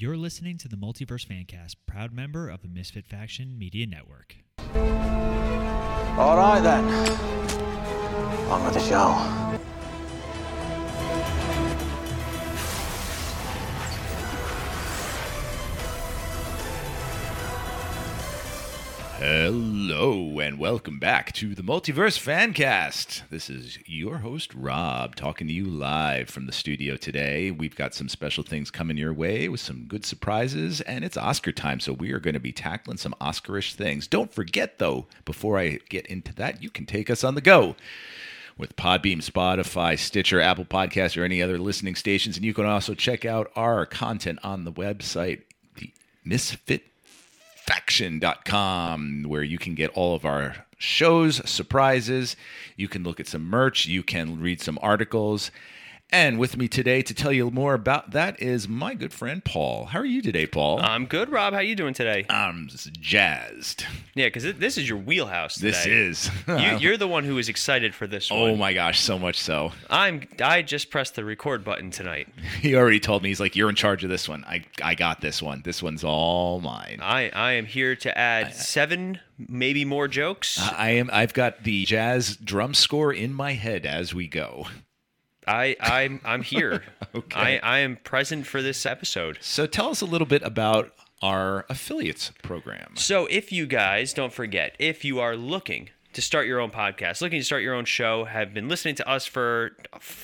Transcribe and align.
You're 0.00 0.16
listening 0.16 0.58
to 0.58 0.68
the 0.68 0.76
Multiverse 0.76 1.26
Fancast, 1.26 1.74
proud 1.84 2.12
member 2.12 2.48
of 2.48 2.62
the 2.62 2.68
Misfit 2.68 3.04
Faction 3.04 3.58
Media 3.58 3.84
Network. 3.84 4.36
All 6.16 6.36
right 6.36 6.60
then. 6.60 6.84
On 8.48 8.64
with 8.64 8.74
the 8.74 8.80
show. 8.88 9.47
Hello 19.18 20.38
and 20.38 20.60
welcome 20.60 21.00
back 21.00 21.32
to 21.32 21.52
the 21.52 21.62
Multiverse 21.62 22.20
Fancast. 22.20 23.22
This 23.30 23.50
is 23.50 23.76
your 23.84 24.18
host 24.18 24.54
Rob 24.54 25.16
talking 25.16 25.48
to 25.48 25.52
you 25.52 25.64
live 25.64 26.30
from 26.30 26.46
the 26.46 26.52
studio 26.52 26.96
today. 26.96 27.50
We've 27.50 27.74
got 27.74 27.94
some 27.96 28.08
special 28.08 28.44
things 28.44 28.70
coming 28.70 28.96
your 28.96 29.12
way 29.12 29.48
with 29.48 29.58
some 29.58 29.86
good 29.88 30.04
surprises 30.06 30.80
and 30.82 31.04
it's 31.04 31.16
Oscar 31.16 31.50
time, 31.50 31.80
so 31.80 31.92
we 31.92 32.12
are 32.12 32.20
going 32.20 32.34
to 32.34 32.40
be 32.40 32.52
tackling 32.52 32.96
some 32.96 33.12
Oscarish 33.20 33.74
things. 33.74 34.06
Don't 34.06 34.32
forget 34.32 34.78
though, 34.78 35.08
before 35.24 35.58
I 35.58 35.80
get 35.88 36.06
into 36.06 36.32
that, 36.36 36.62
you 36.62 36.70
can 36.70 36.86
take 36.86 37.10
us 37.10 37.24
on 37.24 37.34
the 37.34 37.40
go 37.40 37.74
with 38.56 38.76
Podbean, 38.76 39.18
Spotify, 39.18 39.98
Stitcher, 39.98 40.40
Apple 40.40 40.64
Podcasts, 40.64 41.20
or 41.20 41.24
any 41.24 41.42
other 41.42 41.58
listening 41.58 41.96
stations. 41.96 42.36
And 42.36 42.46
you 42.46 42.54
can 42.54 42.66
also 42.66 42.94
check 42.94 43.24
out 43.24 43.50
our 43.56 43.84
content 43.84 44.38
on 44.44 44.62
the 44.62 44.72
website, 44.72 45.42
the 45.74 45.92
Misfit 46.24 46.84
faction.com 47.68 49.24
where 49.26 49.42
you 49.42 49.58
can 49.58 49.74
get 49.74 49.90
all 49.90 50.14
of 50.14 50.24
our 50.24 50.64
shows, 50.78 51.46
surprises. 51.48 52.34
You 52.76 52.88
can 52.88 53.02
look 53.02 53.20
at 53.20 53.26
some 53.26 53.44
merch. 53.44 53.84
You 53.84 54.02
can 54.02 54.40
read 54.40 54.62
some 54.62 54.78
articles. 54.80 55.50
And 56.10 56.38
with 56.38 56.56
me 56.56 56.68
today 56.68 57.02
to 57.02 57.12
tell 57.12 57.32
you 57.32 57.50
more 57.50 57.74
about 57.74 58.12
that 58.12 58.40
is 58.40 58.66
my 58.66 58.94
good 58.94 59.12
friend 59.12 59.44
Paul. 59.44 59.84
How 59.84 59.98
are 59.98 60.06
you 60.06 60.22
today, 60.22 60.46
Paul? 60.46 60.80
I'm 60.80 61.04
good, 61.04 61.28
Rob. 61.28 61.52
How 61.52 61.58
are 61.58 61.62
you 61.62 61.76
doing 61.76 61.92
today? 61.92 62.24
I'm 62.30 62.68
jazzed. 62.68 63.84
Yeah, 64.14 64.26
because 64.26 64.54
this 64.54 64.78
is 64.78 64.88
your 64.88 64.96
wheelhouse. 64.96 65.56
Today. 65.56 65.70
This 65.70 65.86
is. 65.86 66.30
you, 66.48 66.78
you're 66.78 66.96
the 66.96 67.06
one 67.06 67.24
who 67.24 67.36
is 67.36 67.50
excited 67.50 67.94
for 67.94 68.06
this 68.06 68.30
oh 68.32 68.40
one. 68.40 68.50
oh 68.52 68.56
my 68.56 68.72
gosh, 68.72 69.00
so 69.00 69.18
much 69.18 69.38
so. 69.38 69.72
I'm. 69.90 70.26
I 70.42 70.62
just 70.62 70.90
pressed 70.90 71.14
the 71.14 71.26
record 71.26 71.62
button 71.62 71.90
tonight. 71.90 72.28
He 72.58 72.74
already 72.74 72.98
told 72.98 73.22
me 73.22 73.28
he's 73.28 73.38
like, 73.38 73.54
"You're 73.54 73.68
in 73.68 73.76
charge 73.76 74.02
of 74.02 74.10
this 74.10 74.28
one. 74.28 74.44
I 74.44 74.64
I 74.82 74.94
got 74.94 75.20
this 75.20 75.40
one. 75.40 75.60
This 75.64 75.82
one's 75.82 76.02
all 76.02 76.60
mine." 76.60 76.98
I 77.02 77.28
I 77.30 77.52
am 77.52 77.66
here 77.66 77.94
to 77.96 78.18
add 78.18 78.54
seven, 78.54 79.20
maybe 79.38 79.84
more 79.84 80.08
jokes. 80.08 80.58
I 80.58 80.90
am. 80.90 81.08
I've 81.12 81.34
got 81.34 81.62
the 81.64 81.84
jazz 81.84 82.36
drum 82.36 82.74
score 82.74 83.12
in 83.12 83.32
my 83.32 83.52
head 83.52 83.86
as 83.86 84.12
we 84.14 84.26
go. 84.26 84.66
I 85.48 85.76
I'm 85.80 86.20
I'm 86.24 86.42
here. 86.42 86.82
Okay. 87.14 87.58
I 87.62 87.76
I 87.76 87.78
am 87.78 87.96
present 87.96 88.46
for 88.46 88.60
this 88.60 88.84
episode. 88.84 89.38
So 89.40 89.64
tell 89.66 89.88
us 89.88 90.02
a 90.02 90.04
little 90.06 90.26
bit 90.26 90.42
about 90.42 90.92
our 91.22 91.64
affiliates 91.70 92.30
program. 92.42 92.96
So 92.96 93.26
if 93.26 93.50
you 93.50 93.66
guys 93.66 94.12
don't 94.12 94.32
forget, 94.32 94.76
if 94.78 95.06
you 95.06 95.20
are 95.20 95.36
looking 95.36 95.88
to 96.12 96.22
start 96.22 96.46
your 96.46 96.60
own 96.60 96.70
podcast, 96.70 97.20
looking 97.22 97.40
to 97.40 97.44
start 97.44 97.62
your 97.62 97.74
own 97.74 97.84
show, 97.84 98.24
have 98.24 98.52
been 98.52 98.68
listening 98.68 98.94
to 98.96 99.08
us 99.08 99.24
for 99.26 99.72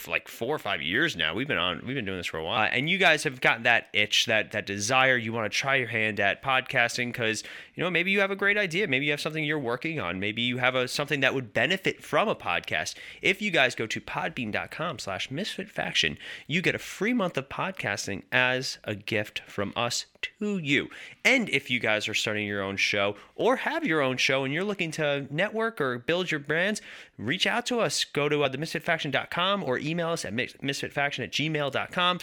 like 0.06 0.28
four 0.28 0.54
or 0.54 0.58
five 0.58 0.82
years 0.82 1.16
now. 1.16 1.34
We've 1.34 1.48
been 1.48 1.58
on, 1.58 1.82
we've 1.86 1.94
been 1.94 2.04
doing 2.04 2.18
this 2.18 2.26
for 2.26 2.38
a 2.38 2.44
while, 2.44 2.62
uh, 2.62 2.66
and 2.66 2.88
you 2.90 2.98
guys 2.98 3.24
have 3.24 3.40
gotten 3.40 3.62
that 3.62 3.88
itch, 3.92 4.26
that 4.26 4.52
that 4.52 4.66
desire. 4.66 5.16
You 5.16 5.32
want 5.32 5.50
to 5.50 5.56
try 5.56 5.76
your 5.76 5.88
hand 5.88 6.20
at 6.20 6.42
podcasting 6.42 7.12
because 7.12 7.44
you 7.74 7.82
know 7.82 7.90
maybe 7.90 8.10
you 8.10 8.20
have 8.20 8.30
a 8.30 8.36
great 8.36 8.56
idea, 8.56 8.88
maybe 8.88 9.06
you 9.06 9.10
have 9.12 9.20
something 9.20 9.44
you're 9.44 9.58
working 9.58 10.00
on, 10.00 10.20
maybe 10.20 10.42
you 10.42 10.58
have 10.58 10.74
a 10.74 10.88
something 10.88 11.20
that 11.20 11.34
would 11.34 11.52
benefit 11.52 12.02
from 12.02 12.28
a 12.28 12.34
podcast. 12.34 12.94
If 13.22 13.40
you 13.42 13.50
guys 13.50 13.74
go 13.74 13.86
to 13.86 14.00
podbean.com/slash 14.00 15.30
misfit 15.30 15.70
faction, 15.70 16.18
you 16.46 16.62
get 16.62 16.74
a 16.74 16.78
free 16.78 17.12
month 17.12 17.36
of 17.36 17.48
podcasting 17.48 18.22
as 18.32 18.78
a 18.84 18.94
gift 18.94 19.42
from 19.46 19.72
us 19.76 20.06
to 20.38 20.58
you. 20.58 20.88
And 21.24 21.48
if 21.48 21.70
you 21.70 21.78
guys 21.80 22.08
are 22.08 22.14
starting 22.14 22.46
your 22.46 22.62
own 22.62 22.76
show 22.76 23.16
or 23.34 23.56
have 23.56 23.84
your 23.84 24.00
own 24.00 24.16
show 24.16 24.44
and 24.44 24.52
you're 24.52 24.64
looking 24.64 24.90
to 24.92 25.26
network 25.30 25.80
or 25.80 25.98
build 25.98 26.30
your 26.30 26.40
brands, 26.40 26.80
reach 27.18 27.46
out 27.46 27.66
to 27.66 27.80
us. 27.80 28.04
Go 28.04 28.28
to 28.28 28.42
uh, 28.44 28.48
themisfitfaction.com 28.48 29.64
or 29.64 29.78
email 29.78 30.08
us 30.08 30.24
at 30.24 30.32
mis- 30.32 30.54
misfitfaction 30.54 31.24
at 31.24 31.32
gmail.com. 31.32 32.18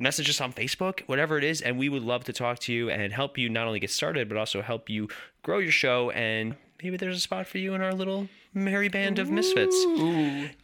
Message 0.00 0.30
us 0.30 0.40
on 0.40 0.52
Facebook, 0.52 1.00
whatever 1.06 1.38
it 1.38 1.44
is, 1.44 1.60
and 1.60 1.76
we 1.76 1.88
would 1.88 2.04
love 2.04 2.22
to 2.24 2.32
talk 2.32 2.60
to 2.60 2.72
you 2.72 2.88
and 2.88 3.12
help 3.12 3.36
you 3.36 3.48
not 3.48 3.66
only 3.66 3.80
get 3.80 3.90
started, 3.90 4.28
but 4.28 4.38
also 4.38 4.62
help 4.62 4.88
you 4.88 5.08
grow 5.42 5.58
your 5.58 5.72
show. 5.72 6.10
And 6.10 6.54
maybe 6.80 6.96
there's 6.96 7.16
a 7.16 7.20
spot 7.20 7.48
for 7.48 7.58
you 7.58 7.74
in 7.74 7.80
our 7.80 7.92
little 7.92 8.28
merry 8.64 8.88
band 8.88 9.18
of 9.18 9.30
misfits. 9.30 9.76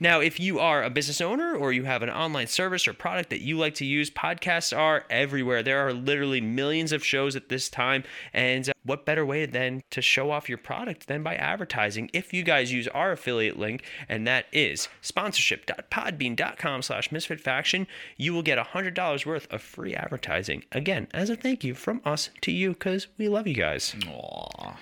Now, 0.00 0.20
if 0.20 0.38
you 0.38 0.58
are 0.58 0.82
a 0.82 0.90
business 0.90 1.20
owner 1.20 1.54
or 1.54 1.72
you 1.72 1.84
have 1.84 2.02
an 2.02 2.10
online 2.10 2.46
service 2.46 2.86
or 2.86 2.92
product 2.92 3.30
that 3.30 3.40
you 3.40 3.58
like 3.58 3.74
to 3.76 3.84
use, 3.84 4.10
podcasts 4.10 4.76
are 4.76 5.04
everywhere. 5.10 5.62
There 5.62 5.86
are 5.86 5.92
literally 5.92 6.40
millions 6.40 6.92
of 6.92 7.04
shows 7.04 7.36
at 7.36 7.48
this 7.48 7.68
time. 7.68 8.04
And 8.32 8.68
uh, 8.68 8.72
what 8.84 9.06
better 9.06 9.24
way 9.24 9.46
than 9.46 9.82
to 9.90 10.02
show 10.02 10.30
off 10.30 10.48
your 10.48 10.58
product 10.58 11.06
than 11.06 11.22
by 11.22 11.34
advertising 11.36 12.10
if 12.12 12.32
you 12.32 12.42
guys 12.42 12.72
use 12.72 12.86
our 12.88 13.12
affiliate 13.12 13.58
link, 13.58 13.82
and 14.08 14.26
that 14.26 14.46
is 14.52 14.88
sponsorship.podbean.com 15.02 16.82
slash 16.82 17.08
misfitfaction. 17.08 17.86
You 18.16 18.34
will 18.34 18.42
get 18.42 18.58
$100 18.58 19.26
worth 19.26 19.52
of 19.52 19.62
free 19.62 19.94
advertising. 19.94 20.64
Again, 20.72 21.08
as 21.12 21.30
a 21.30 21.36
thank 21.36 21.64
you 21.64 21.74
from 21.74 22.00
us 22.04 22.30
to 22.42 22.52
you 22.52 22.70
because 22.70 23.06
we 23.18 23.28
love 23.28 23.46
you 23.46 23.54
guys. 23.54 23.94
Aw. 24.08 24.76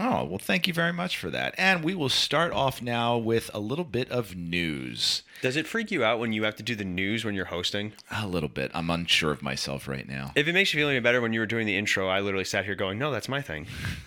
Oh, 0.00 0.22
well, 0.24 0.38
thank 0.38 0.68
you 0.68 0.72
very 0.72 0.92
much 0.92 1.16
for 1.16 1.28
that. 1.30 1.56
And 1.58 1.82
we 1.82 1.92
will 1.92 2.08
start 2.08 2.52
off 2.52 2.80
now 2.80 3.18
with 3.18 3.50
a 3.52 3.58
little 3.58 3.84
bit 3.84 4.08
of 4.12 4.36
news. 4.36 5.24
Does 5.42 5.56
it 5.56 5.66
freak 5.66 5.90
you 5.90 6.04
out 6.04 6.20
when 6.20 6.32
you 6.32 6.44
have 6.44 6.54
to 6.56 6.62
do 6.62 6.76
the 6.76 6.84
news 6.84 7.24
when 7.24 7.34
you're 7.34 7.46
hosting? 7.46 7.92
A 8.08 8.26
little 8.28 8.48
bit. 8.48 8.70
I'm 8.74 8.90
unsure 8.90 9.32
of 9.32 9.42
myself 9.42 9.88
right 9.88 10.08
now. 10.08 10.30
If 10.36 10.46
it 10.46 10.52
makes 10.52 10.72
you 10.72 10.78
feel 10.78 10.88
any 10.88 11.00
better, 11.00 11.20
when 11.20 11.32
you 11.32 11.40
were 11.40 11.46
doing 11.46 11.66
the 11.66 11.76
intro, 11.76 12.06
I 12.08 12.20
literally 12.20 12.44
sat 12.44 12.64
here 12.64 12.76
going, 12.76 12.98
"No, 12.98 13.10
that's 13.10 13.28
my 13.28 13.42
thing." 13.42 13.66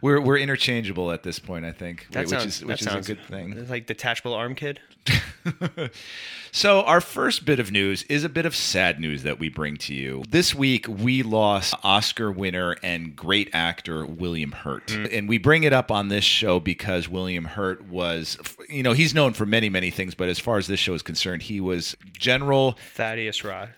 We're 0.00 0.20
we're 0.20 0.38
interchangeable 0.38 1.10
at 1.12 1.22
this 1.22 1.38
point, 1.38 1.64
I 1.64 1.72
think, 1.72 2.06
That 2.10 2.20
which 2.20 2.30
sounds, 2.30 2.44
is 2.46 2.64
which 2.64 2.80
that 2.80 2.86
is 2.86 2.92
sounds 2.92 3.10
a 3.10 3.14
good 3.14 3.24
thing. 3.26 3.68
Like 3.74 3.86
detachable 3.86 4.34
arm 4.34 4.54
kid. 4.54 4.80
So, 6.54 6.82
our 6.82 7.00
first 7.00 7.44
bit 7.44 7.58
of 7.58 7.72
news 7.72 8.04
is 8.04 8.22
a 8.22 8.28
bit 8.28 8.46
of 8.46 8.54
sad 8.54 9.00
news 9.00 9.24
that 9.24 9.40
we 9.40 9.48
bring 9.48 9.76
to 9.78 9.92
you. 9.92 10.22
This 10.28 10.54
week, 10.54 10.86
we 10.86 11.24
lost 11.24 11.74
Oscar 11.82 12.30
winner 12.30 12.76
and 12.80 13.16
great 13.16 13.50
actor 13.52 14.06
William 14.06 14.52
Hurt. 14.52 14.86
Mm. 14.86 15.18
And 15.18 15.28
we 15.28 15.38
bring 15.38 15.64
it 15.64 15.72
up 15.72 15.90
on 15.90 16.10
this 16.10 16.22
show 16.22 16.60
because 16.60 17.08
William 17.08 17.44
Hurt 17.44 17.88
was, 17.88 18.38
you 18.68 18.84
know, 18.84 18.92
he's 18.92 19.12
known 19.12 19.32
for 19.32 19.44
many, 19.44 19.68
many 19.68 19.90
things, 19.90 20.14
but 20.14 20.28
as 20.28 20.38
far 20.38 20.56
as 20.56 20.68
this 20.68 20.78
show 20.78 20.94
is 20.94 21.02
concerned, 21.02 21.42
he 21.42 21.60
was 21.60 21.96
General. 22.12 22.78
Thaddeus 22.94 23.42
Ross. 23.42 23.70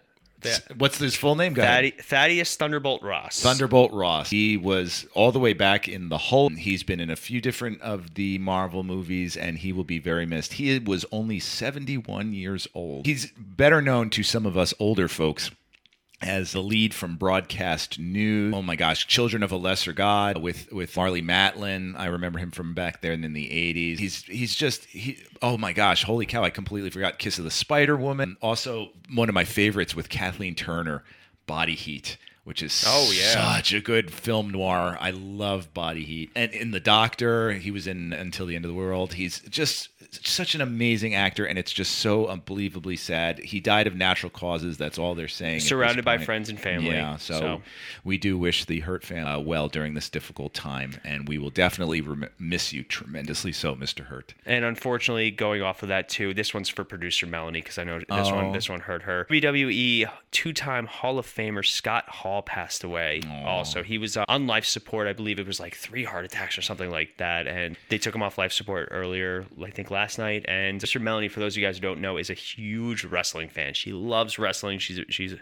What's 0.79 0.99
his 0.99 1.15
full 1.15 1.35
name? 1.37 1.59
Ahead. 1.59 1.95
Thaddeus 2.03 2.57
Thunderbolt 2.57 3.03
Ross. 3.03 3.41
Thunderbolt 3.41 3.93
Ross. 3.93 4.31
He 4.31 4.57
was 4.57 5.07
all 5.15 5.33
the 5.33 5.39
way 5.39 5.53
back 5.53 5.89
in 5.89 6.09
the 6.09 6.19
Hulk. 6.19 6.53
He's 6.55 6.83
been 6.83 7.01
in 7.01 7.11
a 7.11 7.17
few 7.17 7.41
different 7.41 7.81
of 7.81 8.15
the 8.15 8.39
Marvel 8.39 8.83
movies, 8.83 9.37
and 9.37 9.59
he 9.59 9.73
will 9.73 9.85
be 9.85 9.99
very 9.99 10.27
missed. 10.27 10.55
He 10.55 10.79
was 10.79 11.05
only 11.13 11.41
71 11.41 12.33
years 12.33 12.69
old. 12.75 13.07
He's 13.07 13.33
better 13.33 13.81
known 13.83 14.11
to 14.11 14.23
some 14.23 14.47
of 14.47 14.57
us 14.57 14.75
older 14.79 15.09
folks 15.09 15.51
as 16.23 16.53
the 16.53 16.63
lead 16.63 16.95
from 16.95 17.17
broadcast 17.17 17.99
news. 17.99 18.55
Oh 18.55 18.63
my 18.63 18.77
gosh, 18.77 19.07
Children 19.07 19.43
of 19.43 19.53
a 19.53 19.57
Lesser 19.57 19.93
God 19.93 20.39
with 20.39 20.73
with 20.73 20.95
Marlee 20.95 21.23
Matlin. 21.23 21.95
I 21.97 22.07
remember 22.07 22.39
him 22.39 22.51
from 22.51 22.75
back 22.75 23.03
there 23.03 23.13
in 23.13 23.21
the 23.33 23.47
80s. 23.49 23.99
He's 23.99 24.23
he's 24.25 24.55
just 24.55 24.87
he 24.87 25.19
oh 25.43 25.59
my 25.59 25.73
gosh, 25.73 26.05
holy 26.05 26.27
cow, 26.27 26.43
I 26.43 26.51
completely 26.51 26.91
forgot 26.91 27.19
Kiss 27.19 27.39
of 27.39 27.45
the 27.45 27.51
Spider 27.51 27.97
Woman. 27.97 28.37
Also 28.41 28.91
one 29.15 29.29
of 29.29 29.35
my 29.35 29.45
favorites 29.45 29.95
with 29.95 30.09
Kathleen 30.09 30.55
Turner, 30.55 31.05
Body 31.47 31.75
Heat. 31.75 32.17
Which 32.45 32.63
is 32.63 32.85
Oh, 32.87 33.11
yeah. 33.13 33.57
such 33.57 33.73
a 33.73 33.81
good 33.81 34.13
film 34.13 34.51
noir. 34.53 34.97
I 35.01 35.11
love 35.11 35.75
Body 35.75 36.05
Heat. 36.05 36.31
And 36.37 36.53
in 36.53 36.71
The 36.71 36.79
Doctor, 36.79 37.51
he 37.55 37.73
was 37.73 37.89
in 37.89 38.13
Until 38.13 38.47
the 38.47 38.55
End 38.55 38.65
of 38.65 38.69
the 38.69 38.75
World. 38.77 39.15
He's 39.15 39.41
just 39.41 39.89
such 40.11 40.55
an 40.55 40.61
amazing 40.61 41.15
actor, 41.15 41.45
and 41.45 41.59
it's 41.59 41.73
just 41.73 41.99
so 41.99 42.27
unbelievably 42.27 42.97
sad. 42.97 43.39
He 43.39 43.61
died 43.61 43.87
of 43.87 43.95
natural 43.97 44.31
causes. 44.31 44.77
That's 44.77 44.99
all 44.99 45.15
they're 45.15 45.29
saying. 45.29 45.61
Surrounded 45.61 46.05
by 46.05 46.19
friends 46.19 46.49
and 46.49 46.59
family. 46.61 46.91
Yeah, 46.91 47.17
so, 47.17 47.39
So- 47.39 47.63
we 48.05 48.19
do 48.19 48.39
wish 48.39 48.65
the 48.65 48.81
Hurt 48.81 49.05
fan 49.05 49.27
uh, 49.27 49.39
well 49.39 49.69
during 49.69 49.95
this 49.95 50.09
difficult 50.09 50.55
time, 50.55 51.01
and 51.05 51.29
we 51.29 51.39
will 51.39 51.51
definitely 51.51 52.01
rem- 52.01 52.29
miss 52.39 52.73
you 52.73 52.83
tremendously. 52.83 53.53
So, 53.53 53.75
Mr. 53.75 54.07
Hurt. 54.07 54.35
And 54.45 54.65
unfortunately, 54.65 55.31
going 55.31 55.63
off 55.63 55.83
of 55.83 55.89
that 55.89 56.09
too, 56.09 56.35
this 56.35 56.53
one's 56.55 56.69
for 56.69 56.85
producer 56.85 57.27
Melanie 57.27 57.61
because 57.61 57.79
I 57.79 57.85
know 57.85 57.99
this 57.99 58.07
Oh. 58.11 58.35
one 58.35 58.53
this 58.53 58.69
one 58.69 58.81
hurt 58.81 59.03
her. 59.03 59.27
WWE 59.31 60.07
two-time 60.31 60.87
Hall 60.87 61.19
of 61.19 61.27
Famer 61.27 61.65
Scott 61.67 62.09
Hall 62.09 62.43
passed 62.43 62.85
away. 62.85 63.21
Also, 63.45 63.83
he 63.83 63.99
was 63.99 64.17
uh, 64.17 64.25
on 64.29 64.47
life 64.47 64.65
support. 64.65 65.07
I 65.07 65.13
believe 65.13 65.39
it 65.39 65.47
was 65.47 65.61
like 65.61 65.75
three 65.75 66.05
heart 66.05 66.25
attacks 66.25 66.57
or 66.59 66.63
something 66.63 66.91
like 66.91 67.17
that, 67.19 67.47
and 67.47 67.77
they 67.89 67.99
took 67.99 68.15
him 68.15 68.23
off 68.23 68.39
life 68.39 68.53
support 68.53 68.89
earlier, 68.91 69.45
I 69.65 69.71
think 69.71 69.91
last 69.97 70.19
night. 70.19 70.45
And 70.47 70.79
Sister 70.81 71.01
Melanie, 71.01 71.29
for 71.29 71.41
those 71.41 71.55
of 71.55 71.59
you 71.59 71.67
guys 71.67 71.77
who 71.77 71.81
don't 71.81 72.01
know, 72.03 72.19
is 72.19 72.29
a 72.29 72.35
huge 72.35 73.05
wrestling 73.05 73.49
fan. 73.49 73.73
She 73.73 73.93
loves 73.93 74.39
wrestling. 74.39 74.79
She's 74.79 75.01
she's 75.09 75.35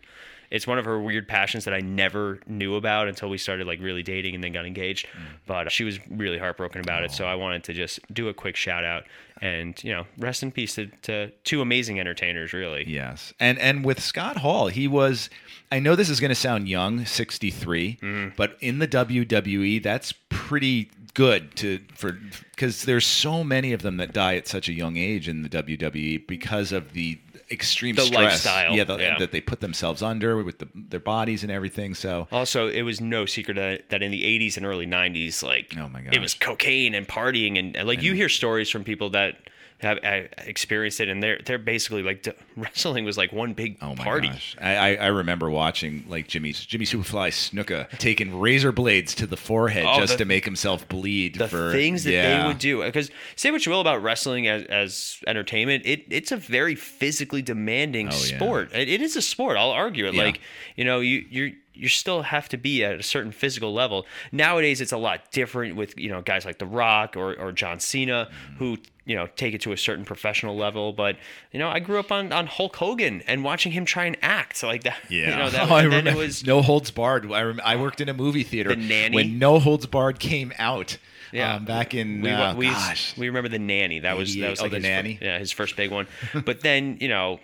it's 0.50 0.66
one 0.66 0.78
of 0.78 0.84
her 0.84 1.00
weird 1.00 1.26
passions 1.26 1.64
that 1.64 1.74
I 1.74 1.80
never 1.80 2.38
knew 2.46 2.76
about 2.76 3.08
until 3.08 3.28
we 3.28 3.38
started 3.38 3.66
like 3.66 3.80
really 3.80 4.04
dating 4.04 4.36
and 4.36 4.44
then 4.44 4.52
got 4.52 4.64
engaged. 4.64 5.06
Mm. 5.06 5.38
But 5.46 5.72
she 5.72 5.82
was 5.82 5.98
really 6.08 6.38
heartbroken 6.38 6.80
about 6.80 7.02
it, 7.02 7.10
so 7.10 7.24
I 7.24 7.34
wanted 7.34 7.64
to 7.64 7.72
just 7.72 7.98
do 8.14 8.28
a 8.28 8.34
quick 8.34 8.54
shout 8.54 8.84
out 8.84 9.04
and 9.42 9.82
you 9.82 9.92
know 9.92 10.06
rest 10.16 10.44
in 10.44 10.52
peace 10.52 10.76
to, 10.76 10.86
to 11.02 11.30
two 11.42 11.60
amazing 11.60 11.98
entertainers, 11.98 12.52
really. 12.52 12.84
Yes, 12.86 13.32
and 13.40 13.58
and 13.58 13.84
with 13.84 14.00
Scott 14.00 14.36
Hall, 14.38 14.68
he 14.68 14.86
was. 14.86 15.28
I 15.72 15.80
know 15.80 15.96
this 15.96 16.08
is 16.08 16.20
going 16.20 16.28
to 16.28 16.36
sound 16.36 16.68
young, 16.68 17.04
sixty 17.04 17.50
mm-hmm. 17.50 18.28
but 18.36 18.56
in 18.60 18.78
the 18.78 18.86
WWE, 18.86 19.82
that's 19.82 20.12
pretty 20.28 20.88
good 21.14 21.54
to 21.56 21.80
for 21.94 22.18
because 22.54 22.84
there's 22.84 23.06
so 23.06 23.42
many 23.42 23.72
of 23.72 23.82
them 23.82 23.96
that 23.96 24.12
die 24.12 24.36
at 24.36 24.46
such 24.46 24.68
a 24.68 24.72
young 24.72 24.96
age 24.96 25.28
in 25.28 25.42
the 25.42 25.48
WWE 25.48 26.26
because 26.26 26.72
of 26.72 26.92
the 26.92 27.18
extreme 27.50 27.94
The 27.94 28.02
stress, 28.02 28.22
lifestyle, 28.22 28.74
yeah, 28.74 28.84
the, 28.84 28.96
yeah. 28.96 29.18
that 29.18 29.32
they 29.32 29.40
put 29.40 29.60
themselves 29.60 30.02
under 30.02 30.42
with 30.42 30.58
the, 30.58 30.68
their 30.74 31.00
bodies 31.00 31.42
and 31.42 31.52
everything. 31.52 31.94
So 31.94 32.26
Also, 32.32 32.68
it 32.68 32.82
was 32.82 33.00
no 33.00 33.26
secret 33.26 33.54
that, 33.54 33.90
that 33.90 34.02
in 34.02 34.10
the 34.10 34.22
80s 34.22 34.56
and 34.56 34.66
early 34.66 34.86
90s, 34.86 35.42
like, 35.42 35.74
Oh 35.78 35.88
my 35.88 36.02
god, 36.02 36.14
it 36.14 36.20
was 36.20 36.34
cocaine 36.34 36.94
and 36.94 37.06
partying. 37.06 37.58
And, 37.58 37.76
and, 37.76 37.86
like, 37.86 38.02
you 38.02 38.14
hear 38.14 38.28
stories 38.28 38.70
from 38.70 38.82
people 38.84 39.10
that 39.10 39.36
have 39.80 39.98
uh, 40.02 40.22
experienced 40.38 41.00
it, 41.00 41.08
and 41.10 41.22
they're, 41.22 41.40
they're 41.44 41.58
basically 41.58 42.02
like, 42.02 42.26
wrestling 42.56 43.04
was 43.04 43.18
like 43.18 43.32
one 43.32 43.52
big 43.52 43.76
Oh 43.82 43.94
my 43.94 44.04
party. 44.04 44.28
gosh! 44.28 44.56
I, 44.60 44.74
I 44.76 44.94
I 44.94 45.06
remember 45.08 45.50
watching 45.50 46.04
like 46.08 46.26
Jimmy's 46.28 46.64
Jimmy 46.64 46.86
Superfly 46.86 47.28
Snuka 47.30 47.88
taking 47.98 48.38
razor 48.40 48.72
blades 48.72 49.14
to 49.16 49.26
the 49.26 49.36
forehead 49.36 49.84
Oh, 49.86 49.98
just 49.98 50.12
the- 50.14 50.18
to 50.18 50.24
make 50.24 50.44
himself 50.44 50.88
bleed. 50.88 51.34
The 51.34 51.48
for, 51.48 51.72
things 51.72 52.04
that 52.04 52.12
yeah. 52.12 52.40
they 52.42 52.46
would 52.48 52.58
do, 52.58 52.82
because 52.82 53.10
say 53.36 53.50
what 53.50 53.66
you 53.66 53.72
will 53.72 53.80
about 53.80 54.02
wrestling 54.02 54.46
as, 54.48 54.62
as 54.64 55.18
entertainment, 55.26 55.84
it, 55.84 56.04
it's 56.08 56.32
a 56.32 56.36
very 56.36 56.74
physically 56.76 57.42
demanding 57.42 58.08
Oh, 58.08 58.12
yeah. 58.12 58.36
sport. 58.36 58.72
It, 58.72 58.88
it 58.88 59.02
is 59.02 59.16
a 59.16 59.22
sport. 59.22 59.56
I'll 59.58 59.70
argue 59.70 60.06
it. 60.06 60.14
Yeah. 60.14 60.22
Like 60.22 60.40
you 60.76 60.84
know, 60.84 61.00
you 61.00 61.24
you 61.28 61.56
you 61.74 61.88
still 61.88 62.22
have 62.22 62.48
to 62.50 62.56
be 62.56 62.84
at 62.84 62.94
a 62.98 63.02
certain 63.02 63.32
physical 63.32 63.74
level. 63.74 64.06
Nowadays, 64.32 64.80
it's 64.80 64.92
a 64.92 64.96
lot 64.96 65.30
different 65.32 65.76
with 65.76 65.98
you 65.98 66.08
know 66.08 66.22
guys 66.22 66.44
like 66.44 66.58
The 66.58 66.66
Rock 66.66 67.16
or 67.16 67.34
or 67.34 67.52
John 67.52 67.80
Cena 67.80 68.28
Mm-hmm. 68.30 68.56
who 68.58 68.78
you 69.06 69.14
know 69.16 69.26
take 69.36 69.52
it 69.54 69.60
to 69.62 69.72
a 69.72 69.76
certain 69.76 70.04
professional 70.04 70.56
level. 70.56 70.92
But 70.92 71.16
you 71.52 71.58
know, 71.58 71.68
I 71.68 71.80
grew 71.80 71.98
up 71.98 72.10
on 72.12 72.32
on 72.32 72.46
Hulk 72.46 72.76
Hogan 72.76 73.22
and 73.26 73.44
watching 73.44 73.72
him 73.72 73.84
try 73.84 74.04
and 74.06 74.16
act 74.22 74.62
like 74.62 74.84
that. 74.84 74.98
Yeah, 75.10 75.30
you 75.30 75.36
know, 75.36 75.50
that, 75.50 75.70
Oh, 75.70 75.74
I 75.76 75.82
then 75.82 75.92
it 75.92 75.96
remember. 75.96 76.20
was 76.20 76.46
No 76.46 76.62
Holds 76.62 76.90
Barred. 76.90 77.30
I, 77.30 77.42
rem- 77.42 77.60
I 77.64 77.76
worked 77.76 78.00
in 78.00 78.08
a 78.08 78.14
movie 78.14 78.44
theater 78.44 78.70
The 78.70 78.76
Nanny? 78.76 79.14
when 79.16 79.38
No 79.38 79.58
Holds 79.58 79.86
Barred 79.86 80.18
came 80.20 80.52
out. 80.58 80.96
Yeah, 81.32 81.56
um, 81.56 81.64
back 81.64 81.94
in 81.94 82.20
we, 82.20 82.30
uh, 82.30 82.54
we, 82.54 82.66
gosh, 82.68 83.16
we 83.18 83.26
remember 83.26 83.48
the 83.48 83.58
nanny. 83.58 83.98
That 83.98 84.16
was 84.16 84.34
that 84.34 84.38
88. 84.38 84.50
was 84.50 84.60
Oh, 84.60 84.62
like 84.62 84.70
The 84.70 84.76
his 84.76 84.84
fir- 84.84 84.88
Nanny? 84.90 85.18
yeah, 85.20 85.38
his 85.40 85.50
first 85.50 85.74
big 85.76 85.90
one. 85.90 86.06
but 86.44 86.60
then 86.60 86.96
you 87.00 87.08
know, 87.08 87.40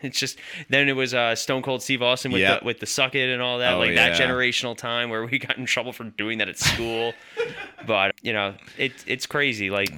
it's 0.02 0.18
just 0.18 0.38
then 0.68 0.88
it 0.88 0.94
was 0.96 1.14
uh, 1.14 1.34
Stone 1.34 1.62
Cold 1.62 1.82
Steve 1.82 2.02
Austin 2.02 2.32
with 2.32 2.40
Yeah. 2.40 2.58
the 2.58 2.64
with 2.64 2.80
the 2.80 2.86
suck 2.86 3.14
it 3.14 3.30
and 3.32 3.40
all 3.42 3.58
that, 3.58 3.74
Oh, 3.74 3.78
like 3.78 3.94
that 3.94 4.18
generational 4.18 4.76
time 4.76 5.10
where 5.10 5.24
we 5.26 5.38
got 5.38 5.56
in 5.58 5.66
trouble 5.66 5.92
for 5.92 6.04
doing 6.04 6.38
that 6.38 6.48
at 6.48 6.58
school. 6.58 7.12
but 7.86 8.14
you 8.22 8.32
know, 8.32 8.54
it 8.78 8.92
it's 9.06 9.26
crazy. 9.26 9.70
Like 9.70 9.90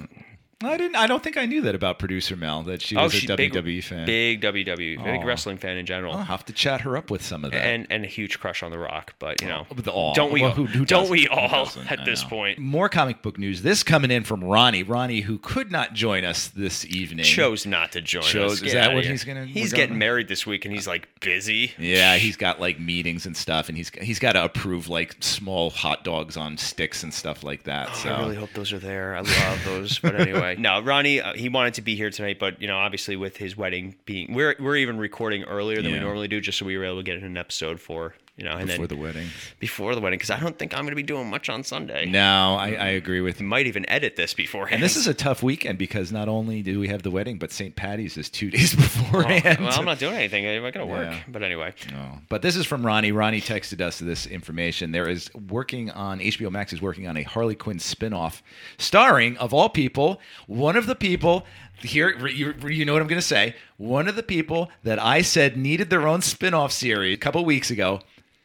I 0.69 0.77
didn't. 0.77 0.95
I 0.95 1.07
don't 1.07 1.21
think 1.23 1.37
I 1.37 1.45
knew 1.45 1.61
that 1.61 1.75
about 1.75 1.99
producer 1.99 2.35
Mel 2.35 2.63
that 2.63 2.81
she 2.81 2.95
oh, 2.95 3.03
was 3.03 3.13
a 3.15 3.17
WWE 3.27 3.63
big, 3.63 3.83
fan. 3.83 4.05
big 4.05 4.41
WWE, 4.41 5.03
big 5.03 5.21
Oh. 5.21 5.25
wrestling 5.25 5.57
fan 5.57 5.77
in 5.77 5.85
general. 5.85 6.13
I'll 6.13 6.23
have 6.23 6.45
to 6.45 6.53
chat 6.53 6.81
her 6.81 6.95
up 6.97 7.09
with 7.11 7.23
some 7.23 7.43
of 7.45 7.51
that. 7.51 7.65
And 7.65 7.87
and 7.89 8.03
a 8.03 8.07
huge 8.07 8.39
crush 8.39 8.63
on 8.63 8.71
The 8.71 8.77
Rock, 8.79 9.15
but 9.19 9.41
you 9.41 9.47
know, 9.47 9.65
oh, 9.69 9.75
With 9.75 9.85
the 9.85 9.91
aw. 9.91 10.13
don't 10.13 10.31
we? 10.31 10.41
Well, 10.41 10.51
who- 10.51 10.65
who 10.65 10.85
don't 10.85 11.09
we 11.09 11.27
all 11.27 11.67
at 11.89 11.99
I 11.99 12.05
this 12.05 12.23
know. 12.23 12.29
point? 12.29 12.59
More 12.59 12.89
comic 12.89 13.21
book 13.21 13.37
news. 13.37 13.61
This 13.61 13.83
coming 13.83 14.11
in 14.11 14.23
from 14.23 14.43
Ronnie. 14.43 14.83
Ronnie, 14.83 15.21
who 15.21 15.37
could 15.37 15.71
not 15.71 15.93
join 15.93 16.23
us 16.25 16.47
this 16.47 16.85
evening. 16.85 17.25
chose 17.25 17.65
not 17.65 17.91
to 17.93 18.01
join 18.01 18.23
Chose- 18.23 18.61
us. 18.61 18.61
is 18.61 18.73
that 18.73 18.93
what 18.93 19.03
here. 19.03 19.11
he's 19.11 19.23
gonna- 19.23 19.45
He's 19.45 19.71
getting 19.73 19.89
going- 19.89 19.99
married 19.99 20.27
this 20.27 20.45
week, 20.45 20.65
and 20.65 20.73
he's 20.73 20.87
like 20.87 21.07
busy. 21.19 21.71
Yeah, 21.77 22.15
he's 22.17 22.35
got 22.37 22.59
like 22.59 22.79
meetings 22.79 23.25
and 23.25 23.35
stuff, 23.35 23.69
and 23.69 23.77
he's 23.77 23.89
he's 24.01 24.19
got 24.19 24.33
to 24.33 24.43
approve 24.43 24.87
like 24.89 25.15
small 25.19 25.69
hot 25.69 26.03
dogs 26.03 26.37
on 26.37 26.57
sticks 26.57 27.03
and 27.03 27.13
stuff 27.13 27.43
like 27.43 27.63
that. 27.63 27.95
so 27.95 28.09
Oh, 28.09 28.13
I 28.13 28.19
really 28.19 28.35
hope 28.35 28.51
those 28.53 28.71
are 28.73 28.79
there. 28.79 29.15
I 29.15 29.21
love 29.21 29.59
those. 29.65 29.99
But 29.99 30.19
anyway, 30.19 30.52
no, 30.57 30.81
Ronnie, 30.81 31.21
uh, 31.21 31.33
he 31.33 31.49
wanted 31.49 31.75
to 31.75 31.81
be 31.81 31.95
here 31.95 32.09
tonight, 32.09 32.39
but 32.39 32.61
you 32.61 32.67
know, 32.67 32.77
obviously 32.77 33.15
with 33.15 33.37
his 33.37 33.55
wedding 33.57 33.95
being, 34.05 34.33
we're 34.33 34.55
we're 34.59 34.77
even 34.77 34.97
recording 34.97 35.43
earlier 35.43 35.81
than 35.81 35.91
we 35.91 35.99
normally 35.99 36.27
do, 36.27 36.41
just 36.41 36.57
so 36.57 36.65
we 36.65 36.77
were 36.77 36.85
able 36.85 36.97
to 36.97 37.03
get 37.03 37.17
in 37.17 37.23
an 37.23 37.37
episode 37.37 37.79
for 37.79 38.15
you 38.35 38.43
know, 38.45 38.53
and 38.57 38.65
before 38.67 38.87
then 38.87 38.97
the 38.97 39.01
wedding. 39.03 39.27
before 39.59 39.93
the 39.93 40.01
wedding, 40.01 40.17
because 40.17 40.31
I 40.31 40.39
don't 40.39 40.57
think 40.57 40.73
I'm 40.73 40.81
going 40.81 40.89
to 40.91 40.95
be 40.95 41.03
doing 41.03 41.29
much 41.29 41.49
on 41.49 41.63
Sunday. 41.63 42.05
No, 42.07 42.55
I, 42.55 42.69
I 42.73 42.87
agree 42.87 43.21
with 43.21 43.39
We 43.39 43.45
might 43.45 43.67
even 43.67 43.87
edit 43.89 44.15
this 44.15 44.33
beforehand. 44.33 44.75
And 44.75 44.83
this 44.83 44.95
is 44.95 45.05
a 45.05 45.13
tough 45.13 45.43
weekend 45.43 45.77
because 45.77 46.11
not 46.11 46.27
only 46.27 46.63
do 46.63 46.79
we 46.79 46.87
have 46.87 47.03
the 47.03 47.11
wedding, 47.11 47.37
but 47.37 47.51
St. 47.51 47.75
Patty's 47.75 48.17
is 48.17 48.29
two 48.29 48.49
days 48.55 48.73
Oh, 48.73 48.81
beforehand. 48.81 49.59
well, 49.63 49.77
I'm 49.79 49.85
not 49.85 49.99
doing 49.99 50.15
anything. 50.15 50.47
I'm 50.47 50.63
not 50.63 50.73
going 50.73 50.87
to 50.87 50.91
work. 50.91 51.11
Yeah. 51.11 51.19
But 51.27 51.43
anyway, 51.43 51.73
No. 51.91 52.19
But 52.29 52.41
this 52.41 52.55
is 52.55 52.65
from 52.65 52.85
Ronnie. 52.85 53.11
Ronnie 53.11 53.41
texted 53.41 53.81
us 53.81 53.99
this 53.99 54.25
information. 54.25 54.91
There 54.91 55.07
is 55.07 55.29
working 55.49 55.91
on 55.91 56.19
HBO 56.19 56.49
Max 56.51 56.73
is 56.73 56.81
working 56.81 57.07
on 57.07 57.17
a 57.17 57.23
Harley 57.23 57.55
Quinn 57.55 57.77
spin-off 57.79 58.41
starring 58.77 59.37
of 59.37 59.53
all 59.53 59.69
people, 59.69 60.19
one 60.47 60.75
of 60.75 60.87
the 60.87 60.95
people 60.95 61.45
here 61.81 62.27
you, 62.27 62.53
you 62.67 62.85
know 62.85 62.93
what 62.93 63.01
I'm 63.01 63.07
going 63.07 63.19
to 63.21 63.27
say, 63.27 63.55
one 63.77 64.07
of 64.07 64.15
the 64.15 64.23
people 64.23 64.69
that 64.83 64.99
I 65.01 65.21
said 65.21 65.57
needed 65.57 65.89
their 65.89 66.07
own 66.07 66.21
spin-off 66.21 66.71
series 66.71 67.15
a 67.15 67.17
couple 67.17 67.43
weeks 67.45 67.69
ago. 67.69 67.99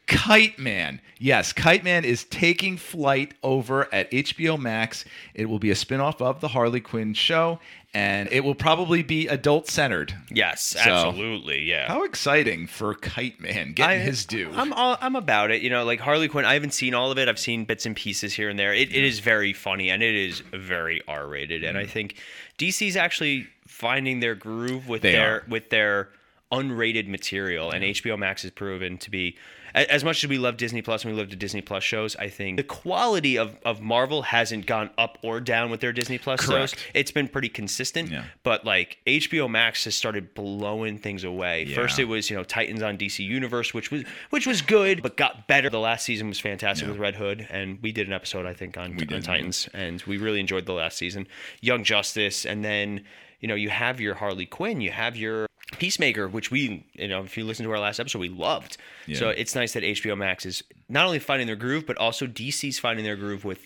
Kite 0.09 0.57
Man. 0.57 1.01
Yes, 1.19 1.53
Kite 1.53 1.83
Man 1.83 2.03
is 2.03 2.23
taking 2.25 2.77
flight 2.77 3.35
over 3.43 3.93
at 3.93 4.09
HBO 4.11 4.59
Max. 4.59 5.05
It 5.33 5.45
will 5.45 5.59
be 5.59 5.69
a 5.69 5.75
spin-off 5.75 6.21
of 6.21 6.41
the 6.41 6.49
Harley 6.49 6.81
Quinn 6.81 7.13
show 7.13 7.59
and 7.93 8.29
it 8.31 8.43
will 8.43 8.55
probably 8.55 9.01
be 9.01 9.27
adult 9.27 9.67
centered. 9.67 10.13
yes, 10.31 10.61
So- 10.63 10.79
absolutely, 10.79 11.63
yeah. 11.63 11.87
How 11.87 12.03
exciting 12.03 12.67
for 12.67 12.93
Kite 12.93 13.39
Man 13.39 13.73
getting 13.73 14.01
I- 14.01 14.03
his 14.03 14.25
due. 14.25 14.51
I'm 14.55 14.73
all, 14.73 14.97
I'm 15.01 15.15
about 15.15 15.51
it. 15.51 15.61
You 15.61 15.69
know, 15.69 15.83
like 15.83 15.99
Harley 15.99 16.27
Quinn. 16.27 16.45
I 16.45 16.53
haven't 16.53 16.73
seen 16.73 16.93
all 16.93 17.11
of 17.11 17.17
it. 17.17 17.27
I've 17.27 17.39
seen 17.39 17.65
bits 17.65 17.85
and 17.85 17.95
pieces 17.95 18.33
here 18.33 18.49
and 18.49 18.59
there. 18.59 18.73
It, 18.73 18.89
it 18.93 19.03
is 19.03 19.19
very 19.19 19.53
funny 19.53 19.89
and 19.89 20.03
it 20.03 20.15
is 20.15 20.41
very 20.53 21.01
R 21.07 21.27
rated. 21.27 21.63
And 21.63 21.77
I 21.77 21.83
mm-hmm. 21.83 21.91
think 21.91 22.15
DC's 22.57 22.95
actually 22.95 23.47
finding 23.67 24.19
their 24.19 24.35
groove 24.35 24.87
with 24.87 25.01
They 25.01 25.13
their 25.13 25.35
are. 25.37 25.43
with 25.47 25.69
their 25.69 26.09
unrated 26.51 27.07
material. 27.07 27.71
And 27.71 27.83
HBO 27.83 28.17
Max 28.17 28.43
has 28.43 28.51
proven 28.51 28.97
to 28.99 29.09
be. 29.09 29.35
As 29.73 30.03
much 30.03 30.23
as 30.23 30.29
we 30.29 30.37
love 30.37 30.57
Disney 30.57 30.81
Plus 30.81 31.03
and 31.03 31.13
we 31.13 31.19
love 31.19 31.29
the 31.29 31.35
Disney 31.35 31.61
Plus 31.61 31.83
shows, 31.83 32.15
I 32.15 32.29
think 32.29 32.57
the 32.57 32.63
quality 32.63 33.37
of, 33.37 33.57
of 33.63 33.81
Marvel 33.81 34.23
hasn't 34.23 34.65
gone 34.65 34.89
up 34.97 35.17
or 35.21 35.39
down 35.39 35.69
with 35.69 35.81
their 35.81 35.93
Disney 35.93 36.17
Plus 36.17 36.43
shows. 36.43 36.75
It's 36.93 37.11
been 37.11 37.27
pretty 37.27 37.49
consistent. 37.49 38.09
Yeah. 38.09 38.25
But 38.43 38.65
like 38.65 38.97
HBO 39.05 39.49
Max 39.49 39.85
has 39.85 39.95
started 39.95 40.33
blowing 40.33 40.97
things 40.97 41.23
away. 41.23 41.73
First 41.73 41.99
it 41.99 42.05
was 42.05 42.29
you 42.29 42.35
know 42.35 42.43
Titans 42.43 42.81
on 42.81 42.97
DC 42.97 43.25
Universe, 43.25 43.73
which 43.73 43.91
was 43.91 44.03
which 44.29 44.47
was 44.47 44.61
good, 44.61 45.01
but 45.01 45.17
got 45.17 45.47
better. 45.47 45.69
The 45.69 45.79
last 45.79 46.05
season 46.05 46.27
was 46.29 46.39
fantastic 46.39 46.87
with 46.87 46.97
Red 46.97 47.15
Hood, 47.15 47.47
and 47.49 47.79
we 47.81 47.91
did 47.91 48.07
an 48.07 48.13
episode 48.13 48.45
I 48.45 48.53
think 48.53 48.77
on, 48.77 48.97
on. 49.13 49.21
Titans, 49.21 49.69
and 49.73 50.01
we 50.03 50.17
really 50.17 50.39
enjoyed 50.39 50.65
the 50.65 50.73
last 50.73 50.97
season. 50.97 51.27
Young 51.61 51.83
Justice, 51.83 52.45
and 52.45 52.63
then 52.63 53.03
you 53.39 53.47
know 53.47 53.55
you 53.55 53.69
have 53.69 53.99
your 53.99 54.15
Harley 54.15 54.45
Quinn, 54.45 54.81
you 54.81 54.91
have 54.91 55.15
your 55.15 55.47
Peacemaker, 55.77 56.27
which 56.27 56.51
we 56.51 56.85
you 56.93 57.07
know 57.07 57.23
if 57.23 57.37
you 57.37 57.43
listen 57.43 57.65
to 57.65 57.71
our 57.71 57.79
last 57.79 57.99
episode, 57.99 58.19
we 58.19 58.29
loved. 58.29 58.77
So 59.13 59.29
it's 59.29 59.55
nice 59.55 59.73
that 59.73 59.83
HBO 59.83 60.17
Max 60.17 60.45
is 60.45 60.63
not 60.87 61.05
only 61.05 61.19
finding 61.19 61.47
their 61.47 61.55
groove, 61.55 61.85
but 61.85 61.97
also 61.97 62.25
DC's 62.27 62.79
finding 62.79 63.05
their 63.05 63.15
groove 63.15 63.43
with 63.45 63.59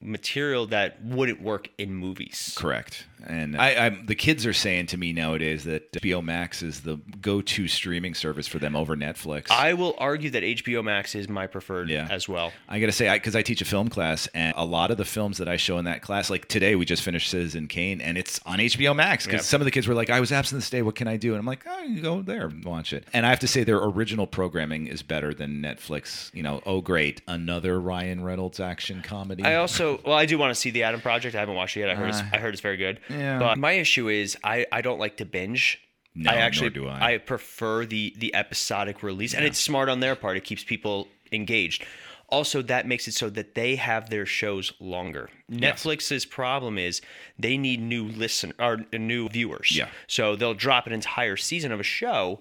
material 0.00 0.66
that 0.68 1.02
wouldn't 1.04 1.42
work 1.42 1.68
in 1.76 1.94
movies. 1.94 2.54
Correct. 2.56 3.06
And 3.26 3.56
I, 3.60 3.86
I'm, 3.86 4.06
the 4.06 4.14
kids 4.14 4.46
are 4.46 4.52
saying 4.52 4.86
to 4.86 4.96
me 4.96 5.12
nowadays 5.12 5.64
that 5.64 5.92
HBO 5.92 6.22
Max 6.22 6.62
is 6.62 6.80
the 6.80 6.96
go-to 7.20 7.68
streaming 7.68 8.14
service 8.14 8.46
for 8.46 8.58
them 8.58 8.74
over 8.74 8.96
Netflix. 8.96 9.50
I 9.50 9.74
will 9.74 9.94
argue 9.98 10.30
that 10.30 10.42
HBO 10.42 10.82
Max 10.82 11.14
is 11.14 11.28
my 11.28 11.46
preferred 11.46 11.88
Yeah. 11.90 12.08
as 12.10 12.28
well. 12.28 12.52
I 12.68 12.80
got 12.80 12.86
to 12.86 12.92
say, 12.92 13.12
because 13.12 13.36
I, 13.36 13.42
teach 13.42 13.60
a 13.60 13.64
film 13.64 13.88
class, 13.88 14.26
and 14.34 14.54
a 14.56 14.64
lot 14.64 14.90
of 14.90 14.96
the 14.96 15.04
films 15.04 15.38
that 15.38 15.48
I 15.48 15.56
show 15.56 15.78
in 15.78 15.84
that 15.86 16.02
class, 16.02 16.30
like 16.30 16.46
today, 16.48 16.76
we 16.76 16.84
just 16.84 17.02
finished 17.02 17.30
Citizen 17.30 17.66
Kane, 17.68 18.00
and 18.00 18.16
it's 18.18 18.40
on 18.46 18.58
HBO 18.58 18.94
Max. 18.94 19.26
Because 19.26 19.40
Yeah. 19.40 19.44
some 19.50 19.60
of 19.60 19.64
the 19.64 19.70
kids 19.70 19.86
were 19.88 19.94
like, 19.94 20.10
"I 20.10 20.20
was 20.20 20.30
absent 20.32 20.60
this 20.60 20.70
day. 20.70 20.82
What 20.82 20.94
can 20.94 21.08
I 21.08 21.16
do?" 21.16 21.32
And 21.32 21.38
I'm 21.40 21.46
like, 21.46 21.64
"Oh, 21.66 21.82
you 21.82 22.00
go 22.00 22.22
there, 22.22 22.46
and 22.46 22.64
watch 22.64 22.92
it." 22.92 23.06
And 23.12 23.26
I 23.26 23.30
have 23.30 23.40
to 23.40 23.48
say, 23.48 23.64
their 23.64 23.78
original 23.78 24.26
programming 24.26 24.86
is 24.86 25.02
better 25.02 25.32
than 25.34 25.60
Netflix. 25.62 26.32
You 26.34 26.42
know, 26.42 26.62
oh 26.66 26.80
great, 26.80 27.22
another 27.26 27.80
Ryan 27.80 28.22
Reynolds 28.22 28.60
action 28.60 29.02
comedy. 29.02 29.42
I 29.44 29.56
also, 29.56 30.00
well, 30.04 30.16
I 30.16 30.26
do 30.26 30.38
want 30.38 30.54
to 30.54 30.60
see 30.60 30.70
the 30.70 30.82
Adam 30.84 31.00
Project. 31.00 31.34
I 31.34 31.40
haven't 31.40 31.54
watched 31.56 31.76
it 31.76 31.80
yet. 31.80 31.90
I 31.90 31.94
heard, 31.94 32.08
it's, 32.10 32.20
Uh, 32.20 32.24
I 32.32 32.38
heard 32.38 32.52
it's 32.54 32.60
very 32.62 32.76
good. 32.76 33.00
Yeah. 33.10 33.38
But 33.38 33.58
my 33.58 33.72
issue 33.72 34.08
is, 34.08 34.36
I, 34.44 34.66
I 34.72 34.80
don't 34.80 34.98
like 34.98 35.16
to 35.18 35.24
binge. 35.24 35.80
No, 36.14 36.30
I 36.30 36.34
nor 36.34 36.42
actually, 36.42 36.70
do 36.70 36.88
I. 36.88 37.14
I 37.14 37.18
prefer 37.18 37.84
the 37.86 38.14
the 38.18 38.34
episodic 38.34 39.02
release, 39.02 39.32
and 39.34 39.44
it's 39.44 39.58
smart 39.60 39.88
on 39.88 40.00
their 40.00 40.16
part. 40.16 40.36
It 40.36 40.44
keeps 40.44 40.64
people 40.64 41.06
engaged. 41.30 41.84
Also, 42.28 42.62
that 42.62 42.86
makes 42.86 43.08
it 43.08 43.14
so 43.14 43.28
that 43.30 43.54
they 43.56 43.74
have 43.76 44.08
their 44.10 44.24
shows 44.26 44.72
longer. 44.78 45.28
Netflix's 45.50 46.24
problem 46.24 46.78
is 46.78 47.00
they 47.38 47.56
need 47.56 47.80
new 47.80 48.04
listen 48.04 48.52
or 48.58 48.84
new 48.92 49.28
viewers. 49.28 49.76
Yeah. 49.76 49.88
So 50.06 50.36
they'll 50.36 50.54
drop 50.54 50.86
an 50.86 50.92
entire 50.92 51.36
season 51.36 51.72
of 51.72 51.80
a 51.80 51.84
show, 51.84 52.38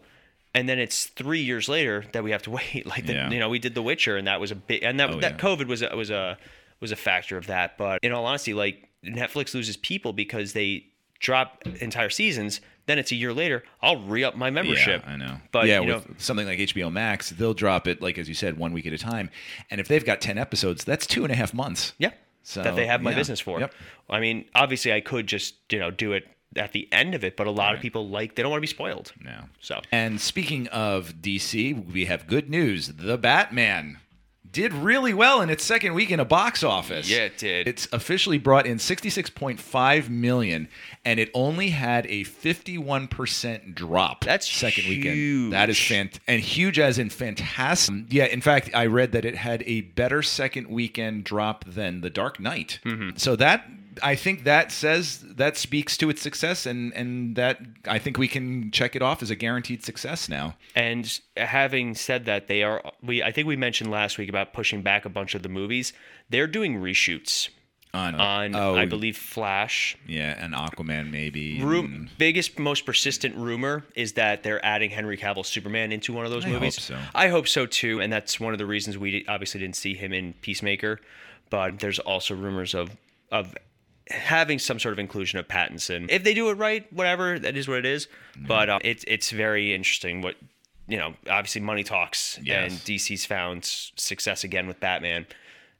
and 0.53 0.69
then 0.69 0.77
it's 0.79 1.05
three 1.07 1.41
years 1.41 1.67
later 1.67 2.05
that 2.11 2.23
we 2.23 2.31
have 2.31 2.43
to 2.43 2.51
wait. 2.59 2.85
Like 2.85 3.05
the, 3.07 3.13
Yeah. 3.13 3.29
you 3.31 3.39
know, 3.39 3.49
we 3.49 3.57
did 3.59 3.73
The 3.75 3.81
Witcher, 3.83 4.15
and 4.17 4.27
that 4.27 4.39
was 4.39 4.51
a 4.51 4.55
big, 4.55 4.83
and 4.83 4.99
that 4.99 5.09
Oh, 5.11 5.19
that 5.21 5.33
yeah. 5.33 5.37
COVID 5.37 5.67
was 5.67 5.81
a, 5.81 5.95
was 5.95 6.09
a 6.11 6.37
was 6.79 6.91
a 6.91 6.95
factor 6.95 7.37
of 7.37 7.47
that. 7.47 7.77
But 7.77 7.99
in 8.03 8.11
all 8.11 8.25
honesty, 8.25 8.53
like 8.53 8.88
Netflix 9.03 9.53
loses 9.53 9.77
people 9.77 10.13
because 10.13 10.53
they 10.53 10.85
drop 11.19 11.65
entire 11.81 12.09
seasons, 12.09 12.61
Then 12.85 12.97
it's 12.97 13.11
a 13.11 13.15
year 13.15 13.33
later. 13.33 13.63
I'll 13.81 14.01
re 14.01 14.23
up 14.23 14.35
my 14.35 14.49
membership. 14.49 15.03
Yeah, 15.05 15.13
I 15.13 15.15
know. 15.17 15.37
But 15.51 15.67
yeah, 15.67 15.79
with 15.79 15.89
know, 15.89 16.15
something 16.17 16.47
like 16.47 16.59
HBO 16.59 16.91
Max, 16.91 17.29
they'll 17.29 17.53
drop 17.53 17.87
it 17.87 18.01
like 18.01 18.17
as 18.17 18.27
you 18.27 18.33
said, 18.33 18.57
one 18.57 18.73
week 18.73 18.87
at 18.87 18.93
a 18.93 18.97
time. 18.97 19.29
And 19.69 19.79
if 19.79 19.87
they've 19.87 20.03
got 20.05 20.21
ten 20.21 20.37
episodes, 20.37 20.83
that's 20.83 21.05
two 21.05 21.23
and 21.23 21.31
a 21.31 21.35
half 21.35 21.53
months. 21.53 21.93
yeah, 21.99 22.11
So, 22.41 22.63
that 22.63 22.75
they 22.75 22.87
have 22.87 23.01
my 23.01 23.11
yeah. 23.11 23.17
business 23.17 23.39
for. 23.39 23.59
Yep. 23.59 23.73
I 24.09 24.19
mean, 24.19 24.45
obviously, 24.55 24.91
I 24.91 25.01
could 25.01 25.27
just 25.27 25.55
you 25.71 25.79
know 25.79 25.91
do 25.91 26.13
it 26.13 26.27
at 26.55 26.71
the 26.71 26.87
end 26.91 27.13
of 27.13 27.23
it, 27.23 27.37
but 27.37 27.45
a 27.45 27.51
lot 27.51 27.75
of 27.75 27.79
people 27.79 28.09
like 28.09 28.33
they 28.33 28.41
don't 28.41 28.49
want 28.49 28.59
to 28.59 28.61
be 28.61 28.67
spoiled. 28.67 29.11
No. 29.23 29.41
So 29.61 29.81
And 29.91 30.19
speaking 30.19 30.67
of 30.69 31.15
DC, 31.21 31.93
we 31.93 32.05
have 32.05 32.25
good 32.25 32.49
news. 32.49 32.87
The 32.87 33.19
Batman 33.19 33.99
did 34.51 34.73
really 34.73 35.13
well 35.13 35.41
in 35.41 35.49
its 35.49 35.63
second 35.63 35.93
week 35.93 36.11
in 36.11 36.19
a 36.19 36.25
box 36.25 36.63
office. 36.63 37.09
Yeah, 37.09 37.25
it 37.25 37.37
did. 37.37 37.67
It's 37.67 37.87
officially 37.91 38.37
brought 38.37 38.65
in 38.65 38.77
66.5 38.77 40.09
million 40.09 40.67
and 41.05 41.19
it 41.19 41.29
only 41.33 41.69
had 41.69 42.05
a 42.07 42.23
51% 42.23 43.75
drop 43.75 44.23
That's 44.23 44.49
second 44.49 44.85
huge. 44.85 44.97
weekend. 45.05 45.53
That 45.53 45.69
is 45.69 45.77
fant 45.77 46.19
and 46.27 46.41
huge 46.41 46.79
as 46.79 46.97
in 46.97 47.09
fantastic. 47.09 48.05
Yeah, 48.09 48.25
in 48.25 48.41
fact, 48.41 48.69
I 48.73 48.85
read 48.85 49.11
that 49.11 49.25
it 49.25 49.35
had 49.35 49.63
a 49.65 49.81
better 49.81 50.21
second 50.21 50.67
weekend 50.67 51.23
drop 51.23 51.65
than 51.65 52.01
The 52.01 52.09
Dark 52.09 52.39
Knight. 52.39 52.79
Mm-hmm. 52.85 53.17
So 53.17 53.35
that 53.35 53.65
I 54.01 54.15
think 54.15 54.43
that 54.43 54.71
says 54.71 55.19
that 55.35 55.57
speaks 55.57 55.97
to 55.97 56.09
its 56.09 56.21
success 56.21 56.65
and 56.65 56.93
and 56.93 57.35
that 57.35 57.59
I 57.87 57.99
think 57.99 58.17
we 58.17 58.27
can 58.27 58.71
check 58.71 58.95
it 58.95 59.01
off 59.01 59.21
as 59.21 59.29
a 59.29 59.35
guaranteed 59.35 59.83
success 59.83 60.29
now. 60.29 60.55
And 60.75 61.19
having 61.37 61.95
said 61.95 62.25
that, 62.25 62.47
they 62.47 62.63
are 62.63 62.81
we 63.01 63.23
I 63.23 63.31
think 63.31 63.47
we 63.47 63.55
mentioned 63.55 63.91
last 63.91 64.17
week 64.17 64.29
about 64.29 64.53
pushing 64.53 64.81
back 64.81 65.05
a 65.05 65.09
bunch 65.09 65.35
of 65.35 65.43
the 65.43 65.49
movies. 65.49 65.93
They're 66.29 66.47
doing 66.47 66.75
reshoots 66.81 67.49
On, 67.93 68.13
on 68.15 68.55
oh, 68.55 68.75
I 68.75 68.85
believe 68.85 69.17
Flash. 69.17 69.97
yeah, 70.07 70.35
and 70.37 70.53
Aquaman 70.53 71.09
maybe. 71.09 71.59
Biggest, 72.19 72.59
most 72.59 72.85
persistent 72.85 73.35
rumor 73.35 73.83
is 73.95 74.13
that 74.13 74.43
they're 74.43 74.63
adding 74.63 74.91
Henry 74.91 75.17
Cavill 75.17 75.43
Superman 75.45 75.91
into 75.91 76.13
one 76.13 76.23
of 76.25 76.31
those 76.31 76.45
I 76.45 76.49
hope 76.49 76.59
movies. 76.61 76.81
so. 76.81 76.99
I 77.15 77.29
hope 77.29 77.47
so 77.47 77.65
too, 77.65 77.99
and 77.99 78.13
that's 78.13 78.39
one 78.39 78.53
of 78.53 78.59
the 78.59 78.67
reasons 78.67 78.97
we 78.97 79.25
obviously 79.27 79.59
didn't 79.59 79.75
see 79.75 79.95
him 79.95 80.13
in 80.13 80.33
Peacemaker. 80.41 80.99
But 81.49 81.79
there's 81.79 81.97
also 81.97 82.35
rumors 82.35 82.75
of 82.75 82.95
of 83.31 83.55
having 84.09 84.59
some 84.59 84.79
sort 84.79 84.93
of 84.93 84.99
inclusion 84.99 85.39
of 85.39 85.47
Pattinson. 85.47 86.07
If 86.09 86.23
they 86.23 86.33
do 86.33 86.49
it 86.49 86.53
right, 86.53 86.91
whatever, 86.93 87.37
that 87.39 87.55
is 87.55 87.67
what 87.67 87.77
it 87.79 87.85
is. 87.85 88.07
But 88.37 88.69
uh, 88.69 88.79
it's 88.83 89.03
it's 89.07 89.31
very 89.31 89.73
interesting. 89.73 90.21
What 90.21 90.35
you 90.87 90.97
know, 90.97 91.13
obviously 91.29 91.61
money 91.61 91.83
talks, 91.83 92.39
Yes. 92.41 92.71
and 92.71 92.79
DC's 92.81 93.25
found 93.25 93.63
success 93.63 94.43
again 94.43 94.65
with 94.67 94.79
Batman. 94.79 95.27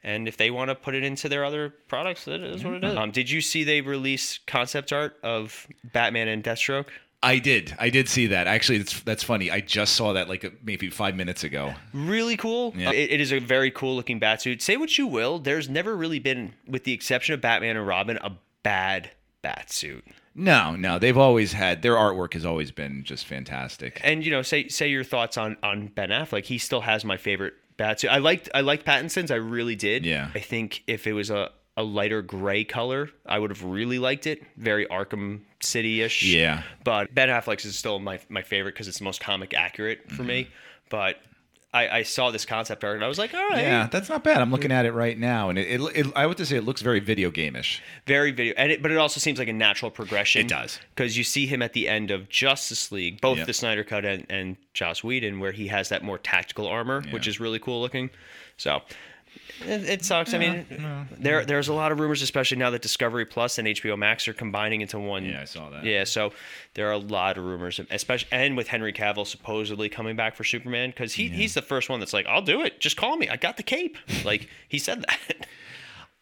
And 0.04 0.28
if 0.28 0.38
they 0.38 0.50
want 0.52 0.70
to 0.70 0.76
put 0.76 0.96
it 0.96 1.04
into 1.04 1.28
their 1.28 1.44
other 1.44 1.72
products, 1.88 2.28
it 2.28 2.42
is 2.42 2.64
what 2.64 2.76
it 2.76 2.84
is. 2.86 2.96
Um, 2.96 3.12
did 3.12 3.30
you 3.30 3.42
see 3.42 3.64
they 3.66 3.82
release 3.82 4.40
concept 4.48 4.94
art 4.94 5.18
of 5.24 5.68
Batman 5.84 6.28
and 6.30 6.42
Deathstroke? 6.44 6.88
I 7.22 7.40
did. 7.40 7.76
I 7.78 7.90
did 7.90 8.08
see 8.08 8.28
that. 8.28 8.48
Actually, 8.48 8.80
that's 8.80 9.02
that's 9.02 9.24
funny. 9.24 9.52
I 9.52 9.60
just 9.60 9.96
saw 9.96 10.14
that 10.14 10.30
like 10.30 10.64
maybe 10.64 10.90
five 10.90 11.16
minutes 11.16 11.44
ago. 11.44 11.74
Really 11.94 12.38
cool. 12.38 12.74
Yeah. 12.78 12.92
It, 12.92 13.12
it 13.12 13.22
is 13.22 13.34
a 13.34 13.40
very 13.40 13.72
cool 13.72 13.96
looking 13.96 14.20
Batsuit. 14.20 14.62
Say 14.62 14.78
what 14.78 14.98
you 14.98 15.06
will, 15.06 15.40
there's 15.40 15.68
never 15.68 15.98
really 15.98 16.20
been, 16.20 16.54
with 16.68 16.86
the 16.86 16.94
exception 16.94 17.34
of 17.34 17.42
Batman 17.42 17.76
and 17.76 17.86
Robin, 17.86 18.18
a 18.22 18.32
bad 18.64 19.12
Batsuit. 19.44 20.04
No, 20.36 20.76
no, 20.76 21.00
they've 21.00 21.18
always 21.18 21.52
had 21.52 21.82
their 21.82 21.96
artwork 21.96 22.34
has 22.34 22.46
always 22.46 22.72
been 22.72 23.04
just 23.04 23.26
fantastic. 23.26 24.00
And 24.04 24.24
you 24.24 24.32
know, 24.32 24.42
say 24.42 24.70
say 24.70 24.88
your 24.88 25.04
thoughts 25.04 25.38
on 25.38 25.58
on 25.62 25.88
Ben 25.88 26.10
Affleck. 26.10 26.46
He 26.46 26.58
still 26.58 26.82
has 26.82 27.04
my 27.04 27.18
favorite 27.18 27.56
Batsuit. 27.78 28.10
I 28.10 28.20
liked 28.20 28.50
I 28.54 28.62
liked 28.62 28.86
Pattinson's. 28.86 29.32
I 29.32 29.36
really 29.36 29.76
did. 29.76 30.06
Yeah. 30.06 30.30
I 30.34 30.40
think 30.40 30.84
if 30.88 31.08
it 31.08 31.14
was 31.14 31.30
a 31.30 31.52
a 31.80 31.84
lighter 31.84 32.22
gray 32.22 32.64
color, 32.66 33.10
I 33.26 33.40
would 33.40 33.52
have 33.52 33.64
really 33.64 34.00
liked 34.00 34.28
it. 34.28 34.44
Very 34.58 34.86
Arkham 34.88 35.40
City 35.62 36.02
ish. 36.02 36.24
Yeah. 36.24 36.64
But 36.84 37.16
Ben 37.16 37.30
Affleck's 37.30 37.64
is 37.66 37.78
still 37.78 38.00
my 38.00 38.20
my 38.28 38.42
favorite 38.42 38.74
because 38.74 38.88
it's 38.90 39.00
the 39.00 39.06
most 39.06 39.22
comic 39.22 39.54
accurate 39.54 40.12
for 40.12 40.24
me. 40.24 40.44
Mm-hmm. 40.44 40.52
But 40.90 41.18
I, 41.72 42.00
I 42.00 42.04
saw 42.04 42.32
this 42.32 42.46
concept 42.46 42.84
art 42.84 42.96
and 42.96 43.04
I 43.06 43.08
was 43.08 43.20
like, 43.20 43.32
all 43.34 43.48
right. 43.48 43.62
Yeah, 43.62 43.88
that's 43.92 44.10
not 44.10 44.24
bad. 44.24 44.42
I'm 44.42 44.50
looking 44.52 44.72
at 44.72 44.86
it 44.88 44.92
right 44.92 45.16
now, 45.16 45.50
and 45.50 45.60
it, 45.60 45.80
it, 45.80 45.82
it 45.96 46.08
I 46.16 46.26
would 46.26 46.44
say 46.46 46.58
it 46.58 46.64
looks 46.66 46.82
very 46.82 47.00
video 47.00 47.30
game-ish. 47.30 47.82
very 48.08 48.32
video 48.32 48.56
and 48.58 48.72
it, 48.72 48.82
but 48.82 48.90
it 48.92 48.98
also 48.98 49.20
seems 49.20 49.38
like 49.40 49.48
a 49.50 49.54
natural 49.54 49.92
progression 49.92 50.42
It 50.42 50.48
does. 50.50 50.80
because 50.96 51.16
you 51.18 51.24
see 51.24 51.46
him 51.46 51.62
at 51.62 51.74
the 51.74 51.88
end 51.88 52.10
of 52.12 52.28
justice 52.28 52.92
league 52.92 53.22
both 53.22 53.38
Yep. 53.38 53.48
the 53.48 53.54
snyder 53.54 53.84
cut 53.84 54.04
and, 54.04 54.26
and 54.30 54.58
joss 54.74 55.04
whedon 55.04 55.40
where 55.40 55.52
he 55.52 55.68
has 55.68 55.90
that 55.90 56.04
more 56.04 56.18
tactical 56.18 56.66
armor 56.68 57.04
which 57.12 57.28
is 57.28 57.40
really 57.40 57.60
cool 57.60 57.80
looking 57.82 58.10
so 58.58 58.82
it, 59.66 59.90
it 59.90 60.06
sucks. 60.06 60.34
I 60.34 60.38
mean 60.38 60.66
there 61.18 61.46
there's 61.46 61.68
a 61.68 61.74
lot 61.74 61.92
of 61.92 62.00
rumors 62.00 62.22
especially 62.22 62.58
now 62.58 62.70
that 62.70 62.82
discovery 62.82 63.26
plus 63.26 63.58
and 63.58 63.68
hbo 63.68 63.98
max 63.98 64.28
are 64.28 64.34
combining 64.34 64.82
into 64.82 65.00
one. 65.00 65.26
Yeah, 65.26 65.42
I 65.42 65.46
saw 65.46 65.70
that. 65.70 65.84
yeah 65.84 66.04
so 66.04 66.32
there 66.76 66.88
are 66.88 66.94
a 66.94 66.98
lot 66.98 67.38
of 67.38 67.44
rumors 67.44 67.80
especially 67.90 68.30
and 68.32 68.56
with 68.56 68.68
henry 68.68 68.94
cavill 68.94 69.28
supposedly 69.28 69.90
coming 69.90 70.16
back 70.16 70.36
for 70.36 70.44
superman 70.44 70.92
because 70.92 71.14
he, 71.14 71.28
he's 71.28 71.54
the 71.54 71.62
first 71.62 71.90
one 71.90 72.00
that's 72.00 72.14
like 72.14 72.26
i'll 72.28 72.42
do 72.42 72.62
it. 72.62 72.80
Just 72.80 72.98
call 72.98 73.18
me. 73.18 73.28
I 73.30 73.36
got 73.36 73.58
the 73.58 73.64
cape. 73.64 73.98
Like 74.24 74.48
he 74.68 74.78
said 74.80 75.02
that 75.04 75.20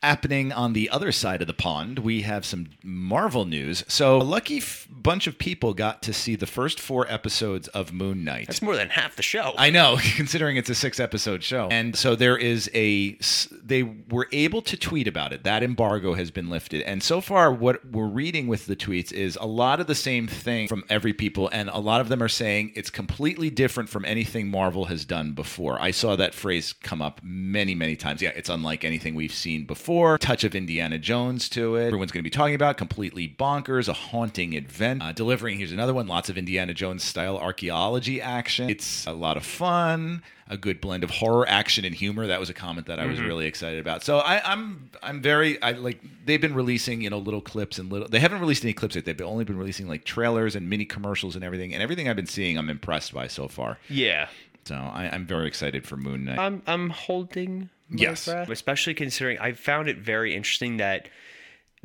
Happening 0.04 0.54
on 0.54 0.74
the 0.74 0.92
other 0.92 1.12
side 1.12 1.42
of 1.42 1.48
the 1.48 1.56
pond, 1.56 2.00
we 2.00 2.22
have 2.22 2.46
some 2.46 2.68
Marvel 2.84 3.46
news. 3.46 3.84
So, 3.88 4.22
a 4.22 4.24
lucky 4.24 4.58
f- 4.58 4.88
bunch 4.92 5.26
of 5.26 5.40
people 5.40 5.74
got 5.74 6.04
to 6.04 6.14
see 6.14 6.36
the 6.36 6.46
first 6.46 6.80
four 6.80 7.12
episodes 7.12 7.68
of 7.70 7.92
Moon 7.92 8.24
Knight. 8.24 8.46
that's 8.46 8.62
more 8.62 8.76
than 8.76 8.90
half 8.90 9.16
the 9.16 9.24
show 9.24 9.56
I 9.58 9.72
know, 9.72 9.98
considering 10.16 10.56
it's 10.56 10.70
a 10.70 10.76
six 10.76 11.00
episode 11.00 11.44
show. 11.44 11.68
And 11.70 11.96
so 11.96 12.16
there 12.16 12.38
is 12.38 12.70
a, 12.76 13.18
they 13.52 13.82
were 13.84 14.28
able 14.32 14.62
to 14.62 14.78
tweet 14.78 15.08
about 15.08 15.34
it. 15.34 15.44
That 15.46 15.64
embargo 15.64 16.14
has 16.14 16.30
been 16.30 16.48
lifted. 16.48 16.84
And 16.84 17.02
so 17.02 17.20
far, 17.20 17.52
what 17.52 17.84
we're 17.84 18.06
reading 18.06 18.46
with 18.48 18.68
the 18.68 18.76
tweets 18.76 19.12
is 19.12 19.36
a 19.42 19.48
lot 19.48 19.80
of 19.80 19.88
the 19.88 19.96
same 19.96 20.28
thing 20.28 20.68
from 20.68 20.84
every 20.90 21.14
people. 21.14 21.50
And 21.52 21.70
a 21.70 21.80
lot 21.80 22.02
of 22.02 22.10
them 22.10 22.22
are 22.22 22.30
saying 22.30 22.74
it's 22.76 22.92
completely 22.92 23.50
different 23.50 23.90
from 23.90 24.06
anything 24.06 24.50
Marvel 24.50 24.86
has 24.86 25.06
done 25.06 25.32
before. 25.34 25.82
I 25.82 25.90
saw 25.90 26.16
that 26.18 26.36
phrase 26.36 26.72
come 26.72 27.02
up 27.02 27.20
many, 27.24 27.74
many 27.74 27.96
times. 27.96 28.22
Yeah, 28.22 28.32
it's 28.36 28.50
unlike 28.50 28.84
anything 28.84 29.16
we've 29.16 29.34
seen 29.34 29.66
before. 29.66 29.87
Touch 30.18 30.44
of 30.44 30.56
Indiana 30.56 30.98
Jones 30.98 31.48
to 31.50 31.76
it. 31.76 31.88
Everyone's 31.88 32.12
going 32.12 32.24
to 32.24 32.30
be 32.30 32.30
talking 32.30 32.56
about 32.56 32.78
completely 32.78 33.28
bonkers, 33.28 33.88
a 33.88 33.94
haunting 33.94 34.54
event. 34.54 35.02
Uh, 35.02 35.12
delivering, 35.12 35.58
here's 35.58 35.72
another 35.72 35.94
one, 35.94 36.08
lots 36.08 36.30
of 36.30 36.38
Indiana 36.38 36.74
Jones 36.74 37.04
style 37.04 37.38
archaeology 37.38 38.22
action. 38.22 38.70
It's 38.70 39.06
a 39.08 39.14
lot 39.14 39.38
of 39.38 39.46
fun, 39.46 40.24
a 40.50 40.58
good 40.58 40.82
blend 40.82 41.04
of 41.04 41.10
horror, 41.10 41.48
action, 41.48 41.86
and 41.86 41.96
humor. 41.96 42.28
That 42.28 42.40
was 42.40 42.50
a 42.50 42.54
comment 42.54 42.88
that 42.88 43.00
I 43.00 43.06
was 43.06 43.22
really 43.22 43.46
excited 43.46 43.80
about. 43.80 44.04
So 44.04 44.20
I, 44.20 44.42
I'm 44.52 44.90
I'm 45.02 45.22
very 45.22 45.62
I 45.62 45.72
like 45.72 46.02
they've 46.26 46.42
been 46.42 46.56
releasing 46.56 47.02
you 47.02 47.10
know 47.10 47.18
little 47.18 47.42
clips 47.42 47.80
and 47.80 47.92
little 47.92 48.08
they 48.08 48.20
haven't 48.20 48.40
released 48.40 48.64
any 48.64 48.74
clips 48.74 48.96
yet. 48.96 49.06
They've 49.06 49.22
only 49.22 49.46
been 49.46 49.58
releasing 49.58 49.88
like 49.88 50.04
trailers 50.04 50.56
and 50.56 50.70
mini 50.70 50.86
commercials 50.86 51.36
and 51.36 51.44
everything. 51.44 51.74
And 51.74 51.82
everything 51.82 52.10
I've 52.10 52.16
been 52.16 52.26
seeing, 52.26 52.58
I'm 52.58 52.70
impressed 52.70 53.14
by 53.14 53.28
so 53.28 53.48
far. 53.48 53.78
yeah 53.90 54.28
So 54.66 54.76
I, 54.76 55.10
I'm 55.12 55.26
very 55.26 55.48
excited 55.48 55.86
for 55.86 55.98
Moon 55.98 56.26
Knight. 56.26 56.40
I'm 56.40 56.62
I'm 56.68 56.90
holding 56.90 57.70
Yes. 57.90 58.28
especially 58.28 58.94
considering 58.94 59.38
I 59.40 59.54
found 59.54 59.88
it 59.90 59.98
very 59.98 60.36
interesting 60.36 60.78
that 60.78 61.08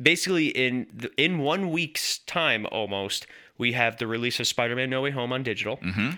basically 0.01 0.47
in 0.47 0.87
the, 0.93 1.11
in 1.17 1.39
one 1.39 1.69
week's 1.71 2.17
time 2.19 2.65
almost 2.71 3.25
we 3.57 3.71
have 3.73 3.97
the 3.97 4.07
release 4.07 4.39
of 4.39 4.47
Spider-Man 4.47 4.89
No 4.89 5.01
Way 5.01 5.11
Home 5.11 5.31
on 5.31 5.43
digital. 5.43 5.77
Mm-hmm. 5.77 6.11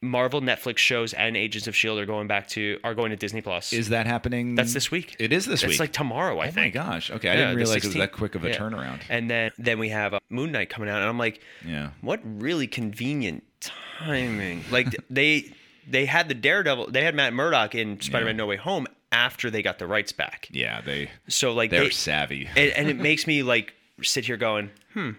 Marvel, 0.00 0.40
Netflix 0.40 0.78
shows, 0.78 1.12
and 1.12 1.36
Agents 1.36 1.66
of 1.66 1.74
Shield 1.74 1.98
are 1.98 2.06
going 2.06 2.28
back 2.28 2.46
to 2.50 2.78
are 2.84 2.94
going 2.94 3.10
to 3.10 3.16
Disney 3.16 3.40
Plus. 3.40 3.72
Is 3.72 3.88
that 3.88 4.06
happening? 4.06 4.54
That's 4.54 4.72
this 4.72 4.92
week. 4.92 5.16
It 5.18 5.32
is 5.32 5.44
this 5.44 5.62
week. 5.62 5.72
It's 5.72 5.80
like 5.80 5.92
tomorrow, 5.92 6.38
I 6.38 6.52
think. 6.52 6.76
oh 6.76 6.78
my 6.78 6.86
gosh. 6.90 7.10
Okay, 7.10 7.28
I 7.28 7.32
Yeah, 7.32 7.40
didn't 7.40 7.56
realize 7.56 7.76
it 7.78 7.84
was 7.88 7.94
that 7.96 8.12
quick 8.12 8.36
of 8.36 8.44
a 8.44 8.50
Yeah. 8.50 8.58
turnaround. 8.58 9.00
And 9.08 9.28
then 9.28 9.50
then 9.58 9.80
we 9.80 9.88
have 9.88 10.14
uh, 10.14 10.20
Moon 10.30 10.52
Knight 10.52 10.70
coming 10.70 10.88
out, 10.88 11.00
and 11.00 11.08
I'm 11.08 11.18
like, 11.18 11.40
Yeah. 11.66 11.90
what 12.00 12.20
really 12.22 12.68
convenient 12.68 13.42
timing. 13.60 14.62
Like 14.70 14.86
they 15.10 15.50
they 15.88 16.06
had 16.06 16.28
the 16.28 16.34
Daredevil, 16.34 16.92
they 16.92 17.02
had 17.02 17.16
Matt 17.16 17.32
Murdock 17.32 17.74
in 17.74 18.00
Spider-Man 18.00 18.36
No 18.36 18.46
Way 18.46 18.56
Home 18.56 18.86
after 19.12 19.50
they 19.50 19.62
got 19.62 19.78
the 19.78 19.86
rights 19.86 20.12
back. 20.12 20.48
Yeah, 20.50 20.80
they 20.80 21.10
So 21.28 21.52
like 21.54 21.70
they're 21.70 21.84
they, 21.84 21.90
savvy. 21.90 22.48
and, 22.56 22.70
and 22.72 22.88
it 22.88 22.96
makes 22.98 23.26
me 23.26 23.42
like 23.42 23.74
sit 24.02 24.24
here 24.26 24.36
going, 24.36 24.70
hmm, 24.94 25.10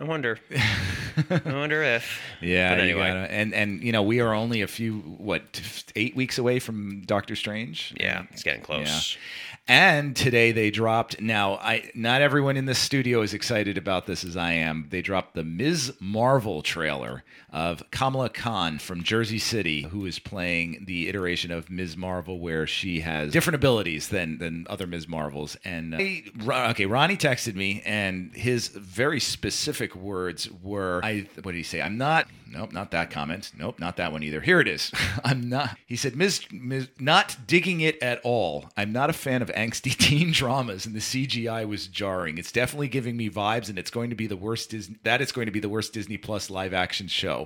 I 0.00 0.04
wonder, 0.04 0.38
I 1.30 1.40
wonder 1.52 1.82
if. 1.82 2.20
Yeah, 2.40 2.70
But 2.74 2.78
you 2.84 2.90
anyway. 2.90 3.06
gotta- 3.08 3.32
and 3.32 3.54
and 3.54 3.82
you 3.82 3.92
know 3.92 4.02
we 4.02 4.20
are 4.20 4.34
only 4.34 4.62
a 4.62 4.66
few 4.66 4.98
what 5.00 5.60
eight 5.94 6.16
weeks 6.16 6.38
away 6.38 6.58
from 6.58 7.02
Doctor 7.02 7.36
Strange. 7.36 7.94
Yeah, 8.00 8.24
it's 8.32 8.42
getting 8.42 8.62
close. 8.62 9.14
Yeah. 9.14 9.20
And 9.68 10.16
today 10.16 10.50
they 10.50 10.72
dropped. 10.72 11.20
Now, 11.20 11.54
I 11.54 11.88
not 11.94 12.20
everyone 12.20 12.56
in 12.56 12.64
the 12.66 12.74
studio 12.74 13.22
is 13.22 13.32
excited 13.32 13.78
about 13.78 14.06
this 14.06 14.24
as 14.24 14.36
I 14.36 14.52
am. 14.54 14.88
They 14.90 15.02
dropped 15.02 15.34
the 15.34 15.44
Ms. 15.44 15.92
Marvel 16.00 16.62
trailer 16.62 17.22
of 17.52 17.82
Kamala 17.90 18.30
Khan 18.30 18.78
from 18.78 19.02
Jersey 19.02 19.38
City, 19.38 19.82
who 19.82 20.06
is 20.06 20.18
playing 20.18 20.84
the 20.86 21.08
iteration 21.08 21.50
of 21.50 21.68
Ms. 21.68 21.96
Marvel 21.96 22.40
where 22.40 22.66
she 22.66 23.00
has 23.00 23.32
different 23.32 23.56
abilities 23.56 24.08
than 24.08 24.38
than 24.38 24.66
other 24.70 24.86
Ms. 24.86 25.06
Marvels. 25.06 25.56
And 25.64 25.94
uh, 25.94 26.68
okay, 26.70 26.86
Ronnie 26.86 27.16
texted 27.16 27.54
me, 27.54 27.82
and 27.84 28.34
his 28.34 28.68
very 28.68 29.20
specific 29.20 29.94
words 29.94 30.48
were, 30.62 31.00
"I 31.04 31.26
what 31.42 31.52
did 31.52 31.58
he 31.58 31.62
say? 31.62 31.82
I'm 31.82 31.98
not." 31.98 32.28
Nope, 32.52 32.72
not 32.72 32.90
that 32.90 33.10
comment. 33.10 33.50
Nope, 33.56 33.78
not 33.80 33.96
that 33.96 34.12
one 34.12 34.22
either. 34.22 34.42
Here 34.42 34.60
it 34.60 34.68
is. 34.68 34.92
I'm 35.24 35.48
not. 35.48 35.78
He 35.86 35.96
said, 35.96 36.14
Ms. 36.14 36.44
Ms. 36.52 36.88
Not 36.98 37.34
digging 37.46 37.80
it 37.80 38.00
at 38.02 38.20
all. 38.24 38.66
I'm 38.76 38.92
not 38.92 39.08
a 39.08 39.14
fan 39.14 39.40
of 39.40 39.48
angsty 39.52 39.96
teen 39.98 40.32
dramas, 40.32 40.84
and 40.84 40.94
the 40.94 41.00
CGI 41.00 41.66
was 41.66 41.86
jarring. 41.86 42.36
It's 42.36 42.52
definitely 42.52 42.88
giving 42.88 43.16
me 43.16 43.30
vibes, 43.30 43.70
and 43.70 43.78
it's 43.78 43.90
going 43.90 44.10
to 44.10 44.16
be 44.16 44.26
the 44.26 44.36
worst 44.36 44.68
Disney. 44.68 44.96
That 45.02 45.22
it's 45.22 45.32
going 45.32 45.46
to 45.46 45.52
be 45.52 45.60
the 45.60 45.68
worst 45.70 45.94
Disney 45.94 46.18
Plus 46.18 46.50
live 46.50 46.74
action 46.74 47.08
show. 47.08 47.41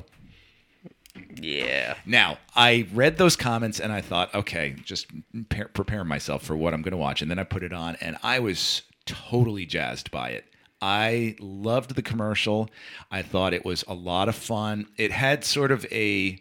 Yeah. 1.40 1.94
Now, 2.04 2.38
I 2.54 2.86
read 2.92 3.18
those 3.18 3.36
comments 3.36 3.80
and 3.80 3.92
I 3.92 4.00
thought, 4.00 4.34
okay, 4.34 4.76
just 4.84 5.06
pre- 5.48 5.64
prepare 5.64 6.04
myself 6.04 6.42
for 6.42 6.56
what 6.56 6.74
I'm 6.74 6.82
going 6.82 6.92
to 6.92 6.96
watch. 6.98 7.22
And 7.22 7.30
then 7.30 7.38
I 7.38 7.44
put 7.44 7.62
it 7.62 7.72
on 7.72 7.96
and 8.00 8.16
I 8.22 8.38
was 8.38 8.82
totally 9.04 9.66
jazzed 9.66 10.10
by 10.10 10.30
it. 10.30 10.44
I 10.80 11.36
loved 11.40 11.94
the 11.94 12.02
commercial. 12.02 12.68
I 13.10 13.22
thought 13.22 13.54
it 13.54 13.64
was 13.64 13.84
a 13.88 13.94
lot 13.94 14.28
of 14.28 14.36
fun. 14.36 14.86
It 14.96 15.10
had 15.10 15.44
sort 15.44 15.72
of 15.72 15.86
a 15.90 16.38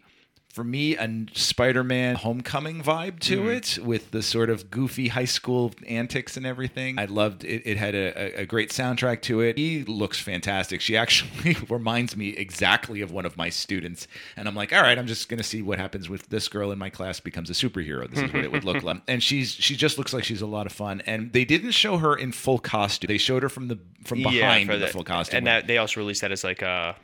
for 0.56 0.64
me 0.64 0.96
a 0.96 1.26
Spider-Man 1.34 2.14
homecoming 2.14 2.82
vibe 2.82 3.20
to 3.20 3.40
mm-hmm. 3.40 3.48
it 3.50 3.78
with 3.84 4.10
the 4.10 4.22
sort 4.22 4.48
of 4.48 4.70
goofy 4.70 5.08
high 5.08 5.26
school 5.26 5.70
antics 5.86 6.38
and 6.38 6.46
everything. 6.46 6.98
I 6.98 7.04
loved 7.04 7.44
it. 7.44 7.60
It 7.66 7.76
had 7.76 7.94
a, 7.94 8.40
a- 8.40 8.46
great 8.46 8.70
soundtrack 8.70 9.20
to 9.22 9.42
it. 9.42 9.58
He 9.58 9.84
looks 9.84 10.18
fantastic. 10.18 10.80
She 10.80 10.96
actually 10.96 11.58
reminds 11.68 12.16
me 12.16 12.30
exactly 12.30 13.02
of 13.02 13.12
one 13.12 13.26
of 13.26 13.36
my 13.36 13.50
students. 13.50 14.08
And 14.34 14.48
I'm 14.48 14.54
like, 14.54 14.72
all 14.72 14.80
right, 14.80 14.98
I'm 14.98 15.06
just 15.06 15.28
gonna 15.28 15.42
see 15.42 15.60
what 15.60 15.78
happens 15.78 16.08
with 16.08 16.26
this 16.30 16.48
girl 16.48 16.72
in 16.72 16.78
my 16.78 16.88
class 16.88 17.20
becomes 17.20 17.50
a 17.50 17.52
superhero. 17.52 18.08
This 18.08 18.20
is 18.20 18.32
what 18.32 18.42
it 18.42 18.50
would 18.50 18.64
look 18.64 18.82
like. 18.82 18.86
And 19.08 19.22
she's 19.22 19.50
she 19.50 19.76
just 19.76 19.98
looks 19.98 20.14
like 20.14 20.24
she's 20.24 20.40
a 20.40 20.46
lot 20.46 20.64
of 20.64 20.72
fun. 20.72 21.02
And 21.06 21.32
they 21.32 21.44
didn't 21.44 21.72
show 21.72 21.98
her 21.98 22.16
in 22.16 22.32
full 22.32 22.58
costume. 22.58 23.08
They 23.08 23.18
showed 23.18 23.42
her 23.42 23.48
from 23.50 23.68
the 23.68 23.78
from 24.04 24.22
behind 24.22 24.68
for 24.68 24.74
in 24.74 24.80
the 24.80 24.86
the- 24.86 24.92
full 24.92 25.04
costume. 25.04 25.38
And 25.38 25.46
that 25.48 25.66
they 25.66 25.76
also 25.76 26.00
released 26.00 26.22
that 26.22 26.32
as 26.32 26.44
like 26.44 26.62
a 26.62 26.96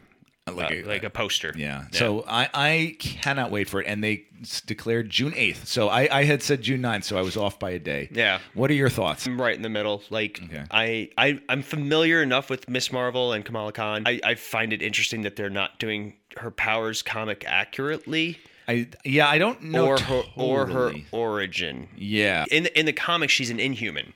Like 0.50 0.72
uh, 0.72 0.74
a- 0.74 0.82
like 0.82 1.04
a 1.04 1.10
poster. 1.10 1.54
Yeah. 1.56 1.84
So 1.92 2.24
I, 2.26 2.48
I 2.52 2.96
cannot 2.98 3.52
wait 3.52 3.68
for 3.68 3.80
it. 3.80 3.86
And 3.86 4.02
they 4.02 4.24
declared 4.66 5.08
June 5.08 5.32
8th. 5.32 5.66
So 5.66 5.88
I, 5.88 6.08
I 6.10 6.24
had 6.24 6.42
said 6.42 6.62
June 6.62 6.82
9th, 6.82 7.04
so 7.04 7.16
I 7.16 7.20
was 7.22 7.36
off 7.36 7.60
by 7.60 7.70
a 7.70 7.78
day. 7.78 8.08
Yeah. 8.10 8.40
What 8.54 8.68
are 8.68 8.74
your 8.74 8.88
thoughts? 8.90 9.24
I'm 9.24 9.40
right 9.40 9.54
in 9.54 9.62
the 9.62 9.68
middle. 9.68 10.02
Like 10.10 10.40
Okay. 10.44 10.64
I, 10.72 11.10
I 11.16 11.40
I'm 11.48 11.62
familiar 11.62 12.22
enough 12.24 12.50
with 12.50 12.68
Miss 12.68 12.90
Marvel 12.90 13.32
and 13.32 13.44
Kamala 13.44 13.72
Khan. 13.72 14.02
I, 14.04 14.18
I 14.24 14.34
find 14.34 14.72
it 14.72 14.82
interesting 14.82 15.22
that 15.22 15.36
they're 15.36 15.48
not 15.48 15.78
doing 15.78 16.14
her 16.38 16.50
powers 16.50 17.02
comic 17.02 17.44
accurately 17.46 18.38
I 18.66 18.88
yeah, 19.04 19.28
I 19.28 19.38
don't 19.38 19.62
know. 19.62 19.86
or 19.86 20.00
her 20.00 20.22
or 20.36 20.66
her 20.66 20.92
origin. 21.12 21.88
Yeah. 21.96 22.46
In 22.50 22.64
the 22.64 22.78
in 22.78 22.86
the 22.86 22.92
comics, 22.92 23.32
she's 23.32 23.50
an 23.50 23.60
Inhuman, 23.60 24.12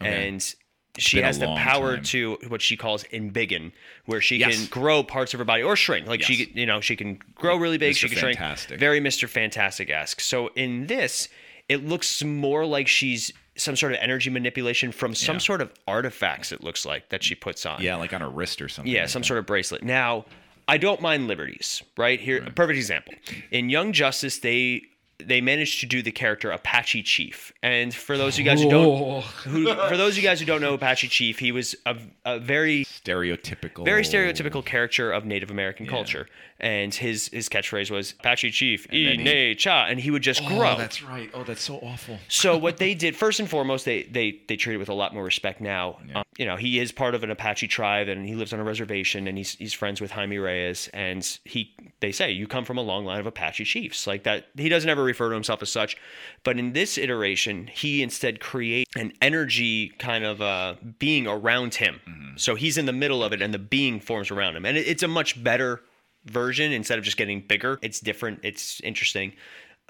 and 0.00 0.54
she 0.98 1.22
has 1.22 1.38
the 1.38 1.46
power 1.46 1.96
time. 1.96 2.04
to 2.04 2.38
what 2.48 2.60
she 2.60 2.76
calls 2.76 3.04
embiggen, 3.04 3.72
where 4.06 4.20
she 4.20 4.36
Yes. 4.36 4.56
can 4.56 4.66
grow 4.66 5.02
parts 5.02 5.32
of 5.34 5.38
her 5.38 5.44
body 5.44 5.62
or 5.62 5.74
shrink. 5.76 6.06
Like 6.06 6.22
she, 6.22 6.50
you 6.54 6.66
know, 6.66 6.80
she 6.80 6.96
can 6.96 7.18
grow 7.34 7.56
really 7.56 7.78
big. 7.78 7.94
Mr. 7.94 7.96
She 7.96 8.08
can 8.10 8.18
shrink. 8.36 8.38
Very 8.78 9.00
Mister 9.00 9.26
Fantastic 9.26 9.88
esque. 9.90 10.20
So 10.20 10.48
in 10.48 10.86
this, 10.88 11.28
it 11.68 11.86
looks 11.86 12.22
more 12.22 12.66
like 12.66 12.88
she's 12.88 13.32
some 13.56 13.76
sort 13.76 13.92
of 13.92 13.98
energy 14.00 14.30
manipulation 14.30 14.92
from 14.92 15.14
some 15.14 15.36
Yeah. 15.36 15.40
sort 15.40 15.60
of 15.60 15.70
artifacts. 15.86 16.52
It 16.52 16.62
looks 16.64 16.84
like 16.86 17.08
that 17.10 17.22
she 17.22 17.34
puts 17.34 17.64
on. 17.66 17.82
yeah, 17.82 17.96
like 17.96 18.12
on 18.12 18.20
her 18.20 18.30
wrist 18.30 18.60
or 18.62 18.68
something. 18.68 18.92
Yeah, 18.92 19.02
like 19.02 19.10
some 19.10 19.22
that. 19.22 19.26
sort 19.28 19.38
of 19.38 19.46
bracelet. 19.46 19.82
Now, 19.82 20.24
I 20.68 20.78
don't 20.78 21.00
mind 21.02 21.26
liberties, 21.28 21.82
right? 21.96 22.18
Here, 22.20 22.42
a 22.46 22.50
perfect 22.50 22.76
example. 22.78 23.14
In 23.50 23.68
Young 23.68 23.92
Justice, 23.92 24.38
they 24.38 24.82
they 25.22 25.40
managed 25.40 25.80
to 25.80 25.86
do 25.86 26.02
the 26.02 26.12
character 26.12 26.50
Apache 26.50 27.02
Chief, 27.04 27.52
and 27.62 27.94
for 27.94 28.16
those 28.18 28.34
of 28.34 28.38
you 28.40 28.44
guys 28.44 28.62
who 28.62 28.68
don't, 28.70 29.22
who, 29.24 29.66
for 29.66 29.96
those 29.96 30.12
of 30.12 30.16
you 30.18 30.22
guys 30.28 30.40
who 30.40 30.46
don't 30.46 30.60
know 30.60 30.74
Apache 30.74 31.08
Chief, 31.08 31.38
he 31.38 31.52
was 31.52 31.74
a, 31.86 31.96
a 32.24 32.38
very 32.38 32.84
stereotypical. 32.84 33.84
very 33.84 34.02
stereotypical 34.02 34.64
character 34.64 35.12
of 35.12 35.24
Native 35.24 35.50
American 35.50 35.86
culture, 35.86 36.26
and 36.60 36.94
his 36.94 37.28
his 37.28 37.48
catchphrase 37.48 37.90
was 37.90 38.12
Apache 38.20 38.50
Chief, 38.50 38.86
e 38.92 39.16
ne 39.16 39.54
cha, 39.54 39.86
and 39.86 40.00
he 40.00 40.10
would 40.10 40.22
just 40.22 40.42
Oh, 40.44 40.48
grow. 40.48 40.76
that's 40.76 41.02
right. 41.02 41.30
Oh, 41.34 41.44
that's 41.44 41.62
so 41.62 41.76
awful. 41.76 42.18
So 42.28 42.56
what 42.56 42.78
they 42.78 42.94
did 42.94 43.14
first 43.16 43.40
and 43.40 43.48
foremost, 43.48 43.84
they 43.84 44.04
they 44.04 44.40
they 44.48 44.56
treat 44.56 44.74
it 44.74 44.78
with 44.78 44.88
a 44.88 44.94
lot 44.94 45.14
more 45.14 45.24
respect 45.24 45.60
now. 45.60 45.98
Um, 46.14 46.22
you 46.38 46.46
know, 46.46 46.56
he 46.56 46.78
is 46.78 46.92
part 46.92 47.14
of 47.14 47.22
an 47.24 47.30
Apache 47.30 47.68
tribe 47.68 48.08
and 48.08 48.26
he 48.26 48.34
lives 48.34 48.52
on 48.52 48.60
a 48.60 48.64
reservation 48.64 49.26
and 49.28 49.36
he's 49.36 49.54
he's 49.56 49.72
friends 49.72 50.00
with 50.00 50.10
Jaime 50.10 50.38
Reyes 50.38 50.88
and 50.94 51.38
he 51.44 51.74
they 52.00 52.10
say 52.12 52.32
you 52.32 52.46
come 52.46 52.64
from 52.64 52.78
a 52.78 52.82
long 52.82 53.04
line 53.04 53.20
of 53.20 53.26
Apache 53.26 53.64
chiefs 53.64 54.06
like 54.06 54.22
that. 54.24 54.46
He 54.56 54.68
doesn't 54.68 54.88
ever 54.88 55.04
refer 55.12 55.28
to 55.28 55.34
himself 55.34 55.62
as 55.62 55.70
such, 55.70 55.96
but 56.44 56.58
in 56.58 56.72
this 56.72 56.98
iteration, 56.98 57.66
he 57.66 58.02
instead 58.02 58.40
creates 58.40 58.90
an 58.96 59.12
energy 59.20 59.88
kind 59.98 60.24
of 60.24 60.40
uh, 60.40 60.74
being 60.98 61.26
around 61.26 61.74
him. 61.76 62.00
So 62.36 62.54
he's 62.54 62.76
in 62.78 62.86
the 62.86 62.92
middle 62.92 63.22
of 63.22 63.32
it 63.32 63.40
and 63.42 63.52
the 63.52 63.58
being 63.58 64.00
forms 64.00 64.30
around 64.30 64.56
him, 64.56 64.64
and 64.66 64.76
it, 64.76 64.86
it's 64.86 65.02
a 65.02 65.08
much 65.08 65.42
better 65.42 65.80
version 66.24 66.72
instead 66.72 66.98
of 66.98 67.04
just 67.04 67.16
getting 67.16 67.40
bigger. 67.40 67.78
It's 67.82 68.00
different. 68.00 68.40
It's 68.42 68.80
interesting. 68.80 69.32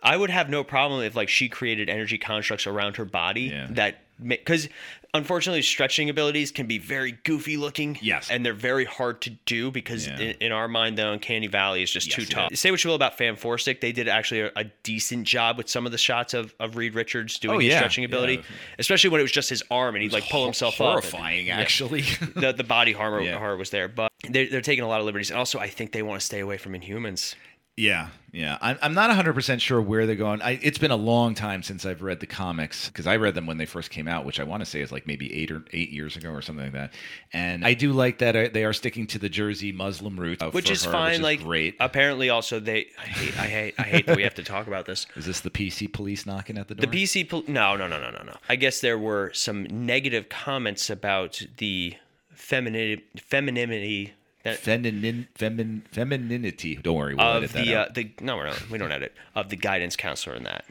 I 0.02 0.17
would 0.17 0.31
have 0.31 0.49
no 0.50 0.64
problem 0.64 1.02
if 1.05 1.14
like 1.14 1.29
she 1.29 1.49
created 1.49 1.88
energy 1.88 2.19
constructs 2.19 2.67
around 2.67 2.97
her 2.97 3.05
body 3.05 3.42
Yeah. 3.53 3.68
that 3.70 3.99
because 4.27 4.69
unfortunately 5.15 5.61
stretching 5.63 6.09
abilities 6.09 6.51
can 6.51 6.67
be 6.67 6.79
very 6.79 7.13
goofy 7.25 7.57
looking. 7.57 7.99
Yes. 8.01 8.31
and 8.31 8.45
they're 8.47 8.55
very 8.55 8.85
hard 8.85 9.21
to 9.23 9.31
do 9.47 9.71
because 9.71 10.07
Yeah. 10.07 10.19
in, 10.19 10.31
in 10.41 10.53
our 10.53 10.69
mind 10.69 10.97
the 10.97 11.07
uncanny 11.09 11.47
valley 11.49 11.83
is 11.83 11.91
just 11.91 12.07
Yes, 12.09 12.17
too 12.17 12.25
tough. 12.25 12.55
Say 12.57 12.71
what 12.71 12.83
you 12.83 12.89
will 12.89 12.95
about 12.97 13.19
Fant4stic, 13.19 13.81
they 13.81 13.93
did 13.93 14.09
actually 14.09 14.41
a, 14.41 14.53
a 14.57 14.65
decent 14.83 15.27
job 15.27 15.59
with 15.59 15.69
some 15.69 15.85
of 15.87 15.93
the 15.93 15.99
shots 15.99 16.33
of, 16.35 16.55
of 16.61 16.77
Reed 16.77 16.95
Richards 16.95 17.39
doing 17.39 17.57
Oh, 17.57 17.59
his 17.61 17.75
stretching 17.75 18.05
ability, 18.05 18.37
Yeah. 18.37 18.43
especially 18.79 19.11
when 19.11 19.21
it 19.21 19.25
was 19.25 19.33
just 19.33 19.51
his 19.51 19.63
arm 19.71 19.95
and 19.97 20.03
he'd 20.03 20.13
like 20.13 20.29
pull 20.31 20.45
himself 20.45 20.75
up. 20.81 20.81
and- 20.81 20.89
Horrifying, 21.05 21.47
Yeah. 21.49 21.59
actually. 21.61 22.03
the 22.37 22.55
the 22.57 22.65
body 22.65 22.93
horror, 22.93 23.21
Yeah. 23.21 23.39
horror 23.39 23.57
was 23.57 23.71
there, 23.71 23.89
but 23.89 24.11
they're, 24.29 24.49
they're 24.49 24.61
taking 24.63 24.85
a 24.85 24.89
lot 24.89 25.01
of 25.01 25.07
liberties. 25.07 25.31
And 25.31 25.39
also, 25.39 25.59
I 25.59 25.69
think 25.69 25.93
they 25.93 26.03
want 26.03 26.21
to 26.21 26.25
stay 26.27 26.41
away 26.41 26.57
from 26.57 26.73
Inhumans. 26.73 27.35
Yeah, 27.83 28.11
yeah. 28.31 28.59
I'm, 28.61 28.79
I'm 28.81 28.95
not 28.95 29.11
100% 29.11 29.61
sure 29.61 29.83
where 29.83 30.07
they're 30.07 30.14
going. 30.14 30.40
I, 30.40 30.53
it's 30.62 30.79
been 30.79 30.92
a 30.92 30.97
long 30.97 31.35
time 31.35 31.64
since 31.64 31.85
I've 31.85 32.01
read 32.01 32.21
the 32.21 32.27
comics 32.27 32.87
because 32.87 33.09
I 33.09 33.16
read 33.16 33.35
them 33.35 33.45
when 33.45 33.59
they 33.59 33.66
first 33.66 33.90
came 33.90 34.07
out, 34.07 34.25
which 34.25 34.38
I 34.38 34.45
want 34.45 34.61
to 34.61 34.66
say 34.66 34.81
is 34.81 34.92
like 34.92 35.05
maybe 35.05 35.35
eight 35.35 35.51
or 35.51 35.64
eight 35.73 35.90
years 35.90 36.16
ago 36.16 36.31
or 36.31 36.42
something 36.42 36.66
like 36.66 36.75
that. 36.75 36.95
And 37.33 37.66
I 37.66 37.75
do 37.75 37.92
like 37.92 38.18
that 38.18 38.37
uh, 38.37 38.49
they 38.53 38.64
are 38.64 38.73
sticking 38.73 39.09
to 39.09 39.18
the 39.18 39.29
Jersey 39.29 39.73
Muslim 39.73 40.18
roots, 40.18 40.45
uh, 40.45 40.51
which 40.51 40.71
is 40.71 40.85
her, 40.85 40.92
fine. 40.92 41.07
Which 41.07 41.14
is 41.14 41.23
like 41.23 41.42
great. 41.42 41.75
Apparently, 41.81 42.31
also 42.31 42.61
they. 42.61 42.87
I 42.99 43.07
hate. 43.07 43.38
I 43.38 43.47
hate. 43.47 43.75
I 43.79 43.83
hate 43.83 44.07
that 44.07 44.16
we 44.16 44.23
have 44.23 44.35
to 44.35 44.45
talk 44.45 44.68
about 44.68 44.87
this. 44.87 45.07
Is 45.16 45.27
this 45.27 45.40
the 45.40 45.51
PC 45.51 45.92
police 45.92 46.25
knocking 46.25 46.59
at 46.59 46.68
the 46.68 46.77
door? 46.77 46.88
The? 46.88 47.03
PC. 47.03 47.29
Pol- 47.29 47.45
no, 47.49 47.75
no, 47.75 47.88
no, 47.88 48.01
no, 48.01 48.11
no, 48.11 48.23
no. 48.23 48.37
I 48.49 48.55
guess 48.55 48.81
there 48.81 48.99
were 48.99 49.33
some 49.35 49.64
negative 49.64 50.29
comments 50.29 50.88
about 50.88 51.42
the 51.57 51.97
femininity, 52.31 53.03
femininity 53.16 54.12
that 54.44 54.59
Feminin, 54.59 55.26
femin, 55.38 55.83
femininity. 55.92 56.76
Don't 56.83 56.96
worry, 56.96 57.14
we'll 57.14 57.26
edit 57.26 57.44
of 57.44 57.52
that 57.52 57.64
the 57.64 57.74
uh, 57.74 57.87
the 57.94 58.12
no, 58.20 58.37
we're 58.37 58.46
not, 58.46 58.70
we 58.70 58.78
don't 58.78 58.92
edit 58.92 59.12
of 59.35 59.48
the 59.50 59.57
guidance 59.57 59.96
counselor 59.96 60.37
in 60.37 60.44
that. 60.44 60.64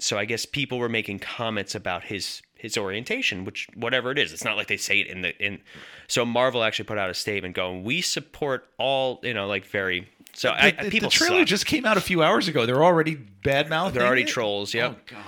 So 0.00 0.16
I 0.16 0.24
guess 0.24 0.46
people 0.46 0.78
were 0.78 0.88
making 0.88 1.18
comments 1.18 1.74
about 1.74 2.04
his 2.04 2.42
his 2.54 2.76
orientation, 2.76 3.44
which 3.44 3.68
whatever 3.74 4.10
it 4.10 4.18
is, 4.18 4.32
it's 4.32 4.44
not 4.44 4.56
like 4.56 4.66
they 4.68 4.76
say 4.76 5.00
it 5.00 5.06
in 5.08 5.22
the 5.22 5.36
in. 5.44 5.60
So 6.06 6.24
Marvel 6.24 6.62
actually 6.64 6.86
put 6.86 6.98
out 6.98 7.10
a 7.10 7.14
statement 7.14 7.54
going, 7.54 7.84
"We 7.84 8.00
support 8.00 8.66
all," 8.78 9.20
you 9.22 9.34
know, 9.34 9.46
like 9.46 9.64
very. 9.66 10.08
So 10.34 10.50
I, 10.50 10.70
the, 10.70 10.84
the- 10.84 10.90
people 10.90 11.08
the 11.08 11.14
trailer 11.14 11.40
suck. 11.40 11.48
just 11.48 11.66
came 11.66 11.84
out 11.84 11.96
a 11.96 12.00
few 12.00 12.22
hours 12.22 12.46
ago. 12.48 12.64
They're 12.66 12.84
already 12.84 13.14
bad 13.16 13.68
mouthing. 13.68 13.98
They're 13.98 14.06
already 14.06 14.22
it? 14.22 14.28
trolls. 14.28 14.72
Yep. 14.74 14.92
Oh 14.96 15.00
God. 15.06 15.24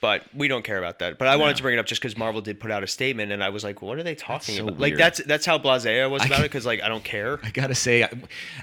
But 0.00 0.22
we 0.34 0.48
don't 0.48 0.64
care 0.64 0.78
about 0.78 0.98
that. 1.00 1.18
But 1.18 1.28
I 1.28 1.36
wanted 1.36 1.56
to 1.56 1.62
bring 1.62 1.76
it 1.76 1.80
up 1.80 1.86
just 1.86 2.00
because 2.00 2.16
Marvel 2.16 2.40
did 2.40 2.60
put 2.60 2.70
out 2.70 2.82
a 2.82 2.86
statement, 2.86 3.32
and 3.32 3.42
I 3.42 3.48
was 3.48 3.64
like, 3.64 3.82
"What 3.82 3.98
are 3.98 4.02
they 4.02 4.14
talking 4.14 4.56
so 4.56 4.68
about?" 4.68 4.80
Like 4.80 4.96
that's 4.96 5.22
that's 5.24 5.44
how 5.46 5.58
blasé 5.58 6.02
I 6.02 6.06
was 6.06 6.22
I 6.22 6.26
about 6.26 6.36
can- 6.36 6.44
it 6.44 6.48
because 6.48 6.66
like 6.66 6.82
I 6.82 6.88
don't 6.88 7.04
care. 7.04 7.40
I 7.42 7.50
gotta 7.50 7.74
say, 7.74 8.08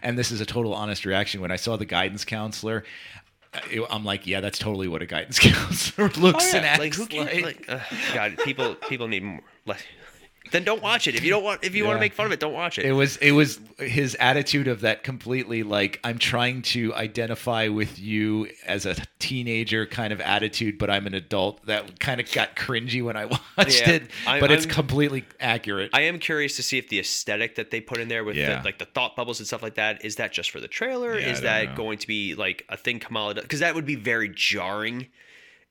and 0.02 0.18
this 0.18 0.32
is 0.32 0.42
a 0.42 0.46
total 0.46 0.74
honest 0.74 1.06
reaction. 1.06 1.42
When 1.42 1.52
I 1.52 1.56
saw 1.58 1.76
the 1.78 1.86
guidance 1.86 2.26
counselor, 2.26 2.84
I'm 3.90 4.04
like, 4.04 4.28
yeah, 4.28 4.42
that's 4.42 4.60
totally 4.60 4.88
what 4.88 5.02
a 5.02 5.06
guidance 5.06 5.40
counselor 5.40 6.10
looks 6.10 6.54
oh, 6.54 6.58
and 6.58 6.66
acts 6.66 6.80
Oh, 6.80 6.84
like 6.84 6.94
who 6.96 7.02
like. 7.04 7.30
cares? 7.30 7.44
Like, 7.44 7.66
ugh, 7.70 7.82
God, 8.14 8.38
people 8.44 8.76
people 8.76 9.08
need 9.08 9.24
more. 9.24 9.42
Less. 9.66 9.82
Then 10.52 10.64
don't 10.64 10.82
watch 10.82 11.08
it 11.08 11.16
if 11.16 11.24
you 11.24 11.30
don't 11.30 11.44
want. 11.44 11.64
If 11.64 11.76
you 11.76 11.86
want 11.86 11.98
to 11.98 12.00
make 12.00 12.14
fun 12.14 12.26
of 12.26 12.32
it, 12.32 12.40
don't 12.40 12.54
watch 12.54 12.78
it. 12.80 12.86
It 12.86 12.92
was 12.94 13.18
it 13.18 13.32
was 13.32 13.60
his 13.80 14.16
attitude 14.16 14.68
of 14.68 14.82
that 14.82 15.04
completely 15.04 15.64
like 15.64 16.00
I'm 16.04 16.18
trying 16.18 16.62
to 16.64 16.94
identify 16.94 17.68
with 17.68 18.00
you 18.00 18.50
as 18.66 18.86
a 18.86 18.96
teenager 19.20 19.86
kind 19.86 20.14
of 20.14 20.22
attitude, 20.22 20.78
but 20.78 20.90
I'm 20.90 21.08
an 21.08 21.14
adult. 21.14 21.66
That 21.66 22.00
kind 22.00 22.22
of 22.22 22.32
got 22.32 22.56
cringy 22.56 23.04
when 23.04 23.18
I 23.18 23.26
watched 23.58 23.82
Yeah. 23.82 23.90
it, 23.92 24.12
I- 24.28 24.40
but 24.40 24.52
it's 24.52 24.66
I'm- 24.66 24.74
completely 24.76 25.26
accurate. 25.40 25.90
I 25.94 26.02
am 26.02 26.20
curious 26.20 26.56
to 26.58 26.64
see 26.64 26.78
if 26.78 26.90
the 26.90 27.00
aesthetic 27.00 27.56
that 27.56 27.72
they 27.72 27.82
put 27.82 27.98
in 27.98 28.08
there 28.08 28.24
with 28.24 28.36
Yeah. 28.36 28.60
the, 28.60 28.66
like 28.66 28.78
the 28.78 28.86
thought 28.86 29.16
bubbles 29.16 29.40
and 29.40 29.48
stuff 29.48 29.64
like 29.64 29.76
that 29.76 30.06
is 30.06 30.18
that 30.18 30.32
just 30.32 30.52
for 30.52 30.60
the 30.60 30.68
trailer? 30.68 31.20
Yeah, 31.20 31.28
is 31.32 31.42
that 31.42 31.70
know. 31.70 31.76
going 31.76 31.98
to 31.98 32.08
be 32.08 32.36
like 32.36 32.66
a 32.70 32.78
thing 32.78 33.00
Kamala 33.00 33.34
does? 33.36 33.44
Because 33.44 33.60
that 33.62 33.76
would 33.76 33.86
be 33.86 33.96
very 33.96 34.30
jarring 34.30 35.08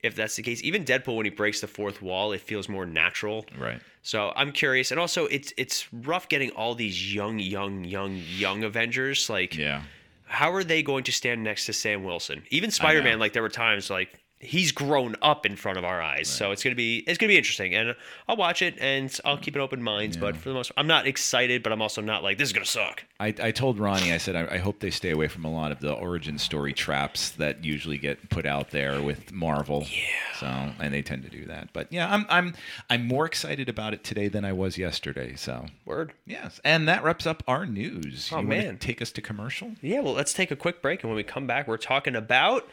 if 0.04 0.14
that's 0.14 0.36
the 0.36 0.42
case. 0.42 0.62
Even 0.62 0.84
Deadpool, 0.84 1.16
when 1.16 1.24
he 1.26 1.30
breaks 1.30 1.60
the 1.60 1.66
fourth 1.66 2.00
wall, 2.02 2.32
it 2.32 2.40
feels 2.40 2.68
more 2.68 2.86
natural. 2.86 3.44
right. 3.58 3.80
So 4.02 4.32
I'm 4.36 4.52
curious, 4.52 4.90
and 4.90 5.00
also 5.00 5.24
it's 5.26 5.52
it's 5.56 5.90
rough 5.92 6.28
getting 6.28 6.50
all 6.50 6.74
these 6.74 7.14
young, 7.14 7.38
young, 7.38 7.84
young, 7.84 8.20
young 8.36 8.62
Avengers. 8.62 9.30
Like, 9.30 9.56
Yeah. 9.56 9.82
how 10.26 10.52
are 10.52 10.62
they 10.64 10.82
going 10.82 11.04
to 11.04 11.12
stand 11.12 11.42
next 11.42 11.64
to 11.66 11.72
Sam 11.72 12.04
Wilson? 12.04 12.42
Even 12.50 12.70
Spider 12.70 13.02
Man, 13.02 13.18
like 13.18 13.32
there 13.32 13.42
were 13.42 13.48
times 13.48 13.88
like 13.88 14.20
he's 14.44 14.72
grown 14.72 15.16
up 15.22 15.46
in 15.46 15.56
front 15.56 15.78
of 15.78 15.84
our 15.84 16.00
eyes. 16.00 16.28
So 16.28 16.52
it's 16.52 16.62
gonna 16.62 16.76
be 16.76 16.98
it's 17.06 17.18
gonna 17.18 17.28
be 17.28 17.36
interesting, 17.36 17.74
and 17.74 17.96
I'll 18.28 18.36
watch 18.36 18.62
it 18.62 18.76
and 18.80 19.18
I'll 19.24 19.38
keep 19.38 19.54
an 19.54 19.60
open 19.60 19.82
mind. 19.82 20.18
But 20.20 20.36
for 20.36 20.50
the 20.50 20.54
most, 20.54 20.72
I'm 20.76 20.86
not 20.86 21.06
excited, 21.06 21.62
but 21.62 21.72
I'm 21.72 21.82
also 21.82 22.00
not 22.00 22.22
like 22.22 22.38
this 22.38 22.48
is 22.48 22.52
gonna 22.52 22.66
suck. 22.66 23.04
I, 23.20 23.34
I 23.40 23.50
told 23.52 23.78
Ronnie, 23.78 24.12
I 24.12 24.18
said, 24.18 24.36
I, 24.36 24.56
I 24.56 24.58
hope 24.58 24.80
they 24.80 24.90
stay 24.90 25.10
away 25.10 25.28
from 25.28 25.44
a 25.44 25.50
lot 25.50 25.72
of 25.72 25.80
the 25.80 25.92
origin 25.92 26.38
story 26.38 26.72
traps 26.72 27.30
that 27.32 27.64
usually 27.64 27.96
get 27.96 28.28
put 28.28 28.44
out 28.44 28.70
there 28.70 29.00
with 29.00 29.32
Marvel. 29.32 29.86
Yeah. 29.88 30.00
So, 30.40 30.46
and 30.80 30.92
they 30.92 31.00
tend 31.02 31.22
to 31.22 31.30
do 31.30 31.46
that. 31.46 31.68
But 31.72 31.92
yeah, 31.92 32.12
I'm 32.12 32.26
I'm 32.28 32.54
I'm 32.90 33.06
more 33.06 33.26
excited 33.26 33.68
about 33.68 33.94
it 33.94 34.04
today 34.04 34.28
than 34.28 34.44
I 34.44 34.52
was 34.52 34.76
yesterday. 34.76 35.36
So, 35.36 35.66
Word. 35.84 36.12
yes, 36.26 36.60
and 36.64 36.88
that 36.88 37.02
wraps 37.04 37.26
up 37.26 37.42
our 37.46 37.66
news. 37.66 38.30
Oh, 38.32 38.40
you 38.40 38.46
man. 38.46 38.78
take 38.78 39.00
us 39.00 39.12
to 39.12 39.22
commercial. 39.22 39.72
Yeah. 39.80 40.00
Well, 40.00 40.14
let's 40.14 40.32
take 40.32 40.50
a 40.50 40.56
quick 40.56 40.82
break, 40.82 41.02
and 41.02 41.10
when 41.10 41.16
we 41.16 41.22
come 41.22 41.46
back, 41.46 41.68
we're 41.68 41.76
talking 41.76 42.16
about. 42.16 42.68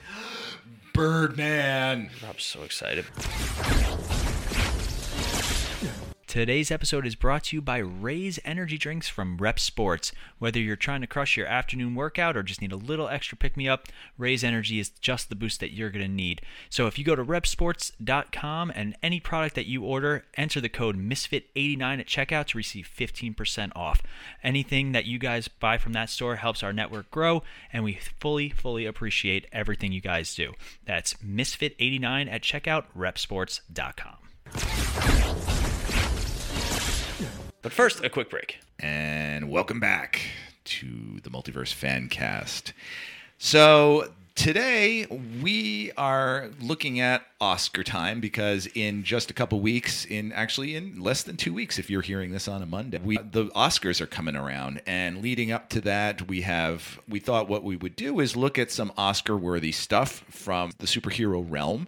Birdman. 0.93 2.09
I'm 2.27 2.39
so 2.39 2.63
excited. 2.63 3.05
Today's 6.31 6.71
episode 6.71 7.05
is 7.05 7.15
brought 7.15 7.43
to 7.43 7.57
you 7.57 7.61
by 7.61 7.79
Raise 7.79 8.39
Energy 8.45 8.77
Drinks 8.77 9.09
from 9.09 9.35
Rep 9.35 9.59
Sports. 9.59 10.13
Whether 10.39 10.61
you're 10.61 10.77
trying 10.77 11.01
to 11.01 11.07
crush 11.07 11.35
your 11.35 11.45
afternoon 11.45 11.93
workout 11.93 12.37
or 12.37 12.43
just 12.43 12.61
need 12.61 12.71
a 12.71 12.77
little 12.77 13.09
extra 13.09 13.37
pick 13.37 13.57
me 13.57 13.67
up, 13.67 13.89
Raise 14.17 14.41
Energy 14.41 14.79
is 14.79 14.91
just 14.91 15.27
the 15.27 15.35
boost 15.35 15.59
that 15.59 15.73
you're 15.73 15.89
going 15.89 16.05
to 16.05 16.09
need. 16.09 16.41
So 16.69 16.87
if 16.87 16.97
you 16.97 17.03
go 17.03 17.17
to 17.17 17.25
repsports.com 17.25 18.71
and 18.73 18.95
any 19.03 19.19
product 19.19 19.55
that 19.55 19.65
you 19.65 19.83
order, 19.83 20.23
enter 20.37 20.61
the 20.61 20.69
code 20.69 20.95
MISFIT89 20.95 21.99
at 21.99 22.07
checkout 22.07 22.45
to 22.47 22.57
receive 22.57 22.89
15% 22.89 23.73
off. 23.75 24.01
Anything 24.41 24.93
that 24.93 25.03
you 25.03 25.19
guys 25.19 25.49
buy 25.49 25.77
from 25.77 25.91
that 25.91 26.09
store 26.09 26.37
helps 26.37 26.63
our 26.63 26.71
network 26.71 27.11
grow, 27.11 27.43
and 27.73 27.83
we 27.83 27.99
fully, 28.21 28.47
fully 28.47 28.85
appreciate 28.85 29.47
everything 29.51 29.91
you 29.91 29.99
guys 29.99 30.33
do. 30.33 30.53
That's 30.85 31.15
MISFIT89 31.15 32.31
at 32.31 32.41
checkout, 32.41 32.85
repsports.com. 32.97 34.21
But 37.61 37.71
first, 37.71 38.03
a 38.03 38.09
quick 38.09 38.31
break. 38.31 38.57
And 38.79 39.51
welcome 39.51 39.79
back 39.79 40.19
to 40.65 41.19
the 41.21 41.29
Multiverse 41.29 41.75
Fancast. 41.75 42.71
So 43.37 44.11
today 44.33 45.05
we 45.43 45.91
are 45.91 46.49
looking 46.59 46.99
at 46.99 47.23
Oscar 47.39 47.83
time 47.83 48.19
because 48.19 48.67
in 48.73 49.03
just 49.03 49.29
a 49.29 49.35
couple 49.35 49.59
weeks, 49.61 50.05
in 50.05 50.31
actually 50.31 50.75
in 50.75 50.99
less 50.99 51.21
than 51.21 51.37
two 51.37 51.53
weeks, 51.53 51.77
if 51.77 51.87
you're 51.87 52.01
hearing 52.01 52.31
this 52.31 52.47
on 52.47 52.63
a 52.63 52.65
Monday, 52.65 52.97
we 52.97 53.17
the 53.17 53.45
Oscars 53.49 54.01
are 54.01 54.07
coming 54.07 54.35
around, 54.35 54.81
and 54.87 55.21
leading 55.21 55.51
up 55.51 55.69
to 55.69 55.81
that, 55.81 56.27
we 56.27 56.41
have 56.41 56.99
we 57.07 57.19
thought 57.19 57.47
what 57.47 57.63
we 57.63 57.75
would 57.75 57.95
do 57.95 58.19
is 58.21 58.35
look 58.35 58.57
at 58.57 58.71
some 58.71 58.91
Oscar-worthy 58.97 59.71
stuff 59.71 60.23
from 60.31 60.71
the 60.79 60.87
superhero 60.87 61.45
realm. 61.47 61.87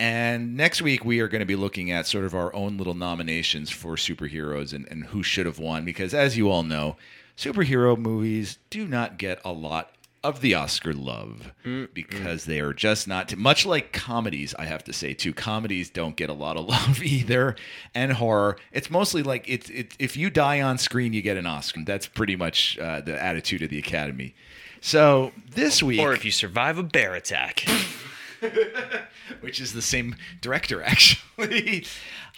And 0.00 0.56
next 0.56 0.80
week, 0.80 1.04
we 1.04 1.20
are 1.20 1.28
going 1.28 1.40
to 1.40 1.46
be 1.46 1.56
looking 1.56 1.90
at 1.90 2.06
sort 2.06 2.24
of 2.24 2.34
our 2.34 2.54
own 2.54 2.78
little 2.78 2.94
nominations 2.94 3.68
for 3.68 3.96
superheroes 3.96 4.72
and, 4.72 4.88
and 4.90 5.04
who 5.04 5.22
should 5.22 5.44
have 5.44 5.58
won. 5.58 5.84
Because 5.84 6.14
as 6.14 6.38
you 6.38 6.50
all 6.50 6.62
know, 6.62 6.96
superhero 7.36 7.98
movies 7.98 8.56
do 8.70 8.88
not 8.88 9.18
get 9.18 9.42
a 9.44 9.52
lot 9.52 9.92
of 10.24 10.40
the 10.40 10.54
Oscar 10.54 10.94
love 10.94 11.52
because 11.94 12.44
they 12.46 12.60
are 12.60 12.72
just 12.72 13.06
not 13.06 13.36
much 13.36 13.66
like 13.66 13.92
comedies. 13.92 14.54
I 14.58 14.64
have 14.64 14.84
to 14.84 14.92
say 14.94 15.12
too, 15.12 15.34
comedies 15.34 15.90
don't 15.90 16.16
get 16.16 16.30
a 16.30 16.34
lot 16.34 16.56
of 16.56 16.64
love 16.68 17.02
either, 17.02 17.56
and 17.94 18.12
horror. 18.12 18.56
It's 18.72 18.90
mostly 18.90 19.22
like 19.22 19.44
it's 19.48 19.68
it, 19.68 19.94
if 19.98 20.16
you 20.16 20.30
die 20.30 20.62
on 20.62 20.78
screen, 20.78 21.12
you 21.12 21.20
get 21.20 21.36
an 21.36 21.46
Oscar. 21.46 21.82
That's 21.84 22.06
pretty 22.06 22.36
much 22.36 22.78
uh, 22.78 23.02
the 23.02 23.22
attitude 23.22 23.62
of 23.62 23.68
the 23.70 23.78
Academy. 23.78 24.34
So 24.80 25.32
this 25.50 25.82
week, 25.82 26.00
Or 26.00 26.14
if 26.14 26.24
you 26.24 26.30
survive 26.30 26.78
a 26.78 26.82
bear 26.82 27.14
attack, 27.14 27.64
which 29.40 29.60
is 29.60 29.72
the 29.72 29.82
same 29.82 30.16
director 30.40 30.82
actually. 30.84 31.84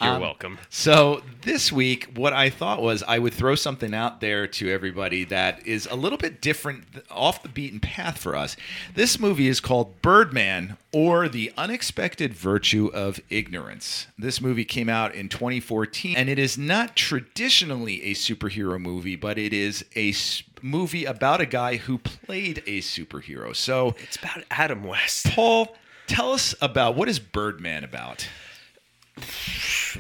you're 0.01 0.11
Um, 0.15 0.21
welcome. 0.21 0.59
So 0.71 1.23
this 1.43 1.71
week, 1.73 2.11
what 2.15 2.33
I 2.33 2.51
thought 2.51 2.83
was 2.83 3.03
I 3.05 3.19
would 3.19 3.35
throw 3.35 3.55
something 3.55 3.95
out 3.95 4.21
there 4.21 4.47
to 4.47 4.71
everybody 4.71 5.25
that 5.25 5.65
is 5.67 5.87
a 5.91 5.95
little 5.95 6.19
bit 6.19 6.41
different, 6.41 6.85
off 7.11 7.43
the 7.43 7.49
beaten 7.49 7.81
path 7.81 8.19
for 8.19 8.35
us. 8.35 8.57
This 8.95 9.19
movie 9.19 9.49
is 9.49 9.61
called 9.61 10.01
Birdman 10.03 10.77
or 10.93 11.29
The 11.29 11.53
Unexpected 11.57 12.35
Virtue 12.35 12.91
of 12.93 13.21
Ignorance. 13.31 14.07
This 14.19 14.41
movie 14.41 14.65
came 14.65 14.89
out 14.89 15.15
in 15.15 15.29
2014, 15.29 16.17
and 16.17 16.29
it 16.29 16.39
is 16.39 16.57
not 16.59 16.97
traditionally 16.97 18.03
a 18.05 18.15
superhero 18.15 18.81
movie, 18.81 19.17
but 19.17 19.39
it 19.39 19.53
is 19.53 19.85
a 19.97 20.15
movie 20.63 21.05
about 21.05 21.41
a 21.41 21.47
guy 21.47 21.77
who 21.77 21.99
played 21.99 22.63
a 22.67 22.81
superhero. 22.81 23.55
So, 23.55 23.95
It's 24.03 24.17
about 24.17 24.45
Adam 24.51 24.85
West. 24.85 25.27
Paul, 25.31 25.75
tell 26.13 26.33
us 26.33 26.55
about 26.61 26.95
what 26.95 27.09
is 27.09 27.19
Birdman 27.19 27.85
about? 27.85 28.29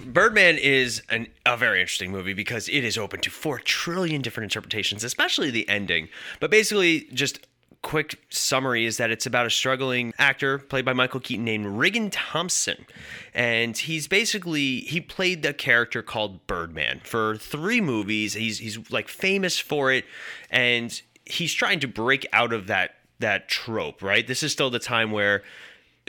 Birdman 0.06 0.58
is 0.58 1.02
an, 1.10 1.28
a 1.46 1.56
very 1.56 1.80
interesting 1.80 2.10
movie 2.10 2.34
because 2.34 2.68
it 2.68 2.84
is 2.84 2.98
open 2.98 3.20
to 3.20 3.30
four 3.30 3.58
trillion 3.58 4.20
different 4.20 4.44
interpretations, 4.44 5.04
especially 5.04 5.50
the 5.50 5.68
ending. 5.68 6.08
But 6.38 6.50
basically, 6.50 7.08
just 7.12 7.46
quick 7.80 8.20
summary 8.30 8.84
is 8.84 8.96
that 8.98 9.10
it's 9.10 9.26
about 9.26 9.46
a 9.46 9.50
struggling 9.50 10.12
actor 10.18 10.58
played 10.58 10.84
by 10.84 10.92
Michael 10.92 11.20
Keaton 11.20 11.44
named 11.44 11.66
Riggan 11.66 12.10
Thomson. 12.12 12.86
And 13.34 13.76
he's 13.76 14.06
basically 14.06 14.80
he 14.80 15.00
played 15.00 15.42
the 15.42 15.52
character 15.52 16.02
called 16.02 16.46
Birdman 16.46 17.00
for 17.04 17.36
three 17.36 17.80
movies. 17.80 18.34
He's 18.34 18.58
he's 18.58 18.90
like 18.90 19.08
famous 19.08 19.58
for 19.58 19.90
it 19.90 20.04
and 20.50 21.00
he's 21.24 21.52
trying 21.52 21.80
to 21.80 21.88
break 21.88 22.26
out 22.32 22.52
of 22.52 22.66
that 22.68 22.96
that 23.18 23.48
trope, 23.48 24.02
right? 24.02 24.26
This 24.26 24.42
is 24.42 24.52
still 24.52 24.70
the 24.70 24.78
time 24.78 25.10
where 25.10 25.42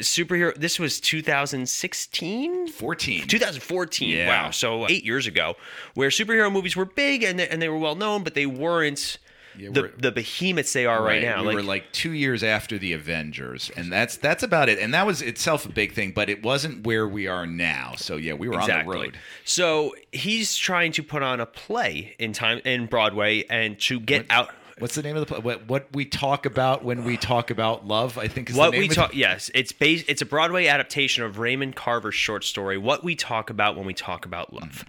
superhero 0.04 0.56
this 0.56 0.80
was 0.80 1.00
2016 1.00 2.68
14. 2.68 3.28
2014. 3.28 4.10
Yeah. 4.10 4.28
Wow. 4.28 4.52
So 4.52 4.84
uh, 4.84 4.88
eight 4.90 5.04
years 5.04 5.28
ago, 5.28 5.56
where 5.94 6.10
superhero 6.10 6.52
movies 6.52 6.76
were 6.76 6.86
big 6.86 7.24
and 7.24 7.40
they, 7.40 7.48
and 7.48 7.62
they 7.62 7.70
were 7.70 7.78
well 7.78 7.96
known, 7.96 8.24
but 8.24 8.34
they 8.34 8.46
weren't 8.46 9.18
Yeah, 9.58 9.70
the, 9.72 9.92
the 9.98 10.12
behemoths 10.12 10.74
they 10.74 10.86
are 10.86 11.04
right, 11.04 11.22
now. 11.22 11.42
We 11.42 11.48
like, 11.48 11.56
were 11.56 11.64
like 11.64 11.92
two 11.92 12.12
years 12.12 12.44
after 12.44 12.78
the 12.78 12.94
Avengers, 12.94 13.70
and 13.78 13.92
that's 13.92 14.18
that's 14.18 14.42
about 14.44 14.68
it. 14.70 14.80
And 14.80 14.94
that 14.94 15.06
was 15.06 15.22
itself 15.22 15.66
a 15.66 15.70
big 15.70 15.94
thing, 15.94 16.12
but 16.12 16.30
it 16.30 16.42
wasn't 16.44 16.86
where 16.88 17.08
we 17.08 17.28
are 17.28 17.46
now. 17.46 17.94
So 17.98 18.18
yeah, 18.18 18.34
we 18.34 18.48
were 18.50 18.60
on 18.60 18.68
the 18.68 18.84
road. 18.86 19.18
So 19.46 19.94
he's 20.12 20.56
trying 20.56 20.92
to 20.94 21.04
put 21.04 21.22
on 21.22 21.40
a 21.40 21.46
play 21.46 22.16
in 22.18 22.34
time 22.34 22.62
in 22.66 22.88
Broadway 22.88 23.44
and 23.50 23.80
to 23.82 24.00
get 24.00 24.26
out. 24.30 24.50
What's 24.84 24.96
the 24.96 25.02
name 25.02 25.16
of 25.16 25.22
the 25.22 25.28
play? 25.28 25.40
What, 25.40 25.66
what 25.70 25.88
we 25.94 26.04
talk 26.04 26.46
about 26.46 26.84
when 26.84 27.06
we 27.06 27.16
talk 27.16 27.52
about 27.52 27.88
love? 27.88 28.18
I 28.18 28.28
think 28.28 28.50
is 28.50 28.58
What 28.58 28.72
the 28.72 28.80
name 28.80 28.90
we 28.90 28.94
talk, 28.94 29.16
yes, 29.16 29.50
it's 29.56 29.72
based. 29.72 30.04
It's 30.10 30.22
a 30.22 30.26
Broadway 30.26 30.68
adaptation 30.68 31.24
of 31.24 31.40
Raymond 31.40 31.78
Carver's 31.78 32.16
short 32.16 32.44
story. 32.44 32.78
What 32.78 33.02
we 33.02 33.16
talk 33.16 33.50
about 33.50 33.78
when 33.78 33.86
we 33.86 33.94
talk 33.94 34.26
about 34.26 34.52
love, 34.52 34.84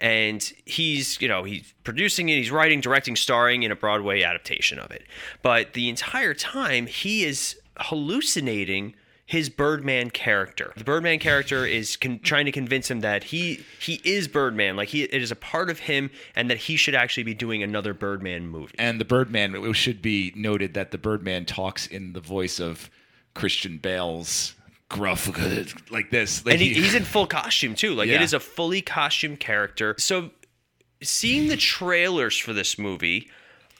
and 0.00 0.42
he's, 0.64 1.20
you 1.20 1.28
know, 1.28 1.44
he's 1.44 1.74
producing 1.84 2.30
it, 2.30 2.36
he's 2.36 2.50
writing, 2.50 2.80
directing, 2.80 3.16
starring 3.16 3.64
in 3.64 3.70
a 3.70 3.76
Broadway 3.76 4.22
adaptation 4.22 4.78
of 4.78 4.90
it. 4.90 5.02
But 5.42 5.74
the 5.74 5.90
entire 5.90 6.32
time, 6.32 6.86
he 6.86 7.24
is 7.24 7.60
hallucinating 7.78 8.94
his 9.34 9.48
Birdman 9.48 10.10
character. 10.10 10.72
The 10.76 10.84
Birdman 10.84 11.18
character 11.18 11.66
is 11.66 11.96
con- 11.96 12.20
trying 12.22 12.44
to 12.46 12.52
convince 12.52 12.88
him 12.88 13.00
that 13.00 13.24
he 13.24 13.64
he 13.80 14.00
is 14.04 14.28
Birdman, 14.28 14.76
like 14.76 14.90
he 14.90 15.02
it 15.02 15.20
is 15.20 15.32
a 15.32 15.36
part 15.36 15.70
of 15.70 15.80
him, 15.80 16.10
and 16.36 16.48
that 16.50 16.56
he 16.58 16.76
should 16.76 16.94
actually 16.94 17.24
be 17.24 17.34
doing 17.34 17.60
another 17.60 17.92
Birdman 17.94 18.46
movie. 18.46 18.74
And 18.78 19.00
the 19.00 19.04
Birdman. 19.04 19.56
It 19.56 19.72
should 19.74 20.00
be 20.00 20.32
noted 20.36 20.74
that 20.74 20.92
the 20.92 20.98
Birdman 20.98 21.46
talks 21.46 21.86
in 21.88 22.12
the 22.12 22.20
voice 22.20 22.60
of 22.60 22.90
Christian 23.34 23.78
Bale's 23.78 24.54
gruff, 24.88 25.26
like 25.90 26.10
this. 26.10 26.46
Like 26.46 26.52
and 26.54 26.62
he, 26.62 26.74
he's 26.74 26.94
in 26.94 27.02
full 27.04 27.26
costume 27.26 27.74
too. 27.74 27.94
Like 27.94 28.06
it 28.08 28.12
Yeah. 28.12 28.22
is 28.22 28.34
a 28.34 28.40
fully 28.40 28.82
costume 28.82 29.36
character. 29.36 29.96
So 29.98 30.30
seeing 31.02 31.48
the 31.48 31.56
trailers 31.56 32.38
for 32.38 32.52
this 32.52 32.78
movie, 32.78 33.28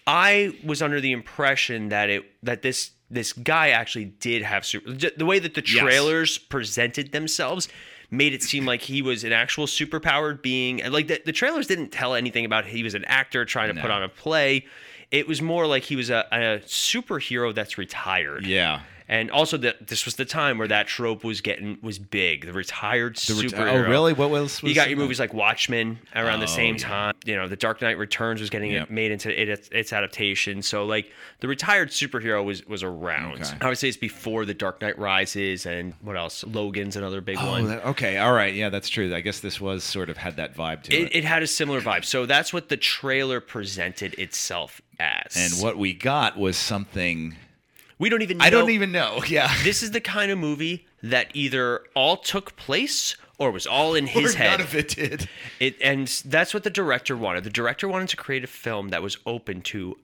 I 0.07 0.59
was 0.65 0.83
under 0.83 1.01
the 1.01 1.13
impression 1.13 1.91
that 1.91 2.11
it 2.11 2.25
that 2.43 2.63
this 2.63 2.91
this 3.11 3.33
guy 3.33 3.69
actually 3.71 4.07
did 4.07 4.43
have 4.43 4.65
super. 4.65 4.93
The 4.93 5.25
way 5.27 5.39
that 5.39 5.55
the 5.55 5.63
Yes. 5.67 5.79
trailers 5.83 6.39
presented 6.39 7.13
themselves 7.13 7.69
made 8.11 8.33
it 8.33 8.43
seem 8.43 8.65
like 8.67 8.83
he 8.83 9.03
was 9.03 9.25
an 9.25 9.33
actual 9.33 9.67
superpowered 9.67 10.41
being. 10.43 10.81
And 10.83 10.93
like 10.93 11.09
the, 11.09 11.21
the 11.25 11.33
trailers 11.33 11.67
didn't 11.67 11.91
tell 11.91 12.15
anything 12.15 12.45
about 12.45 12.67
he 12.67 12.83
was 12.83 12.95
an 12.95 13.05
actor 13.07 13.45
trying 13.45 13.75
to 13.75 13.81
put 13.81 13.91
on 13.91 14.03
a 14.03 14.09
play. 14.09 14.67
It 15.11 15.27
was 15.29 15.41
more 15.43 15.67
like 15.67 15.83
he 15.85 15.97
was 15.97 16.11
a, 16.11 16.27
a 16.33 16.61
superhero 16.67 17.55
that's 17.55 17.79
retired. 17.79 18.47
yeah. 18.47 18.81
And 19.07 19.31
also 19.31 19.59
that 19.59 19.89
this 19.89 20.07
was 20.07 20.17
the 20.17 20.25
time 20.25 20.57
where 20.57 20.69
that 20.69 20.87
trope 20.87 21.25
was 21.25 21.43
getting 21.43 21.77
was 21.83 21.99
big. 21.99 22.47
The 22.47 22.55
retired 22.55 23.17
The 23.17 23.35
ret- 23.35 23.45
superhero. 23.53 23.73
oh 23.85 23.91
really? 23.91 24.13
What? 24.15 24.31
Was 24.31 24.63
You 24.63 24.75
got 24.75 24.89
your 24.89 24.97
movies 24.97 25.21
like 25.21 25.35
Watchmen 25.35 25.99
around 26.17 26.41
the 26.41 26.45
Oh, 26.47 26.49
same 26.49 26.77
yeah. 26.77 26.83
time. 26.89 27.15
You 27.27 27.37
know, 27.37 27.47
The 27.47 27.57
Dark 27.57 27.83
Knight 27.83 27.99
Returns 27.99 28.41
was 28.41 28.49
getting 28.49 28.71
Yep. 28.73 28.89
made 28.89 29.11
into 29.11 29.29
it, 29.31 29.49
its, 29.51 29.69
its 29.73 29.93
adaptation. 29.93 30.63
So 30.63 30.87
like 30.87 31.13
the 31.41 31.49
retired 31.49 31.91
superhero 31.91 32.43
was 32.43 32.65
was 32.67 32.83
around. 32.83 33.43
Okay. 33.43 33.57
I 33.61 33.69
would 33.69 33.77
say 33.77 33.89
it's 33.89 33.97
before 33.99 34.47
The 34.47 34.55
Dark 34.55 34.81
Knight 34.81 34.99
Rises 34.99 35.67
and 35.67 35.93
what 36.01 36.17
else? 36.17 36.43
Logan's 36.45 36.97
another 36.97 37.21
big 37.21 37.37
Oh, 37.39 37.51
one. 37.51 37.67
that- 37.69 37.85
okay. 37.85 38.17
All 38.17 38.33
right. 38.33 38.55
Yeah, 38.55 38.71
that's 38.71 38.89
true. 38.89 39.15
I 39.15 39.21
guess 39.21 39.41
this 39.41 39.61
was 39.61 39.85
sort 39.85 40.09
of 40.09 40.17
had 40.17 40.37
that 40.37 40.57
vibe 40.57 40.83
to 40.85 40.95
it. 40.95 41.03
it, 41.09 41.17
it 41.17 41.25
had 41.25 41.43
a 41.43 41.47
similar 41.47 41.83
vibe. 41.83 42.07
So 42.07 42.25
that's 42.25 42.55
what 42.55 42.71
the 42.71 42.79
trailer 42.79 43.41
presented 43.41 44.15
itself 44.19 44.81
as. 44.99 45.37
and 45.37 45.63
what 45.63 45.77
we 45.77 45.93
got 45.93 46.39
was 46.39 46.57
something 46.57 47.37
we 47.99 48.09
don't 48.09 48.23
even. 48.23 48.39
Know. 48.39 48.45
I 48.45 48.51
don't 48.51 48.71
even 48.71 48.93
know. 48.93 49.23
Yeah. 49.29 49.53
This 49.63 49.83
is 49.83 49.91
the 49.93 50.01
kind 50.01 50.31
of 50.31 50.39
movie 50.39 50.87
that 51.03 51.29
either 51.35 51.83
all 51.95 52.17
took 52.17 52.57
place 52.57 53.17
or 53.39 53.51
was 53.51 53.67
all 53.67 53.95
in 53.95 54.07
his 54.19 54.35
Or 54.35 54.39
head. 54.39 54.51
None 54.59 54.61
of 54.61 54.75
it 54.75 54.89
did. 54.89 55.29
It 55.61 55.77
and 55.83 56.07
that's 56.25 56.53
what 56.55 56.63
the 56.65 56.71
director 56.71 57.17
wanted. 57.17 57.45
The 57.45 57.51
director 57.51 57.89
wanted 57.89 58.09
to 58.11 58.17
create 58.17 58.45
a 58.45 58.49
film 58.49 58.89
that 58.91 59.03
was 59.03 59.17
open 59.27 59.61
to 59.63 59.97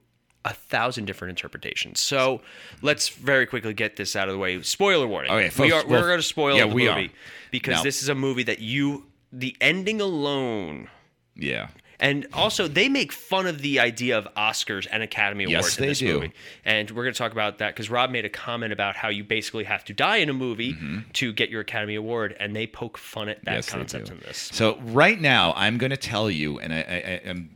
a 0.45 0.55
thousand 0.55 1.05
different 1.05 1.31
interpretations. 1.31 2.01
So 2.01 2.41
let's 2.81 3.11
very 3.11 3.45
quickly 3.47 3.75
get 3.75 3.97
this 3.97 4.17
out 4.17 4.29
of 4.29 4.33
the 4.33 4.39
way. 4.39 4.61
Spoiler 4.63 5.07
warning. 5.07 5.31
Okay, 5.31 5.45
we 5.45 5.51
folks, 5.51 5.73
are 5.85 5.87
we're 5.89 6.07
going 6.07 6.19
to 6.19 6.23
spoil 6.23 6.57
yeah, 6.57 6.67
the 6.67 6.75
we 6.75 6.89
movie 6.89 7.07
are. 7.09 7.11
because 7.51 7.75
Now- 7.77 7.83
this 7.83 8.03
is 8.03 8.09
a 8.09 8.15
movie 8.15 8.45
that 8.45 8.59
you 8.61 9.07
the 9.33 9.55
ending 9.61 10.01
alone. 10.01 10.89
Yeah. 11.37 11.69
And 12.01 12.27
also, 12.33 12.67
they 12.67 12.89
make 12.89 13.13
fun 13.13 13.47
of 13.47 13.61
the 13.61 13.79
idea 13.79 14.17
of 14.17 14.27
Oscars 14.35 14.87
and 14.91 15.03
Academy 15.03 15.45
Yes, 15.45 15.61
Awards 15.65 15.77
in 15.79 15.83
they 15.83 15.89
this 15.89 15.99
do. 15.99 16.15
movie. 16.15 16.33
And 16.65 16.91
we're 16.91 17.05
going 17.05 17.13
to 17.13 17.19
talk 17.19 17.33
about 17.33 17.59
that 17.59 17.75
because 17.75 17.91
Rob 17.91 18.11
made 18.11 18.25
a 18.25 18.31
comment 18.31 18.73
about 18.73 18.97
how 18.97 19.09
you 19.09 19.23
basically 19.23 19.65
have 19.65 19.85
to 19.85 19.93
die 19.93 20.17
in 20.17 20.29
a 20.31 20.33
movie 20.33 20.77
to 21.15 21.33
get 21.33 21.51
your 21.51 21.61
Academy 21.61 21.95
Award, 21.95 22.35
and 22.41 22.57
they 22.57 22.67
poke 22.67 22.97
fun 22.99 23.29
at 23.29 23.45
that 23.45 23.51
Mm-hmm. 23.51 23.57
Yes, 23.57 23.71
concept 23.71 24.11
in 24.11 24.19
this. 24.21 24.39
So 24.53 24.79
right 24.81 25.21
now, 25.21 25.53
I'm 25.57 25.77
going 25.79 25.91
to 25.91 25.97
tell 25.97 26.31
you, 26.31 26.59
and 26.59 26.73
I, 26.73 26.79
I, 26.79 26.81
I 26.81 27.29
am 27.29 27.51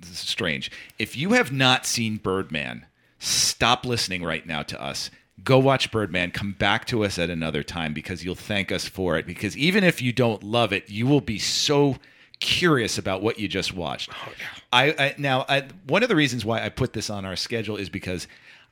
this 0.00 0.10
is 0.10 0.18
strange. 0.18 0.70
If 0.98 1.16
you 1.16 1.32
have 1.32 1.52
not 1.52 1.84
seen 1.84 2.16
Birdman, 2.16 2.86
stop 3.18 3.84
listening 3.84 4.24
right 4.24 4.46
now 4.46 4.62
to 4.62 4.82
us. 4.82 5.10
Go 5.44 5.58
watch 5.58 5.90
Birdman. 5.90 6.30
Come 6.30 6.52
back 6.52 6.86
to 6.86 7.04
us 7.04 7.18
at 7.18 7.28
another 7.30 7.62
time 7.62 7.92
because 7.94 8.24
you'll 8.24 8.34
thank 8.34 8.72
us 8.72 8.86
for 8.86 9.16
it. 9.18 9.26
Because 9.26 9.56
even 9.56 9.84
if 9.84 10.00
you 10.02 10.12
don't 10.12 10.42
love 10.42 10.72
it, 10.72 10.88
you 10.88 11.06
will 11.06 11.20
be 11.20 11.38
so 11.38 11.96
curious 12.40 12.98
about 12.98 13.22
what 13.22 13.38
you 13.38 13.48
just 13.48 13.74
watched. 13.74 14.10
Oh, 14.10 14.32
I, 14.72 14.84
I 14.98 15.14
now 15.18 15.44
I, 15.48 15.68
one 15.86 16.02
of 16.02 16.08
the 16.08 16.16
reasons 16.16 16.44
why 16.44 16.64
I 16.64 16.68
put 16.68 16.92
this 16.92 17.10
on 17.10 17.24
our 17.24 17.36
schedule 17.36 17.76
is 17.76 17.88
because 17.88 18.26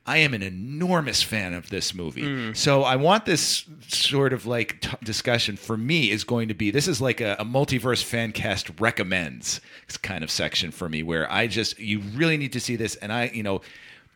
I 0.05 0.17
am 0.17 0.33
an 0.33 0.41
enormous 0.41 1.21
fan 1.21 1.53
of 1.53 1.69
this 1.69 1.93
movie. 1.93 2.23
Mm. 2.23 2.57
So 2.57 2.83
I 2.83 2.95
want 2.95 3.25
this 3.25 3.65
sort 3.87 4.33
of 4.33 4.47
like 4.47 4.81
t- 4.81 4.89
discussion 5.03 5.55
for 5.55 5.77
me 5.77 6.09
is 6.09 6.23
going 6.23 6.47
to 6.47 6.53
be 6.53 6.71
this 6.71 6.87
is 6.87 6.99
like 6.99 7.21
a, 7.21 7.35
a 7.37 7.45
multiverse 7.45 8.03
fan 8.03 8.31
cast 8.31 8.71
recommends 8.79 9.61
kind 10.01 10.23
of 10.23 10.31
section 10.31 10.71
for 10.71 10.89
me 10.89 11.03
where 11.03 11.31
I 11.31 11.47
just 11.47 11.79
you 11.79 11.99
really 11.99 12.37
need 12.37 12.53
to 12.53 12.59
see 12.59 12.75
this 12.75 12.95
and 12.95 13.13
I 13.13 13.25
you 13.33 13.43
know 13.43 13.61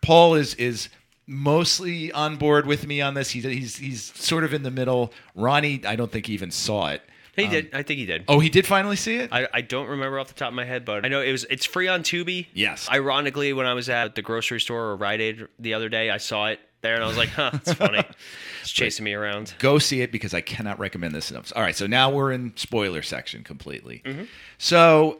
Paul 0.01 0.35
is 0.35 0.55
is 0.55 0.89
mostly 1.27 2.11
on 2.11 2.37
board 2.37 2.65
with 2.65 2.87
me 2.87 2.99
on 3.01 3.13
this. 3.13 3.29
He's 3.29 3.43
he's 3.43 3.75
he's 3.75 4.01
sort 4.01 4.43
of 4.43 4.53
in 4.53 4.63
the 4.63 4.71
middle. 4.71 5.13
Ronnie 5.35 5.85
I 5.85 5.95
don't 5.95 6.11
think 6.11 6.25
he 6.25 6.33
even 6.33 6.49
saw 6.49 6.87
it. 6.87 7.03
He 7.35 7.45
um, 7.45 7.51
did. 7.51 7.73
I 7.73 7.81
think 7.81 7.99
he 7.99 8.05
did. 8.05 8.25
Oh, 8.27 8.39
he 8.39 8.49
did 8.49 8.65
finally 8.67 8.95
see 8.95 9.15
it. 9.15 9.29
I, 9.31 9.47
I 9.51 9.61
don't 9.61 9.87
remember 9.87 10.19
off 10.19 10.27
the 10.27 10.35
top 10.35 10.49
of 10.49 10.53
my 10.53 10.65
head, 10.65 10.85
but 10.85 11.03
I 11.03 11.07
know 11.07 11.21
it 11.21 11.31
was. 11.31 11.45
It's 11.49 11.65
free 11.65 11.87
on 11.87 12.03
Tubi. 12.03 12.47
Yes. 12.53 12.87
Ironically, 12.91 13.53
when 13.53 13.65
I 13.65 13.73
was 13.73 13.89
at 13.89 14.15
the 14.15 14.21
grocery 14.21 14.61
store 14.61 14.91
or 14.91 14.95
Rite 14.95 15.19
Aid 15.21 15.47
the 15.57 15.73
other 15.73 15.89
day, 15.89 16.11
I 16.11 16.17
saw 16.17 16.47
it 16.47 16.59
there, 16.81 16.93
and 16.93 17.03
I 17.03 17.07
was 17.07 17.17
like, 17.17 17.29
"Huh, 17.29 17.51
it's 17.53 17.73
funny. 17.73 18.03
It's 18.61 18.71
chasing 18.71 19.03
me 19.03 19.13
around." 19.13 19.55
go 19.59 19.77
see 19.79 20.01
it 20.01 20.11
because 20.11 20.33
I 20.33 20.41
cannot 20.41 20.79
recommend 20.79 21.13
this 21.13 21.31
enough. 21.31 21.51
All 21.55 21.61
right, 21.61 21.75
so 21.75 21.87
now 21.87 22.09
we're 22.11 22.31
in 22.31 22.53
spoiler 22.55 23.01
section 23.01 23.43
completely. 23.43 24.01
Mm-hmm. 24.05 24.23
So 24.57 25.19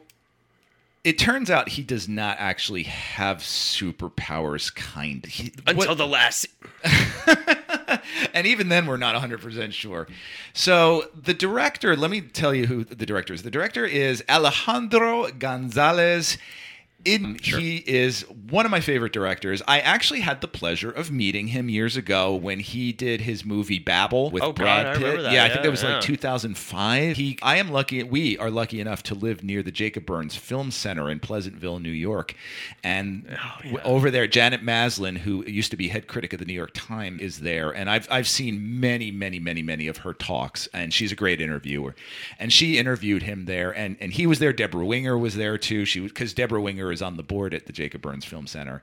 it 1.04 1.17
turns 1.17 1.49
out 1.49 1.67
he 1.69 1.82
does 1.82 2.08
not 2.08 2.38
actually 2.39 2.84
have 2.84 3.39
superpowers. 3.39 4.73
Kind 4.73 5.26
he, 5.26 5.52
Until 5.67 5.89
what- 5.89 5.97
the 5.97 6.08
last. 6.08 6.47
and 8.34 8.48
even 8.48 8.70
then, 8.70 8.86
we're 8.86 8.98
not 8.98 9.14
100 9.14 9.42
percent 9.42 9.74
sure. 9.74 10.08
So 10.54 11.10
the 11.20 11.34
director, 11.34 11.96
let 11.96 12.12
me 12.12 12.22
tell 12.22 12.54
you 12.54 12.68
who 12.68 12.84
the 12.84 13.06
director 13.06 13.34
is. 13.34 13.44
The 13.44 13.52
director 13.52 13.86
is 13.86 14.24
Alejandro 14.30 15.32
Gonzalez. 15.32 16.38
In, 17.06 17.36
mm, 17.36 17.42
He 17.60 17.78
is 17.78 18.22
one 18.50 18.66
of 18.66 18.72
my 18.72 18.80
favorite 18.80 19.12
directors. 19.12 19.62
I 19.68 19.80
actually 19.82 20.22
had 20.22 20.39
the 20.42 20.48
pleasure 20.48 20.89
of 20.92 21.12
meeting 21.12 21.48
him 21.48 21.68
years 21.70 21.98
ago 21.98 22.34
when 22.36 22.60
he 22.60 22.94
did 22.94 23.22
his 23.22 23.44
movie 23.44 23.80
Babel 23.80 24.32
with 24.32 24.42
Oh, 24.42 24.54
Brad 24.54 24.86
I 24.88 24.94
Pitt. 24.94 25.02
remember 25.02 25.22
that. 25.24 25.34
Yeah, 25.34 25.44
I 25.44 25.50
think 25.50 25.63
that 25.63 25.72
was 25.72 25.84
yeah. 25.84 25.96
like 25.96 26.02
2005. 26.02 27.18
He, 27.18 27.38
I 27.42 27.58
am 27.58 27.72
lucky. 27.72 28.02
We 28.04 28.38
are 28.38 28.50
lucky 28.50 28.80
enough 28.80 29.04
to 29.04 29.16
live 29.16 29.44
near 29.44 29.62
the 29.62 29.72
Jacob 29.72 30.06
Burns 30.06 30.36
Film 30.38 30.72
Center 30.72 31.10
in 31.10 31.20
Pleasantville, 31.20 31.80
New 31.80 31.89
York, 31.89 32.36
and 32.84 33.26
Oh, 33.32 33.58
w- 33.63 33.80
over 33.84 34.10
there, 34.10 34.26
Janet 34.28 34.63
Maslin, 34.63 35.18
who 35.18 35.44
used 35.46 35.72
to 35.72 35.78
be 35.78 35.89
head 35.89 36.08
critic 36.08 36.32
of 36.34 36.39
the 36.39 36.46
New 36.46 36.54
York 36.54 36.72
Times, 36.74 37.22
is 37.22 37.39
there, 37.39 37.72
and 37.72 37.89
I've 37.89 38.08
I've 38.10 38.28
seen 38.28 38.80
many, 38.80 39.12
many, 39.12 39.39
many, 39.39 39.62
many 39.62 39.88
of 39.88 39.98
her 39.98 40.13
talks, 40.13 40.68
and 40.74 40.94
she's 40.94 41.12
a 41.12 41.16
great 41.16 41.42
interviewer, 41.42 41.96
and 42.39 42.54
she 42.54 42.78
interviewed 42.78 43.24
him 43.24 43.46
there, 43.46 43.72
and 43.72 43.98
and 44.00 44.13
he 44.13 44.26
was 44.26 44.39
there. 44.39 44.54
Debra 44.54 44.86
Winger 44.86 45.18
was 45.18 45.36
there 45.36 45.58
too. 45.58 45.84
She 45.86 46.00
because 46.00 46.34
Debra 46.34 46.62
Winger 46.62 46.93
is 46.94 47.02
on 47.02 47.18
the 47.18 47.24
board 47.24 47.54
at 47.54 47.66
the 47.66 47.74
Jacob 47.74 48.02
Burns 48.02 48.24
Film 48.24 48.48
Center, 48.48 48.82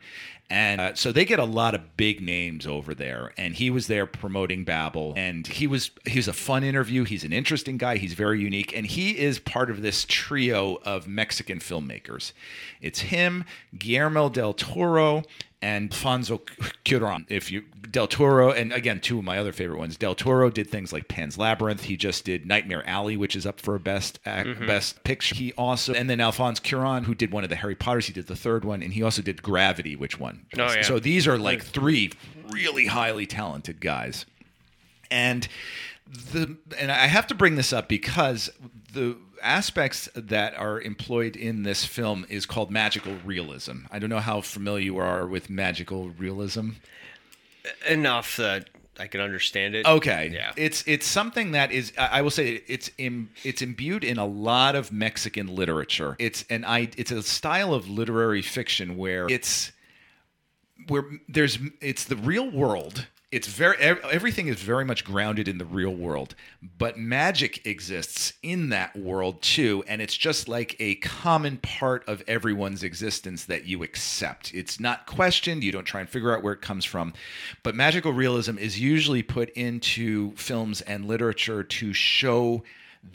and 0.51 0.81
uh, 0.81 0.94
so 0.94 1.12
they 1.12 1.25
get 1.25 1.38
a 1.38 1.44
lot 1.44 1.75
of 1.75 1.96
big 1.96 2.20
names 2.20 2.66
over 2.66 2.94
there, 2.94 3.33
and 3.38 3.55
he 3.55 3.70
was 3.70 3.87
there 3.87 4.05
promoting 4.05 4.64
Babel, 4.64 5.14
and 5.16 5.46
he 5.46 5.66
was 5.66 5.92
he 6.07 6.18
was 6.18 6.29
a 6.29 6.33
fun 6.33 6.64
interview. 6.64 7.05
He's 7.05 7.25
an 7.25 7.33
interesting 7.33 7.79
guy. 7.79 7.96
He's 7.96 8.14
very 8.14 8.40
unique, 8.40 8.77
and 8.77 8.85
he 8.85 9.18
is 9.18 9.38
part 9.38 9.70
of 9.70 9.81
this 9.81 10.05
trio 10.07 10.77
of 10.85 11.07
Mexican 11.07 11.61
filmmakers. 11.61 12.33
It's 12.81 13.01
him, 13.01 13.44
Guillermo 13.79 14.29
del 14.29 14.53
Toro, 14.53 15.23
and 15.62 15.92
Alfonso 15.92 16.38
Cuarón. 16.85 17.27
If 17.29 17.51
you 17.51 17.64
Del 17.90 18.07
Toro, 18.07 18.51
and 18.53 18.73
again, 18.73 19.01
two 19.01 19.18
of 19.18 19.25
my 19.25 19.37
other 19.38 19.53
favorite 19.53 19.79
ones. 19.79 19.96
Del 19.96 20.14
Toro 20.14 20.49
did 20.49 20.70
things 20.70 20.92
like 20.92 21.09
Pan's 21.09 21.37
Labyrinth. 21.37 21.83
He 21.85 21.96
just 21.96 22.25
did 22.25 22.46
Nightmare 22.46 22.83
Alley, 22.88 23.16
which 23.16 23.35
is 23.35 23.44
up 23.44 23.61
for 23.61 23.75
a 23.75 23.81
best 23.81 24.20
act, 24.25 24.49
Mm-hmm. 24.49 24.66
best 24.66 25.03
picture. 25.03 25.35
He 25.35 25.53
also, 25.55 25.92
and 25.92 26.09
then 26.09 26.20
Alphonse 26.20 26.61
Cuarón, 26.61 27.05
who 27.05 27.14
did 27.14 27.33
one 27.33 27.42
of 27.42 27.51
the 27.51 27.57
Harry 27.57 27.75
Potters. 27.75 28.07
He 28.07 28.12
did 28.12 28.29
the 28.29 28.37
third 28.37 28.64
one, 28.64 28.83
and 28.83 28.92
he 28.92 29.03
also 29.03 29.23
did 29.23 29.42
Gravity, 29.42 29.96
which 29.96 30.20
one? 30.20 30.46
Oh, 30.57 30.73
yeah. 30.73 30.83
So 30.83 30.99
these 31.01 31.27
are 31.27 31.37
like 31.37 31.62
three 31.64 32.12
really 32.51 32.87
highly 32.87 33.27
talented 33.27 33.81
guys 33.81 34.27
and 35.11 35.49
the 36.11 36.57
and 36.79 36.90
I 36.90 37.07
have 37.07 37.27
to 37.29 37.35
bring 37.35 37.57
this 37.57 37.73
up 37.73 37.88
because 37.88 38.51
the 38.92 39.16
aspects 39.42 40.09
that 40.14 40.55
are 40.55 40.81
employed 40.81 41.37
in 41.37 41.62
this 41.62 41.85
film 41.85 42.27
is 42.29 42.46
called 42.46 42.70
magical 42.70 43.16
realism. 43.25 43.85
I 43.90 43.99
don't 43.99 44.11
know 44.11 44.20
how 44.20 44.40
familiar 44.40 44.85
you 44.85 44.99
are 44.99 45.27
with 45.27 45.49
magical 45.49 46.11
realism. 46.11 46.70
Enough 47.88 48.37
that 48.37 48.70
I 48.99 49.07
can 49.07 49.20
understand 49.20 49.75
it. 49.75 49.87
Okay. 49.87 50.31
Yeah. 50.33 50.53
It's 50.57 50.85
it's 50.87 51.07
something 51.07 51.53
that 51.53 51.73
is 51.73 51.92
I 51.96 52.23
will 52.23 52.31
say 52.31 52.62
it's 52.66 52.90
Im, 52.99 53.31
it's 53.44 53.62
imbued 53.62 54.05
in 54.05 54.18
a 54.18 54.27
lot 54.27 54.75
of 54.75 54.92
Mexican 54.92 55.46
literature. 55.46 56.16
It's 56.18 56.44
an 56.51 56.64
I 56.64 56.90
it's 56.96 57.11
a 57.11 57.23
style 57.23 57.73
of 57.73 57.88
literary 57.88 58.42
fiction 58.42 58.96
where 58.96 59.27
it's 59.29 59.73
where 60.88 61.05
there's 61.29 61.59
it's 61.81 62.05
the 62.05 62.16
real 62.16 62.51
world. 62.51 63.07
It's 63.32 63.46
very 63.46 63.76
everything 63.76 64.48
is 64.48 64.60
very 64.60 64.84
much 64.84 65.04
grounded 65.04 65.46
in 65.46 65.58
the 65.58 65.64
real 65.64 65.94
world, 65.94 66.34
but 66.78 66.98
magic 66.98 67.64
exists 67.64 68.32
in 68.42 68.70
that 68.70 68.96
world 68.96 69.40
too, 69.40 69.84
and 69.86 70.02
it's 70.02 70.16
just 70.16 70.48
like 70.48 70.74
a 70.80 70.96
common 70.96 71.58
part 71.58 72.02
of 72.08 72.24
everyone's 72.26 72.82
existence 72.82 73.44
that 73.44 73.66
you 73.66 73.84
accept. 73.84 74.52
It's 74.52 74.80
not 74.80 75.06
questioned. 75.06 75.62
You 75.62 75.70
don't 75.70 75.84
try 75.84 76.00
and 76.00 76.08
figure 76.08 76.34
out 76.34 76.42
where 76.42 76.54
it 76.54 76.60
comes 76.60 76.84
from, 76.84 77.12
but 77.62 77.76
magical 77.76 78.12
realism 78.12 78.58
is 78.58 78.80
usually 78.80 79.22
put 79.22 79.50
into 79.50 80.32
films 80.32 80.80
and 80.80 81.04
literature 81.04 81.62
to 81.62 81.92
show 81.92 82.64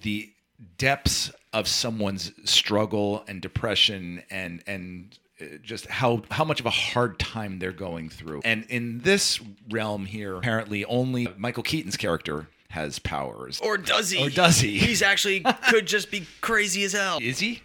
the 0.01 0.31
depths 0.77 1.29
of 1.51 1.67
someone's 1.67 2.31
struggle 2.49 3.25
and 3.27 3.41
depression 3.41 4.23
and 4.29 4.63
and 4.65 5.19
just 5.61 5.87
how 5.87 6.23
how 6.31 6.43
much 6.45 6.59
of 6.59 6.65
a 6.65 6.69
hard 6.71 7.19
time 7.19 7.59
they're 7.59 7.71
going 7.71 8.09
through. 8.09 8.41
And 8.45 8.65
in 8.69 8.99
this 8.99 9.39
realm 9.69 10.05
here, 10.05 10.35
apparently 10.37 10.85
only 10.85 11.27
Michael 11.37 11.63
Keaton's 11.63 11.97
character 11.97 12.47
has 12.69 12.99
powers. 12.99 13.59
Or 13.61 13.77
does 13.77 14.11
he? 14.11 14.25
Or 14.25 14.29
does 14.29 14.59
he? 14.59 14.77
He's 14.77 15.01
actually 15.01 15.41
could 15.69 15.85
just 15.85 16.11
be 16.11 16.25
crazy 16.41 16.83
as 16.83 16.93
hell. 16.93 17.19
Is 17.21 17.39
he? 17.39 17.61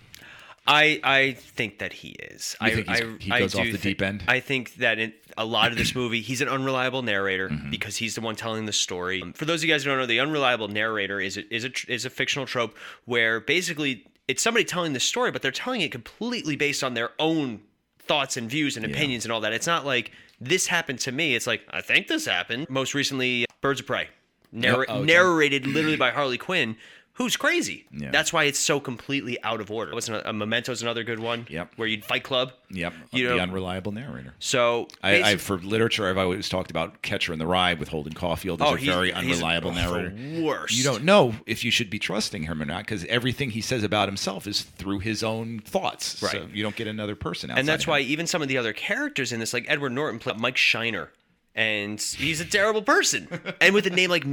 I 0.66 1.00
I 1.02 1.32
think 1.32 1.78
that 1.78 1.92
he 1.92 2.10
is. 2.10 2.54
I, 2.60 2.70
think 2.70 2.88
I, 2.88 3.02
he 3.18 3.32
I 3.32 3.38
goes 3.40 3.54
off 3.54 3.64
the 3.64 3.78
deep 3.78 4.02
end? 4.02 4.24
I 4.28 4.40
think 4.40 4.74
that 4.76 4.98
in 4.98 5.12
a 5.38 5.44
lot 5.44 5.72
of 5.72 5.78
this 5.78 5.94
movie, 5.94 6.20
he's 6.20 6.42
an 6.42 6.48
unreliable 6.48 7.02
narrator 7.02 7.48
Mm-hmm. 7.48 7.70
because 7.70 7.96
he's 7.96 8.14
the 8.14 8.20
one 8.20 8.36
telling 8.36 8.66
the 8.66 8.72
story. 8.72 9.22
For 9.34 9.46
those 9.46 9.60
of 9.60 9.68
you 9.68 9.74
guys 9.74 9.84
who 9.84 9.90
don't 9.90 9.98
know, 9.98 10.06
the 10.06 10.20
unreliable 10.20 10.68
narrator 10.68 11.18
is 11.20 11.36
a, 11.38 11.54
is 11.54 11.64
a 11.64 11.70
is 11.88 12.04
a 12.04 12.10
fictional 12.10 12.46
trope 12.46 12.76
where 13.06 13.40
basically 13.40 14.04
it's 14.28 14.42
somebody 14.42 14.64
telling 14.64 14.92
the 14.92 15.00
story, 15.00 15.30
but 15.30 15.42
they're 15.42 15.50
telling 15.50 15.80
it 15.80 15.90
completely 15.92 16.56
based 16.56 16.84
on 16.84 16.94
their 16.94 17.10
own 17.18 17.60
thoughts 17.98 18.36
and 18.36 18.48
views 18.50 18.76
and 18.76 18.84
opinions 18.84 19.24
and 19.24 19.32
all 19.32 19.40
that. 19.40 19.52
It's 19.52 19.66
not 19.66 19.84
like 19.86 20.12
this 20.40 20.66
happened 20.66 20.98
to 21.00 21.12
me. 21.12 21.34
It's 21.34 21.46
like 21.46 21.62
I 21.70 21.80
think 21.80 22.08
this 22.08 22.26
happened. 22.26 22.68
Most 22.70 22.94
recently, 22.94 23.46
Birds 23.60 23.80
of 23.80 23.86
Prey, 23.86 24.08
narr- 24.52 24.86
Oh, 24.88 24.96
okay. 24.98 25.04
narrated 25.04 25.66
literally 25.66 25.96
by 25.96 26.10
Harley 26.10 26.38
Quinn. 26.38 26.76
Who's 27.14 27.36
crazy? 27.36 27.86
Yeah. 27.92 28.10
That's 28.10 28.32
why 28.32 28.44
it's 28.44 28.58
so 28.58 28.80
completely 28.80 29.42
out 29.42 29.60
of 29.60 29.70
order. 29.70 29.92
Wasn't 29.92 30.16
a, 30.16 30.30
a 30.30 30.32
Memento's 30.32 30.80
another 30.80 31.04
good 31.04 31.18
one? 31.18 31.46
Yep. 31.50 31.72
Where 31.76 31.86
you'd 31.86 32.04
Fight 32.04 32.22
Club. 32.22 32.52
Yep. 32.70 32.94
You 33.12 33.28
the 33.28 33.36
know- 33.36 33.42
unreliable 33.42 33.92
narrator. 33.92 34.34
So 34.38 34.88
I, 35.02 35.22
I 35.22 35.36
for 35.36 35.58
literature, 35.58 36.08
I've 36.08 36.16
always 36.16 36.48
talked 36.48 36.70
about 36.70 37.02
Catcher 37.02 37.32
in 37.34 37.38
the 37.38 37.46
Rye 37.46 37.74
with 37.74 37.88
Holden 37.88 38.14
Caulfield 38.14 38.62
as 38.62 38.68
oh, 38.68 38.74
a 38.74 38.78
very 38.78 39.12
unreliable 39.12 39.72
narrator. 39.72 40.14
Worst. 40.42 40.76
You 40.76 40.84
don't 40.84 41.04
know 41.04 41.34
if 41.46 41.62
you 41.62 41.70
should 41.70 41.90
be 41.90 41.98
trusting 41.98 42.44
him 42.44 42.62
or 42.62 42.64
not 42.64 42.84
because 42.84 43.04
everything 43.04 43.50
he 43.50 43.60
says 43.60 43.82
about 43.82 44.08
himself 44.08 44.46
is 44.46 44.62
through 44.62 45.00
his 45.00 45.22
own 45.22 45.58
thoughts. 45.60 46.18
So 46.20 46.26
Right. 46.26 46.48
you 46.54 46.62
don't 46.62 46.76
get 46.76 46.86
another 46.86 47.16
person 47.16 47.50
outside. 47.50 47.60
and 47.60 47.68
that's 47.68 47.86
why 47.86 48.00
even 48.00 48.26
some 48.26 48.40
of 48.40 48.48
the 48.48 48.56
other 48.56 48.72
characters 48.72 49.32
in 49.32 49.40
this, 49.40 49.52
like 49.52 49.66
Edward 49.68 49.90
Norton 49.90 50.20
played 50.20 50.38
Mike 50.38 50.56
Shiner 50.56 51.10
and 51.54 52.00
he's 52.00 52.40
a 52.40 52.44
terrible 52.44 52.82
person. 52.82 53.28
and 53.60 53.74
with 53.74 53.86
a 53.86 53.90
name 53.90 54.08
like 54.10 54.24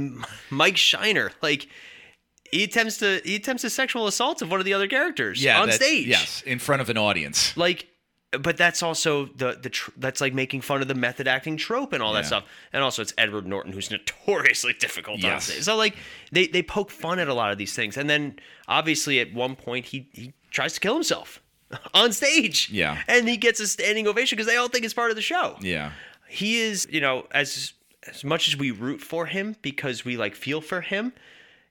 Mike 0.50 0.76
Shiner, 0.76 1.32
like 1.42 1.68
he 2.50 2.64
attempts 2.64 2.98
to 2.98 3.20
he 3.24 3.36
attempts 3.36 3.64
a 3.64 3.70
sexual 3.70 4.06
assault 4.06 4.42
of 4.42 4.50
one 4.50 4.60
of 4.60 4.66
the 4.66 4.74
other 4.74 4.88
characters 4.88 5.42
Yeah, 5.42 5.60
on 5.62 5.70
stage. 5.72 6.06
Yes, 6.06 6.42
in 6.46 6.58
front 6.58 6.82
of 6.82 6.88
an 6.90 6.96
audience. 6.98 7.56
like 7.56 7.86
but 8.42 8.58
that's 8.58 8.82
also 8.82 9.24
the 9.36 9.58
the 9.62 9.70
tr- 9.70 9.90
that's 9.96 10.20
like 10.20 10.34
making 10.34 10.60
fun 10.60 10.82
of 10.82 10.88
the 10.88 10.94
method 10.94 11.26
acting 11.26 11.56
trope 11.56 11.94
and 11.94 12.02
all 12.02 12.12
that 12.12 12.20
Yeah. 12.24 12.26
stuff 12.26 12.44
and 12.74 12.82
also 12.82 13.00
it's 13.00 13.14
edward 13.16 13.46
norton 13.46 13.72
who's 13.72 13.90
notoriously 13.96 14.74
difficult 14.74 15.24
on 15.24 15.40
stage 15.40 15.62
so 15.62 15.76
like 15.76 15.96
they 16.30 16.46
they 16.46 16.62
poke 16.62 16.90
fun 16.90 17.18
at 17.18 17.28
a 17.28 17.32
lot 17.34 17.52
of 17.52 17.56
these 17.58 17.72
things 17.74 17.96
and 17.96 18.08
then 18.10 18.38
obviously 18.68 19.18
at 19.20 19.32
one 19.32 19.56
point 19.56 19.86
he 19.86 20.08
he 20.12 20.34
tries 20.50 20.74
to 20.74 20.80
kill 20.80 20.92
himself 20.94 21.40
on 21.94 22.12
stage 22.12 22.68
Yeah. 22.70 22.98
and 23.08 23.26
he 23.28 23.38
gets 23.38 23.60
a 23.60 23.66
standing 23.66 24.06
ovation 24.06 24.36
because 24.36 24.46
they 24.46 24.56
all 24.58 24.68
think 24.68 24.84
it's 24.84 24.92
part 24.94 25.08
of 25.10 25.16
the 25.16 25.22
show 25.22 25.56
Yeah. 25.62 25.92
he 26.28 26.60
is 26.60 26.86
you 26.90 27.00
know 27.00 27.26
as 27.30 27.72
as 28.06 28.24
much 28.24 28.46
as 28.48 28.56
we 28.58 28.70
root 28.72 29.00
for 29.00 29.24
him 29.24 29.56
because 29.62 30.04
we 30.04 30.18
like 30.18 30.34
feel 30.34 30.60
for 30.60 30.82
him 30.82 31.14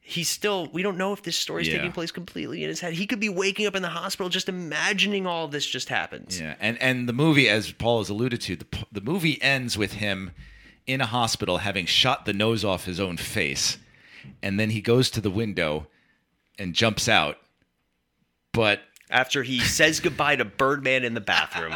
he's 0.09 0.29
still 0.29 0.69
we 0.71 0.81
don't 0.81 0.97
know 0.97 1.11
if 1.11 1.21
this 1.23 1.35
story's 1.35 1.67
Yeah. 1.67 1.75
taking 1.77 1.91
place 1.91 2.11
completely 2.11 2.63
in 2.63 2.69
his 2.69 2.79
head 2.79 2.93
he 2.93 3.05
could 3.05 3.19
be 3.19 3.27
waking 3.27 3.65
up 3.67 3.75
in 3.75 3.81
the 3.81 3.89
hospital 3.89 4.29
just 4.29 4.47
imagining 4.47 5.27
all 5.27 5.49
this 5.49 5.65
just 5.65 5.89
happens 5.89 6.39
Yeah, 6.39 6.55
and 6.61 6.81
and 6.81 7.09
the 7.09 7.13
movie, 7.13 7.49
as 7.49 7.71
Paul 7.73 7.97
has 7.99 8.09
alluded 8.09 8.39
to, 8.41 8.55
the 8.55 8.65
the 8.91 9.01
movie 9.01 9.41
ends 9.41 9.77
with 9.77 9.93
him 9.93 10.31
in 10.85 11.01
a 11.01 11.05
hospital 11.05 11.57
having 11.57 11.85
shot 11.85 12.25
the 12.25 12.31
nose 12.31 12.63
off 12.63 12.85
his 12.85 12.99
own 13.01 13.17
face, 13.17 13.77
and 14.41 14.57
then 14.57 14.69
he 14.69 14.79
goes 14.79 15.09
to 15.11 15.19
the 15.19 15.29
window 15.29 15.87
and 16.57 16.73
jumps 16.73 17.09
out. 17.09 17.37
But 18.53 18.81
after 19.09 19.43
he 19.43 19.59
says 19.59 19.99
goodbye 19.99 20.37
to 20.37 20.45
Birdman 20.45 21.03
in 21.03 21.13
the 21.13 21.21
bathroom. 21.21 21.75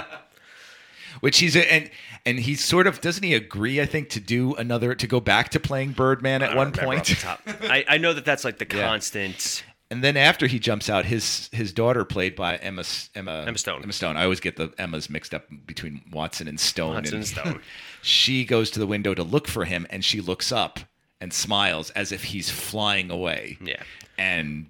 which 1.20 1.40
he's 1.40 1.58
and 1.58 1.92
and 2.26 2.40
he 2.40 2.56
sort 2.56 2.88
of 2.88 3.02
doesn't 3.02 3.24
he 3.24 3.34
agree? 3.34 3.82
I 3.82 3.86
think 3.86 4.10
to 4.10 4.20
do 4.20 4.56
another 4.56 4.96
to 4.96 5.08
go 5.08 5.20
back 5.20 5.50
to 5.50 5.60
playing 5.60 5.92
Birdman 5.94 6.42
at 6.42 6.56
one 6.56 6.72
point. 6.72 7.24
I, 7.64 7.86
I 7.88 7.98
know 7.98 8.14
that 8.14 8.26
that's 8.26 8.44
like 8.44 8.58
the 8.58 8.68
Yeah. 8.76 8.88
constant. 8.88 9.64
And 9.90 10.02
then 10.02 10.16
after 10.16 10.48
he 10.48 10.58
jumps 10.58 10.90
out, 10.90 11.04
his 11.04 11.50
his 11.52 11.74
daughter, 11.74 12.06
played 12.06 12.34
by 12.36 12.56
Emma 12.56 12.86
Emma 13.14 13.44
Emma 13.46 13.58
Stone. 13.58 13.84
Emma 13.84 13.92
Stone. 13.92 14.16
I 14.16 14.24
always 14.24 14.40
get 14.40 14.56
the 14.56 14.72
Emmas 14.78 15.10
mixed 15.10 15.34
up 15.34 15.44
between 15.66 16.02
Watson 16.14 16.48
and 16.48 16.58
Stone. 16.58 16.94
Watson 16.96 17.16
and 17.18 17.28
Stone. 17.28 17.60
she 18.02 18.46
goes 18.46 18.72
to 18.72 18.80
the 18.80 18.88
window 18.88 19.14
to 19.14 19.24
look 19.24 19.50
for 19.50 19.66
him, 19.66 19.86
and 19.90 20.06
she 20.06 20.22
looks 20.22 20.50
up 20.52 20.80
and 21.20 21.34
smiles 21.34 21.90
as 21.90 22.14
if 22.14 22.24
he's 22.24 22.50
flying 22.50 23.12
away. 23.12 23.58
Yeah. 23.62 23.84
And 24.18 24.68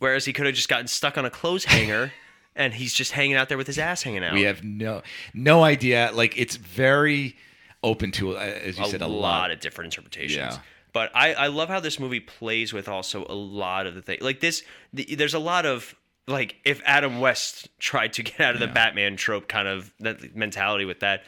Whereas 0.00 0.24
he 0.24 0.32
could 0.32 0.46
have 0.46 0.56
just 0.56 0.68
gotten 0.68 0.88
stuck 0.88 1.16
on 1.16 1.24
a 1.24 1.30
clothes 1.30 1.64
hanger 1.64 2.12
and 2.56 2.72
he's 2.74 2.92
just 2.94 3.12
hanging 3.12 3.36
out 3.36 3.48
there 3.48 3.58
with 3.58 3.66
his 3.66 3.78
ass 3.78 4.02
hanging 4.02 4.24
out. 4.24 4.34
we 4.34 4.42
have 4.42 4.62
no 4.64 5.02
no 5.32 5.62
idea. 5.62 6.10
Like 6.12 6.36
it's 6.38 6.56
very 6.56 7.36
open 7.82 8.10
to, 8.12 8.36
uh, 8.36 8.40
as 8.40 8.78
you 8.78 8.84
a 8.84 8.88
said, 8.88 9.02
a 9.02 9.06
lot, 9.06 9.20
lot. 9.20 9.50
of 9.50 9.60
different 9.60 9.92
interpretations. 9.92 10.36
Yeah. 10.54 10.58
But 10.92 11.10
I, 11.14 11.34
I 11.34 11.46
love 11.48 11.68
how 11.68 11.80
this 11.80 11.98
movie 11.98 12.20
plays 12.20 12.72
with 12.72 12.88
also 12.88 13.26
a 13.28 13.34
lot 13.34 13.86
of 13.86 13.94
the 13.94 14.00
thing. 14.02 14.18
Like 14.20 14.40
this, 14.40 14.62
the, 14.92 15.16
there's 15.16 15.34
a 15.34 15.38
lot 15.40 15.66
of 15.66 15.94
like 16.26 16.56
if 16.64 16.80
Adam 16.86 17.20
West 17.20 17.68
tried 17.78 18.14
to 18.14 18.22
get 18.22 18.40
out 18.40 18.54
of 18.54 18.60
the 18.60 18.66
Batman 18.66 19.16
trope 19.16 19.46
kind 19.48 19.68
of 19.68 19.92
that 20.00 20.34
mentality 20.36 20.84
with 20.84 21.00
that. 21.00 21.22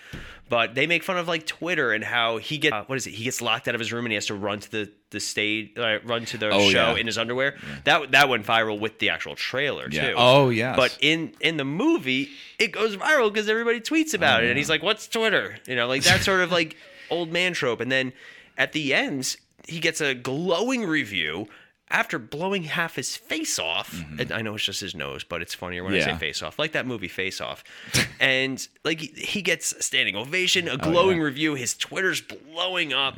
But 0.49 0.77
they 0.77 0.87
make 0.87 1.03
fun 1.03 1.19
of 1.19 1.27
like 1.27 1.45
Twitter 1.45 1.93
and 1.93 2.05
how 2.05 2.37
he 2.39 2.57
get 2.59 2.73
uh, 2.73 2.85
what 2.87 2.95
is 2.97 3.07
it? 3.09 3.11
He 3.11 3.25
gets 3.25 3.43
locked 3.43 3.67
out 3.67 3.75
of 3.75 3.81
his 3.81 3.93
room 3.93 4.05
and 4.05 4.13
he 4.13 4.15
has 4.15 4.27
to 4.27 4.35
run 4.35 4.61
to 4.61 4.71
the 4.71 4.93
the 5.11 5.19
stage, 5.19 5.73
uh, 5.77 5.99
run 6.05 6.25
to 6.27 6.39
the 6.39 6.51
Oh, 6.51 6.71
show 6.71 6.93
yeah. 6.95 6.97
in 7.01 7.07
his 7.07 7.19
underwear. 7.19 7.57
That 7.85 8.13
that 8.13 8.29
went 8.29 8.47
viral 8.47 8.79
with 8.79 9.01
the 9.01 9.11
actual 9.11 9.35
trailer 9.35 9.89
Yeah. 9.91 10.11
too. 10.11 10.15
Oh, 10.17 10.51
yeah. 10.51 10.77
But 10.77 10.97
in 11.01 11.33
in 11.41 11.57
the 11.57 11.65
movie, 11.65 12.31
it 12.61 12.69
goes 12.71 12.97
viral 12.97 13.33
because 13.33 13.49
everybody 13.49 13.81
tweets 13.81 14.15
about 14.15 14.41
Oh, 14.43 14.47
it, 14.47 14.51
and 14.51 14.57
he's 14.57 14.71
like, 14.71 14.85
"What's 14.85 15.09
Twitter?" 15.09 15.57
You 15.67 15.75
know, 15.75 15.89
like 15.89 16.05
that 16.05 16.21
sort 16.23 16.41
of 16.41 16.53
like 16.53 16.77
old 17.11 17.33
man 17.33 17.53
trope. 17.53 17.81
And 17.81 17.91
then 17.91 18.13
at 18.57 18.73
the 18.73 18.95
end, 18.95 19.37
he 19.67 19.81
gets 19.81 20.01
a 20.01 20.15
glowing 20.15 20.85
review 20.85 21.49
after 21.91 22.19
blowing 22.19 22.65
half 22.65 22.97
his 22.97 23.17
face 23.17 23.59
off. 23.59 24.03
And 24.19 24.33
I 24.33 24.43
know 24.43 24.57
it's 24.57 24.65
just 24.65 24.81
his 24.81 24.95
nose, 24.95 25.23
but 25.25 25.41
it's 25.43 25.55
funnier 25.55 25.85
when 25.85 25.95
I 25.95 26.01
say 26.01 26.07
Mm-hmm. 26.11 26.19
Face 26.19 26.43
off, 26.43 26.59
like 26.59 26.73
that 26.73 26.87
movie 26.87 27.09
Face 27.09 27.41
Off. 27.41 27.63
and 28.21 28.67
like 28.85 29.01
he- 29.01 29.43
gets 29.43 29.73
a 29.73 29.83
standing 29.83 30.17
ovation, 30.17 30.69
Oh, 30.69 30.75
a 30.75 30.79
glowing 30.79 31.21
review. 31.21 31.55
His 31.55 31.75
Twitter's 31.77 32.21
blowing 32.21 32.93
up, 32.93 33.17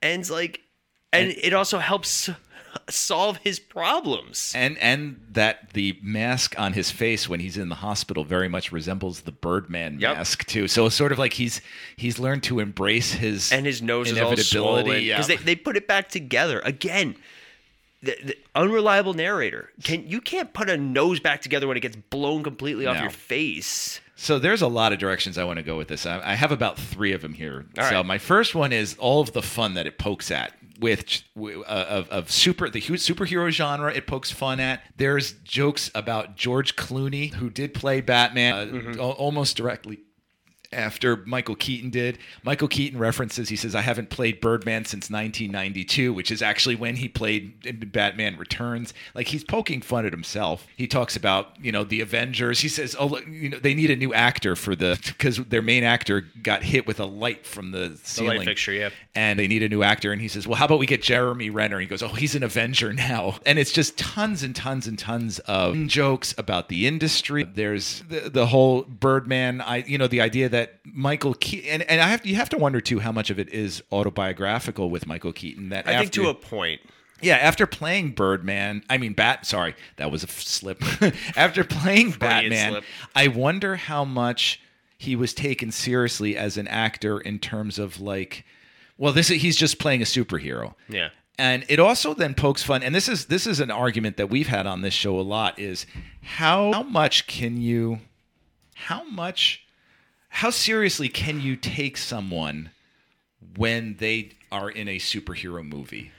and 0.00 0.28
like, 0.30 0.62
and 1.12 1.28
it 1.30 1.52
also 1.52 1.78
helps 1.78 2.30
solve 2.88 3.38
his 3.38 3.58
problems. 3.58 4.52
and 4.54 4.76
and 4.78 5.20
that 5.32 5.72
the 5.72 5.98
mask 6.02 6.58
on 6.58 6.72
his 6.74 6.90
face 6.90 7.28
when 7.28 7.40
he's 7.40 7.56
in 7.56 7.68
the 7.68 7.74
hospital 7.76 8.22
very 8.24 8.48
much 8.48 8.70
resembles 8.72 9.22
the 9.22 9.32
Birdman 9.32 9.98
Yep. 10.00 10.16
mask 10.16 10.46
too. 10.46 10.68
So 10.68 10.86
it's 10.86 10.94
sort 10.94 11.12
of 11.12 11.18
like 11.18 11.32
he's 11.34 11.60
he's 11.96 12.18
learned 12.18 12.42
to 12.44 12.60
embrace 12.60 13.12
his 13.12 13.50
and 13.52 13.66
his 13.66 13.80
nose 13.82 14.10
is 14.10 14.18
all 14.18 14.28
inevitability. 14.28 14.84
swollen 14.88 15.02
yeah. 15.02 15.14
because 15.16 15.26
they, 15.28 15.36
they 15.36 15.56
put 15.56 15.76
it 15.76 15.86
back 15.88 16.08
together 16.08 16.60
again. 16.60 17.16
The, 18.06 18.16
the 18.24 18.38
unreliable 18.54 19.12
narrator 19.14 19.70
can 19.84 20.06
you 20.08 20.20
can't 20.20 20.52
put 20.54 20.70
a 20.70 20.76
nose 20.76 21.20
back 21.20 21.42
together 21.42 21.66
when 21.68 21.76
it 21.76 21.80
gets 21.80 21.96
blown 21.96 22.42
completely 22.42 22.86
off 22.86 23.00
your 23.00 23.10
face. 23.10 24.00
So 24.18 24.38
there's 24.38 24.62
a 24.62 24.66
lot 24.68 24.94
of 24.94 24.98
directions 24.98 25.36
I 25.36 25.44
want 25.44 25.58
to 25.58 25.62
go 25.62 25.76
with 25.76 25.88
this. 25.88 26.06
I, 26.06 26.20
I 26.24 26.34
have 26.34 26.50
about 26.50 26.78
three 26.78 27.12
of 27.12 27.20
them 27.20 27.34
here. 27.34 27.66
All 27.78 27.84
so 27.84 27.96
right. 27.96 28.06
my 28.06 28.16
first 28.18 28.54
one 28.54 28.72
is 28.72 28.96
all 28.98 29.20
of 29.20 29.32
the 29.34 29.42
fun 29.42 29.74
that 29.74 29.86
it 29.86 29.98
pokes 29.98 30.30
at 30.30 30.54
with 30.80 31.22
uh, 31.38 31.62
of, 31.64 32.08
of 32.08 32.30
super 32.30 32.70
the 32.70 32.80
superhero 32.80 33.50
genre. 33.50 33.92
It 33.92 34.06
pokes 34.06 34.30
fun 34.30 34.58
at. 34.60 34.82
There's 34.96 35.32
jokes 35.44 35.90
about 35.94 36.36
George 36.36 36.76
Clooney 36.76 37.32
who 37.34 37.50
did 37.50 37.74
play 37.74 38.00
Batman 38.00 38.54
uh, 38.54 38.64
Mm-hmm. 38.72 39.00
al- 39.00 39.10
almost 39.12 39.56
directly 39.56 39.98
after 40.72 41.16
Michael 41.26 41.56
Keaton 41.56 41.90
did. 41.90 42.18
Michael 42.42 42.68
Keaton 42.68 42.98
references, 42.98 43.48
he 43.48 43.56
says, 43.56 43.74
I 43.74 43.80
haven't 43.80 44.10
played 44.10 44.40
Birdman 44.40 44.84
since 44.84 45.10
1992, 45.10 46.12
which 46.12 46.30
is 46.30 46.42
actually 46.42 46.74
when 46.74 46.96
he 46.96 47.08
played 47.08 47.92
Batman 47.92 48.36
Returns. 48.36 48.94
Like 49.14 49.28
he's 49.28 49.44
poking 49.44 49.80
fun 49.80 50.06
at 50.06 50.12
himself. 50.12 50.66
He 50.76 50.86
talks 50.86 51.16
about, 51.16 51.52
you 51.60 51.72
know, 51.72 51.84
the 51.84 52.00
Avengers. 52.00 52.60
He 52.60 52.68
says, 52.68 52.96
oh, 52.98 53.06
look, 53.06 53.26
you 53.26 53.48
know, 53.48 53.58
they 53.58 53.74
need 53.74 53.90
a 53.90 53.96
new 53.96 54.12
actor 54.12 54.56
for 54.56 54.76
the, 54.76 54.98
because 55.06 55.36
their 55.36 55.62
main 55.62 55.84
actor 55.84 56.26
got 56.42 56.62
hit 56.62 56.86
with 56.86 57.00
a 57.00 57.06
light 57.06 57.46
from 57.46 57.70
the 57.70 57.98
ceiling. 58.02 58.38
light 58.38 58.46
fixture, 58.46 58.72
yeah. 58.72 58.90
And 59.14 59.38
they 59.38 59.46
need 59.46 59.62
a 59.62 59.68
new 59.68 59.82
actor. 59.82 60.12
And 60.12 60.20
he 60.20 60.28
says, 60.28 60.46
well, 60.46 60.56
how 60.56 60.66
about 60.66 60.78
we 60.78 60.86
get 60.86 61.02
Jeremy 61.02 61.50
Renner? 61.50 61.78
He 61.80 61.86
goes, 61.86 62.02
oh, 62.02 62.08
he's 62.08 62.34
an 62.34 62.42
Avenger 62.42 62.92
now. 62.92 63.38
And 63.46 63.58
it's 63.58 63.72
just 63.72 63.96
tons 63.98 64.42
and 64.42 64.54
tons 64.54 64.86
and 64.86 64.98
tons 64.98 65.38
of 65.40 65.74
jokes 65.86 66.34
about 66.38 66.68
the 66.68 66.86
industry. 66.86 67.44
There's 67.44 68.02
the, 68.08 68.30
the 68.30 68.46
whole 68.46 68.82
Birdman, 68.82 69.60
I, 69.60 69.78
you 69.78 69.98
know, 69.98 70.06
the 70.06 70.20
idea 70.20 70.48
that 70.48 70.65
Michael 70.84 71.34
Keaton, 71.34 71.68
and, 71.70 71.82
and 71.90 72.00
I 72.00 72.08
have, 72.08 72.24
you 72.26 72.36
have 72.36 72.48
to 72.50 72.58
wonder 72.58 72.80
too 72.80 73.00
how 73.00 73.12
much 73.12 73.30
of 73.30 73.38
it 73.38 73.48
is 73.50 73.82
autobiographical 73.92 74.90
with 74.90 75.06
Michael 75.06 75.32
Keaton. 75.32 75.70
That 75.70 75.86
I 75.86 75.98
think 75.98 76.12
to 76.12 76.28
a 76.28 76.34
point. 76.34 76.80
yeah, 77.20 77.36
after 77.36 77.66
playing 77.66 78.12
Birdman, 78.12 78.82
I 78.88 78.98
mean 78.98 79.12
Bat. 79.12 79.46
Sorry, 79.46 79.74
that 79.96 80.10
was 80.10 80.22
a 80.22 80.28
f- 80.28 80.40
slip. 80.40 80.82
after 81.36 81.64
playing 81.64 82.12
Batman, 82.12 82.72
slip. 82.72 82.84
I 83.14 83.28
wonder 83.28 83.76
how 83.76 84.04
much 84.04 84.60
he 84.98 85.14
was 85.16 85.34
taken 85.34 85.70
seriously 85.70 86.36
as 86.36 86.56
an 86.56 86.68
actor 86.68 87.20
in 87.20 87.38
terms 87.38 87.78
of 87.78 88.00
like, 88.00 88.44
well, 88.96 89.12
this 89.12 89.30
is, 89.30 89.42
he's 89.42 89.56
just 89.56 89.78
playing 89.78 90.00
a 90.00 90.06
superhero. 90.06 90.74
Yeah. 90.88 91.10
And 91.38 91.66
it 91.68 91.78
also 91.78 92.14
then 92.14 92.32
pokes 92.32 92.62
fun, 92.62 92.82
and 92.82 92.94
this 92.94 93.10
is 93.10 93.26
this 93.26 93.46
is 93.46 93.60
an 93.60 93.70
argument 93.70 94.16
that 94.16 94.30
we've 94.30 94.46
had 94.46 94.66
on 94.66 94.80
this 94.80 94.94
show 94.94 95.18
a 95.18 95.20
lot: 95.20 95.58
is 95.58 95.84
how 96.22 96.72
how 96.72 96.82
much 96.82 97.26
can 97.26 97.60
you, 97.60 97.98
how 98.74 99.04
much, 99.04 99.65
how 100.36 100.50
seriously 100.50 101.08
can 101.08 101.40
you 101.40 101.56
take 101.56 101.96
someone 101.96 102.70
when 103.56 103.96
they 103.98 104.32
are 104.52 104.68
in 104.70 104.86
a 104.88 104.98
superhero 104.98 105.66
movie? 105.66 106.10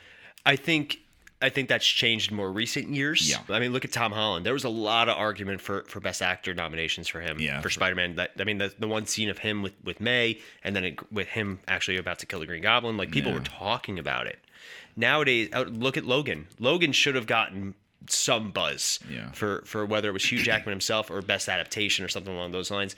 I 0.45 0.55
think 0.55 0.99
I 1.39 1.49
think 1.49 1.69
that's 1.69 1.85
changed 1.85 2.31
in 2.31 2.37
more 2.37 2.51
recent 2.51 2.89
years. 2.89 3.29
Yeah. 3.29 3.37
I 3.55 3.59
mean, 3.59 3.71
look 3.71 3.85
at 3.85 3.91
Tom 3.91 4.11
Holland. 4.11 4.43
There 4.43 4.53
was 4.53 4.63
a 4.63 4.69
lot 4.69 5.07
of 5.07 5.15
argument 5.17 5.61
for, 5.61 5.83
for 5.83 5.99
best 5.99 6.23
actor 6.23 6.55
nominations 6.55 7.07
for 7.07 7.21
him. 7.21 7.39
Yeah, 7.39 7.57
For 7.57 7.63
for- 7.63 7.69
Spider 7.69 7.95
Man. 7.95 8.15
That 8.15 8.31
I 8.39 8.43
mean, 8.43 8.57
the, 8.57 8.73
the 8.79 8.87
one 8.87 9.05
scene 9.05 9.29
of 9.29 9.37
him 9.37 9.61
with 9.61 9.73
with 9.83 10.01
May, 10.01 10.39
and 10.63 10.75
then 10.75 10.83
it, 10.83 11.11
with 11.11 11.27
him 11.27 11.59
actually 11.67 11.97
about 11.97 12.17
to 12.19 12.25
kill 12.25 12.39
the 12.39 12.47
Green 12.47 12.63
Goblin. 12.63 12.97
Like 12.97 13.11
people 13.11 13.31
Yeah. 13.31 13.37
were 13.37 13.43
talking 13.43 13.99
about 13.99 14.25
it. 14.25 14.39
Nowadays, 14.95 15.49
uh, 15.53 15.61
look 15.61 15.95
at 15.95 16.05
Logan. 16.05 16.47
Logan 16.59 16.91
should 16.91 17.13
have 17.13 17.27
gotten 17.27 17.75
some 18.09 18.49
buzz 18.49 18.99
Yeah. 19.07 19.29
for 19.33 19.61
for 19.65 19.85
whether 19.85 20.09
it 20.09 20.13
was 20.13 20.25
Hugh 20.31 20.41
Jackman 20.41 20.71
himself 20.73 21.11
or 21.11 21.21
best 21.21 21.47
adaptation 21.47 22.03
or 22.03 22.07
something 22.07 22.33
along 22.33 22.51
those 22.51 22.71
lines. 22.71 22.95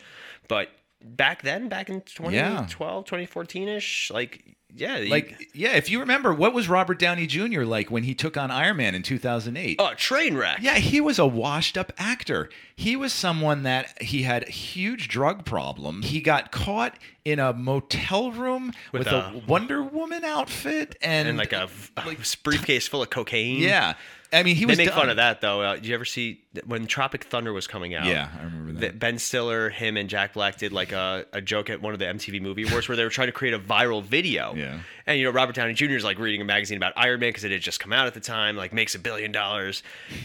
But 0.48 0.70
back 1.04 1.42
then, 1.44 1.70
back 1.70 1.90
in 1.90 2.02
2012, 2.02 3.06
2014ish, 3.06 4.12
like 4.12 4.56
yeah, 4.76 4.98
you- 4.98 5.10
Like, 5.10 5.50
yeah, 5.56 5.76
if 5.76 5.90
you 5.90 6.00
remember, 6.00 6.32
what 6.32 6.54
was 6.54 6.70
Robert 6.70 7.00
Downey 7.00 7.26
Jr. 7.26 7.64
like 7.64 7.90
when 7.90 8.04
he 8.04 8.14
took 8.14 8.38
on 8.38 8.52
Iron 8.52 8.78
Man 8.78 8.94
in 8.94 9.02
2008? 9.02 9.78
oh, 9.80 9.94
train 9.96 10.36
wreck. 10.38 10.60
Yeah, 10.62 10.76
he 10.76 11.02
was 11.02 11.18
a 11.18 11.26
washed 11.26 11.76
up 11.76 11.92
actor. 11.98 12.50
He 12.76 12.96
was 12.96 13.12
someone 13.12 13.64
that 13.64 14.00
he 14.00 14.22
had 14.24 14.48
a 14.48 14.52
huge 14.52 15.08
drug 15.08 15.44
problem. 15.44 16.04
He 16.04 16.22
got 16.22 16.52
caught 16.52 16.96
in 17.26 17.40
a 17.40 17.52
motel 17.52 18.32
room 18.32 18.68
with, 18.92 19.06
With 19.06 19.08
a, 19.08 19.16
a- 19.30 19.42
Wonder 19.48 19.82
Woman 19.82 20.24
outfit 20.24 20.96
and, 21.02 21.28
and 21.28 21.38
like 21.40 21.52
a, 21.52 21.68
a 21.98 22.16
briefcase 22.44 22.88
full 22.88 23.02
of 23.02 23.10
cocaine. 23.10 23.62
yeah. 23.62 23.96
I 24.32 24.44
mean, 24.44 24.56
he 24.56 24.66
was. 24.66 24.78
They 24.78 24.84
make 24.86 24.90
done. 24.92 25.00
fun 25.00 25.10
of 25.10 25.16
that 25.18 25.42
though. 25.42 25.62
Uh, 25.62 25.76
did 25.76 25.88
you 25.88 25.96
ever 25.96 26.06
see 26.06 26.42
when 26.66 26.86
Tropic 26.86 27.24
Thunder 27.24 27.52
was 27.52 27.66
coming 27.66 27.96
out? 27.96 28.06
Yeah, 28.06 28.30
I 28.40 28.44
remember 28.44 28.74
that. 28.74 28.80
that 28.82 29.00
Ben 29.00 29.18
Stiller, 29.18 29.70
him, 29.72 29.98
and 29.98 30.08
Jack 30.08 30.34
Black 30.34 30.58
did 30.58 30.72
like 30.72 30.92
a, 30.92 31.26
a 31.34 31.42
joke 31.42 31.70
at 31.72 31.82
one 31.82 31.94
of 31.94 32.00
the 32.00 32.06
MTV 32.06 32.40
Movie 32.42 32.68
Awards 32.68 32.88
where 32.88 32.96
they 32.96 33.04
were 33.04 33.10
trying 33.10 33.28
to 33.30 33.32
create 33.32 33.54
a 33.56 33.60
viral 33.60 34.04
video. 34.04 34.54
Yeah. 34.60 34.80
And 35.08 35.18
you 35.18 35.26
know, 35.26 35.32
Robert 35.32 35.56
Downey 35.56 35.74
Jr. 35.74 35.86
is 35.94 36.04
like 36.04 36.20
reading 36.20 36.40
a 36.42 36.46
magazine 36.46 36.78
about 36.78 36.94
Iron 36.96 37.20
Man 37.20 37.30
because 37.30 37.44
it 37.44 37.52
had 37.52 37.62
just 37.62 37.80
come 37.80 37.92
out 37.92 38.06
at 38.06 38.14
the 38.14 38.20
time, 38.20 38.56
like 38.56 38.72
makes 38.74 38.94
a 38.94 39.00
billion 39.00 39.32
dollars. 39.32 39.82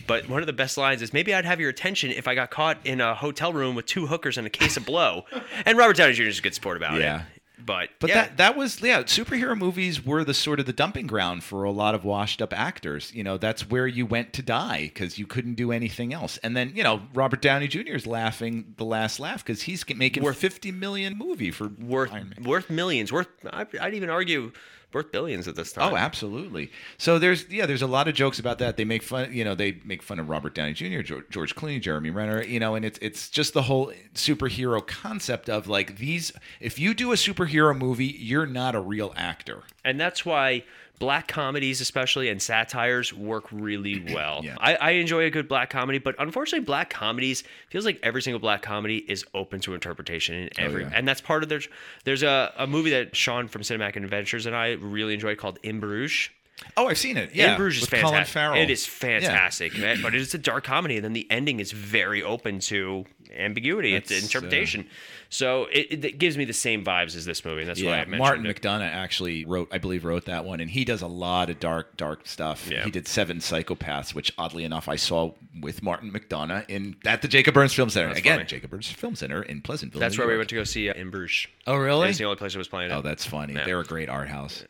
But 0.07 0.29
one 0.29 0.43
of 0.43 0.47
the 0.47 0.53
best 0.53 0.77
lines 0.77 1.01
is 1.01 1.15
maybe 1.15 1.33
I'd 1.35 1.47
have 1.47 1.59
your 1.59 1.71
attention 1.71 2.11
if 2.11 2.29
I 2.29 2.35
got 2.35 2.51
caught 2.51 2.77
in 2.85 3.01
a 3.01 3.15
hotel 3.15 3.53
room 3.55 3.75
with 3.75 3.87
two 3.87 4.07
hookers 4.07 4.37
and 4.37 4.47
a 4.47 4.51
case 4.51 4.77
of 4.77 4.85
blow. 4.85 5.25
and 5.65 5.79
Robert 5.79 5.97
Downey 5.97 6.13
Jr. 6.13 6.25
is 6.25 6.39
a 6.39 6.43
good 6.43 6.53
sport 6.55 6.77
about 6.77 7.01
Yeah. 7.01 7.23
it. 7.34 7.34
But 7.65 7.91
But 8.01 8.11
yeah, 8.11 8.15
that 8.15 8.37
that 8.37 8.57
was 8.57 8.81
yeah, 8.83 9.03
superhero 9.03 9.57
movies 9.57 10.05
were 10.05 10.25
the 10.25 10.35
sort 10.35 10.61
of 10.61 10.67
the 10.67 10.73
dumping 10.73 11.07
ground 11.07 11.43
for 11.45 11.65
a 11.65 11.71
lot 11.71 11.95
of 11.95 12.05
washed 12.05 12.43
up 12.43 12.53
actors. 12.53 13.13
You 13.15 13.25
know, 13.25 13.39
that's 13.39 13.69
where 13.69 13.87
you 13.87 14.07
went 14.07 14.33
to 14.35 14.43
die 14.43 14.91
because 14.93 15.19
you 15.19 15.27
couldn't 15.27 15.55
do 15.55 15.73
anything 15.73 16.13
else. 16.13 16.39
And 16.39 16.57
then 16.57 16.73
you 16.75 16.83
know, 16.83 17.03
Robert 17.15 17.41
Downey 17.41 17.69
Jr. 17.69 17.95
is 17.95 18.07
laughing 18.07 18.75
the 18.77 18.85
last 18.85 19.19
laugh 19.21 19.45
because 19.45 19.63
he's 19.63 19.85
making 19.97 20.23
Worth- 20.23 20.37
fifty 20.39 20.73
million 20.73 21.17
movie 21.17 21.51
for 21.51 21.69
worth 21.69 22.13
worth 22.43 22.71
millions, 22.71 23.13
worth 23.13 23.29
I'd 23.51 23.95
even 23.95 24.11
argue 24.11 24.53
worth 24.95 25.13
billions 25.13 25.49
at 25.49 25.57
this 25.57 25.77
oh, 25.77 25.81
time. 25.81 25.93
Oh, 25.93 25.97
absolutely. 25.97 26.71
So 26.99 27.19
there's 27.19 27.49
yeah, 27.51 27.67
there's 27.67 27.83
a 27.83 27.87
lot 27.87 28.09
of 28.09 28.15
jokes 28.15 28.39
about 28.39 28.59
that. 28.59 28.77
They 28.77 28.85
make 28.85 29.03
fun, 29.03 29.33
you 29.33 29.45
know, 29.45 29.55
they 29.55 29.81
make 29.85 30.03
fun 30.03 30.19
of 30.19 30.29
Robert 30.29 30.55
Downey 30.55 30.73
Jr., 30.73 31.03
George, 31.03 31.25
George 31.31 31.55
Clooney, 31.55 31.81
Jeremy 31.81 32.11
Renner, 32.11 32.43
you 32.43 32.61
know, 32.61 32.75
and 32.75 32.85
it's 32.85 32.99
it's 33.03 33.29
just 33.29 33.53
the 33.55 33.63
whole 33.63 33.93
superhero 34.15 34.87
concept 34.87 35.49
of 35.49 35.67
like 35.67 35.99
these. 35.99 36.33
If 36.61 36.79
you 36.79 36.95
do 36.95 37.13
a 37.13 37.17
superhero 37.17 37.77
movie, 37.77 38.07
you're 38.07 38.47
not 38.47 38.75
a 38.75 38.81
real 38.81 39.13
actor. 39.17 39.63
and 39.85 40.01
that's 40.01 40.25
why 40.25 40.65
black 40.99 41.29
comedies 41.29 41.81
especially 41.81 42.29
and 42.29 42.41
satires 42.41 43.13
work 43.13 43.45
really 43.51 44.05
well 44.15 44.41
Yeah. 44.45 44.57
I, 44.61 44.75
I 44.77 44.91
enjoy 44.93 45.25
a 45.25 45.31
good 45.31 45.49
black 45.49 45.71
comedy 45.71 45.99
but 45.99 46.15
unfortunately 46.19 46.65
black 46.65 46.91
comedies 46.91 47.43
feels 47.69 47.85
like 47.85 47.99
every 48.03 48.23
single 48.23 48.41
black 48.41 48.63
comedy 48.63 48.99
is 49.09 49.25
open 49.35 49.61
to 49.61 49.75
interpretation 49.75 50.35
in 50.35 50.51
every 50.59 50.83
yeah. 50.83 50.91
and 50.95 51.07
that's 51.07 51.21
part 51.21 51.43
of 51.43 51.49
their 51.49 51.61
there's 52.05 52.23
a, 52.23 52.53
a 52.59 52.67
movie 52.67 52.91
that 52.91 53.15
sean 53.17 53.49
from 53.49 53.63
cinematic 53.63 53.97
adventures 53.97 54.47
and 54.47 54.55
i 54.55 54.73
really 54.73 55.15
enjoy 55.15 55.35
called 55.35 55.59
in 55.63 55.81
bruges 55.81 56.31
Oh, 56.77 56.87
I've 56.87 56.99
seen 56.99 57.17
it. 57.17 57.35
Yeah, 57.35 57.53
in 57.53 57.57
Bruges 57.57 57.83
is 57.83 57.89
fantastic. 57.89 58.37
It 58.57 58.71
is 58.71 58.87
fantastic, 58.87 59.77
man, 59.77 60.01
but 60.01 60.15
it's 60.15 60.35
a 60.35 60.39
dark 60.39 60.65
comedy, 60.65 60.97
and 60.97 61.05
then 61.05 61.13
the 61.13 61.27
ending 61.31 61.61
is 61.61 61.73
very 61.73 62.23
open 62.23 62.61
to 62.61 63.05
ambiguity, 63.37 63.95
it's 63.95 64.09
That's, 64.09 64.23
uh, 64.23 64.27
interpretation. 64.27 64.87
So 65.35 65.65
it, 65.73 66.05
it, 66.05 66.19
gives 66.19 66.39
me 66.39 66.45
the 66.45 66.53
same 66.53 66.85
vibes 66.85 67.17
as 67.17 67.25
this 67.25 67.45
movie. 67.45 67.63
And 67.63 67.69
that's 67.69 67.83
why 67.83 67.95
I 67.95 67.97
mentioned 68.05 68.19
Martin 68.19 68.47
it. 68.47 68.63
McDonagh 68.63 68.89
actually 68.89 69.45
wrote, 69.45 69.69
I 69.73 69.79
believe, 69.79 70.05
wrote 70.05 70.27
that 70.27 70.45
one, 70.45 70.61
and 70.61 70.71
he 70.71 70.85
does 70.85 71.03
a 71.03 71.09
lot 71.09 71.51
of 71.51 71.59
dark, 71.59 71.97
dark 71.97 72.29
stuff. 72.29 72.71
Yeah. 72.71 72.85
He 72.85 72.93
did 72.93 73.09
Seven 73.09 73.39
Psychopaths, 73.39 74.15
which 74.15 74.33
oddly 74.39 74.63
enough 74.63 74.89
I 74.89 74.95
saw 74.95 75.33
with 75.61 75.83
Martin 75.83 76.13
McDonagh 76.13 76.71
in 76.71 76.95
at 77.05 77.21
the 77.21 77.27
Jacob 77.27 77.53
Burns 77.53 77.75
Film 77.75 77.91
Center. 77.91 78.07
That's 78.07 78.21
Again, 78.21 78.39
funny. 78.39 78.47
Jacob 78.47 78.71
Burns 78.71 78.89
Film 78.93 79.17
Center 79.17 79.43
in 79.43 79.61
Pleasantville. 79.61 79.99
That's 79.99 80.17
where 80.17 80.29
we 80.29 80.37
went 80.37 80.51
to 80.51 80.55
go 80.55 80.63
see 80.63 80.89
uh, 80.89 80.95
in 80.95 81.11
Bruges. 81.11 81.49
Oh, 81.67 81.79
really? 81.79 82.07
That's 82.07 82.19
the 82.19 82.27
only 82.27 82.37
place 82.37 82.55
it 82.55 82.59
was 82.59 82.69
playing. 82.69 82.93
Oh, 82.93 82.99
at. 82.99 83.03
that's 83.03 83.27
funny. 83.27 83.55
Yeah. 83.55 83.65
They're 83.65 83.81
a 83.81 83.85
great 83.85 84.09
art 84.09 84.29
house. 84.29 84.63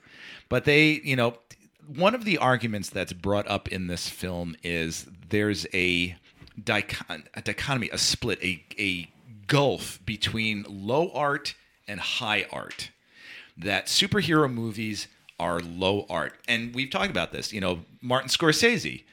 But 0.49 0.65
they, 0.65 0.93
you 1.05 1.15
know, 1.15 1.37
one 1.95 2.15
of 2.15 2.25
the 2.25 2.39
arguments 2.39 2.89
that's 2.89 3.13
brought 3.13 3.47
up 3.49 3.69
in 3.69 3.89
this 3.89 4.09
film 4.09 4.57
is 4.63 5.07
there's 5.29 5.67
a, 5.75 6.17
a 7.11 7.19
dichotomy, 7.35 7.91
a 7.91 7.99
split, 7.99 8.43
a, 8.43 8.65
a 8.79 9.11
gulf 9.47 10.01
between 10.05 10.65
low 10.69 11.11
art 11.13 11.55
and 11.87 12.01
high 12.01 12.47
art. 12.51 12.91
That 13.57 13.87
superhero 13.87 14.53
movies 14.53 15.09
are 15.39 15.61
low 15.61 16.07
art. 16.09 16.35
And 16.49 16.75
we've 16.75 16.91
talked 16.91 17.11
about 17.11 17.33
this. 17.33 17.53
You 17.53 17.61
know, 17.61 17.81
Martin 18.01 18.29
Scorsese. 18.29 19.05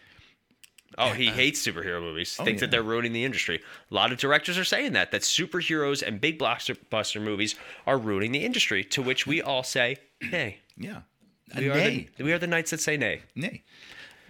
Oh, 0.97 1.11
he 1.11 1.27
hates 1.27 1.65
superhero 1.65 2.01
movies. 2.01 2.35
Thinks 2.35 2.39
uh, 2.39 2.43
oh, 2.43 2.47
yeah. 2.47 2.59
that 2.59 2.71
they're 2.71 2.83
ruining 2.83 3.13
the 3.13 3.23
industry. 3.23 3.61
A 3.89 3.93
lot 3.93 4.11
of 4.11 4.17
directors 4.17 4.57
are 4.57 4.65
saying 4.65 4.93
that 4.93 5.11
that 5.11 5.21
superheroes 5.21 6.05
and 6.05 6.19
big 6.19 6.37
blockbuster 6.37 7.21
movies 7.21 7.55
are 7.87 7.97
ruining 7.97 8.33
the 8.33 8.43
industry. 8.43 8.83
To 8.85 9.01
which 9.01 9.25
we 9.25 9.41
all 9.41 9.63
say, 9.63 9.97
"Nay." 10.21 10.59
Yeah. 10.77 11.01
We 11.57 11.69
are, 11.69 11.73
nay. 11.73 12.09
the, 12.17 12.23
we 12.23 12.33
are 12.33 12.39
the 12.39 12.47
knights 12.47 12.71
that 12.71 12.79
say 12.79 12.97
nay. 12.97 13.21
nay. 13.35 13.63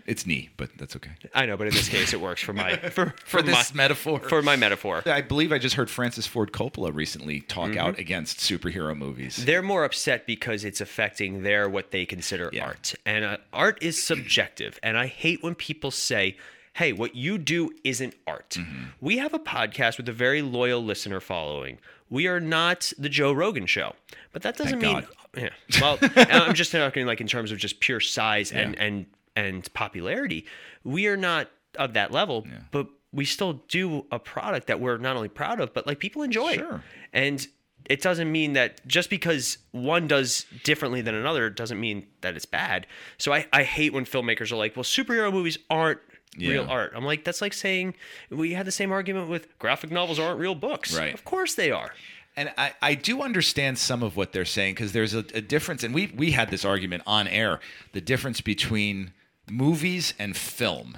It's 0.05 0.25
knee, 0.25 0.49
but 0.57 0.69
that's 0.77 0.95
okay. 0.95 1.11
I 1.33 1.45
know, 1.45 1.57
but 1.57 1.67
in 1.67 1.73
this 1.73 1.89
case, 1.89 2.13
it 2.13 2.19
works 2.21 2.41
for 2.41 2.53
my 2.53 2.75
for, 2.89 3.13
For 3.25 3.41
this 3.41 3.73
my, 3.73 3.77
metaphor. 3.83 4.19
for 4.19 4.41
my 4.41 4.55
metaphor. 4.55 5.03
I 5.05 5.21
believe 5.21 5.51
I 5.51 5.57
just 5.59 5.75
heard 5.75 5.89
Francis 5.89 6.25
Ford 6.27 6.51
Coppola 6.51 6.93
recently 6.93 7.41
talk 7.41 7.69
Mm-hmm. 7.71 7.79
out 7.79 7.99
against 7.99 8.39
superhero 8.39 8.97
movies. 8.97 9.45
They're 9.45 9.61
more 9.61 9.83
upset 9.85 10.25
because 10.25 10.65
it's 10.65 10.81
affecting 10.81 11.43
their 11.43 11.69
what 11.69 11.91
they 11.91 12.05
consider 12.05 12.49
Yeah. 12.51 12.65
art, 12.65 12.95
and 13.05 13.23
uh, 13.25 13.37
art 13.53 13.77
is 13.81 14.01
subjective. 14.03 14.79
And 14.83 14.97
I 14.97 15.07
hate 15.07 15.43
when 15.43 15.55
people 15.55 15.91
say, 15.91 16.37
"Hey, 16.73 16.91
what 16.93 17.15
you 17.15 17.37
do 17.37 17.71
isn't 17.83 18.15
art." 18.25 18.51
Mm-hmm. 18.59 18.83
We 18.99 19.17
have 19.19 19.33
a 19.33 19.39
podcast 19.39 19.97
with 19.97 20.09
a 20.09 20.13
very 20.13 20.41
loyal 20.41 20.83
listener 20.83 21.19
following. 21.19 21.77
We 22.09 22.27
are 22.27 22.39
not 22.41 22.91
the 22.97 23.07
Joe 23.09 23.31
Rogan 23.31 23.65
show, 23.67 23.93
but 24.33 24.41
that 24.41 24.57
doesn't 24.57 24.81
Thank 24.81 24.95
mean. 24.95 25.03
God. 25.03 25.07
Yeah. 25.37 25.49
Well, 25.81 25.97
I'm 26.17 26.53
just 26.55 26.71
talking 26.73 27.05
like 27.05 27.21
in 27.21 27.27
terms 27.27 27.51
of 27.53 27.57
just 27.57 27.79
pure 27.79 28.01
size 28.01 28.51
and 28.51 28.73
Yeah. 28.75 28.83
and 28.83 29.05
and 29.35 29.71
popularity. 29.73 30.45
We 30.83 31.07
are 31.07 31.17
not 31.17 31.49
of 31.77 31.93
that 31.93 32.11
level, 32.11 32.45
but 32.71 32.87
we 33.13 33.25
still 33.25 33.53
do 33.67 34.05
a 34.11 34.19
product 34.19 34.67
that 34.67 34.79
we're 34.79 34.97
not 34.97 35.15
only 35.15 35.29
proud 35.29 35.59
of, 35.59 35.73
but 35.73 35.85
like 35.85 35.99
people 35.99 36.21
enjoy. 36.21 36.55
Sure. 36.55 36.83
And 37.13 37.45
it 37.85 38.01
doesn't 38.01 38.31
mean 38.31 38.53
that 38.53 38.85
just 38.87 39.09
because 39.09 39.57
one 39.71 40.07
does 40.07 40.45
differently 40.63 41.01
than 41.01 41.15
another 41.15 41.49
doesn't 41.49 41.79
mean 41.79 42.07
that 42.21 42.35
it's 42.35 42.45
bad. 42.45 42.87
So 43.17 43.33
I, 43.33 43.47
I 43.51 43.63
hate 43.63 43.91
when 43.93 44.05
filmmakers 44.05 44.51
are 44.51 44.55
like, 44.55 44.75
well, 44.75 44.83
superhero 44.83 45.31
movies 45.31 45.57
aren't 45.69 45.99
real 46.37 46.67
art. 46.69 46.93
I'm 46.95 47.03
like, 47.03 47.23
that's 47.23 47.41
like 47.41 47.53
saying 47.53 47.95
we 48.29 48.53
had 48.53 48.65
the 48.65 48.71
same 48.71 48.91
argument 48.91 49.29
with 49.29 49.57
graphic 49.59 49.91
novels 49.91 50.19
aren't 50.19 50.39
real 50.39 50.55
books. 50.55 50.97
Right. 50.97 51.13
Of 51.13 51.25
course 51.25 51.55
they 51.55 51.71
are. 51.71 51.91
And 52.37 52.53
I, 52.57 52.73
I 52.81 52.95
do 52.95 53.21
understand 53.21 53.77
some 53.77 54.03
of 54.03 54.15
what 54.15 54.31
they're 54.31 54.45
saying 54.45 54.75
because 54.75 54.93
there's 54.93 55.13
a, 55.13 55.25
a 55.33 55.41
difference, 55.41 55.83
and 55.83 55.93
we 55.93 56.13
we 56.15 56.31
had 56.31 56.49
this 56.49 56.63
argument 56.63 57.03
on 57.05 57.27
air: 57.27 57.59
the 57.91 57.99
difference 57.99 58.39
between 58.39 59.11
movies 59.51 60.13
and 60.17 60.35
film, 60.35 60.97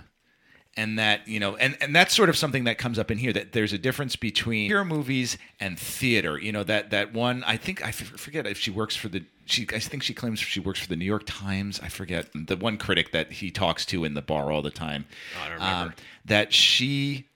and 0.78 0.98
that 1.00 1.28
you 1.28 1.40
know, 1.40 1.56
and 1.56 1.78
and 1.82 1.96
that's 1.96 2.16
sort 2.16 2.30
of 2.30 2.38
something 2.38 2.64
that 2.66 2.78
comes 2.78 2.98
up 3.00 3.12
in 3.12 3.18
here 3.18 3.34
that 3.34 3.52
there's 3.52 3.74
a 3.74 3.78
difference 3.78 4.16
between 4.16 4.70
hero 4.70 4.86
movies 4.86 5.38
and 5.60 5.78
theater. 5.78 6.38
You 6.38 6.52
know 6.52 6.64
that 6.64 6.92
that 6.92 7.14
one 7.14 7.44
I 7.46 7.58
think 7.58 7.84
I 7.84 7.90
f- 7.90 7.96
forget 7.96 8.48
if 8.48 8.58
she 8.58 8.72
works 8.72 8.96
for 8.96 9.10
the 9.10 9.24
she 9.46 9.68
I 9.74 9.80
think 9.80 10.04
she 10.04 10.14
claims 10.14 10.40
she 10.40 10.60
works 10.60 10.80
for 10.80 10.88
the 10.88 10.96
New 10.96 11.06
York 11.06 11.24
Times. 11.26 11.80
I 11.82 11.90
forget 11.90 12.28
the 12.34 12.56
one 12.56 12.78
critic 12.78 13.12
that 13.12 13.32
he 13.34 13.52
talks 13.52 13.86
to 13.88 14.04
in 14.06 14.14
the 14.14 14.22
bar 14.22 14.52
all 14.52 14.62
the 14.62 14.72
time. 14.72 15.06
I 15.44 15.50
don't 15.50 15.58
remember. 15.58 15.86
Um, 15.88 15.94
that 16.26 16.54
she 16.54 17.28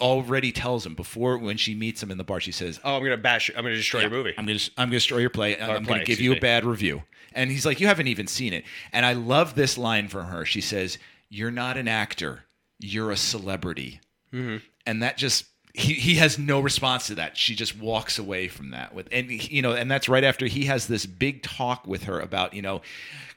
already 0.00 0.50
tells 0.52 0.84
him 0.86 0.94
before 0.94 1.38
when 1.38 1.56
she 1.56 1.74
meets 1.74 2.02
him 2.02 2.10
in 2.10 2.18
the 2.18 2.24
bar. 2.24 2.40
She 2.40 2.52
says, 2.52 2.80
Oh, 2.84 2.96
I'm 2.96 3.02
gonna 3.02 3.16
bash. 3.16 3.50
I'm 3.50 3.62
gonna 3.62 3.74
destroy 3.74 4.00
your 4.00 4.10
movie. 4.10 4.34
I'm 4.36 4.46
gonna 4.46 4.58
I'm 4.76 4.88
gonna 4.88 4.96
destroy 4.96 5.18
your 5.18 5.30
play. 5.30 5.60
I'm 5.60 5.84
play, 5.84 5.94
gonna 5.94 6.04
give 6.04 6.20
you 6.20 6.32
a 6.32 6.40
bad 6.40 6.64
review. 6.64 7.02
And 7.32 7.50
he's 7.50 7.66
like, 7.66 7.80
you 7.80 7.86
haven't 7.86 8.08
even 8.08 8.26
seen 8.26 8.52
it. 8.52 8.64
And 8.92 9.06
I 9.06 9.12
love 9.12 9.54
this 9.54 9.78
line 9.78 10.08
from 10.08 10.26
her. 10.26 10.44
She 10.44 10.60
says, 10.60 10.98
"You're 11.28 11.50
not 11.50 11.76
an 11.76 11.88
actor. 11.88 12.44
You're 12.78 13.10
a 13.10 13.16
celebrity." 13.16 14.00
Mm-hmm. 14.32 14.64
And 14.86 15.02
that 15.02 15.16
just 15.16 15.46
he, 15.74 15.94
he 15.94 16.14
has 16.16 16.38
no 16.38 16.60
response 16.60 17.06
to 17.08 17.14
that. 17.16 17.36
She 17.36 17.54
just 17.54 17.78
walks 17.78 18.18
away 18.18 18.48
from 18.48 18.70
that 18.70 18.94
with 18.94 19.08
and 19.12 19.30
you 19.30 19.62
know 19.62 19.72
and 19.72 19.90
that's 19.90 20.08
right 20.08 20.24
after 20.24 20.46
he 20.46 20.64
has 20.64 20.86
this 20.86 21.06
big 21.06 21.42
talk 21.42 21.86
with 21.86 22.04
her 22.04 22.18
about 22.18 22.54
you 22.54 22.62
know 22.62 22.82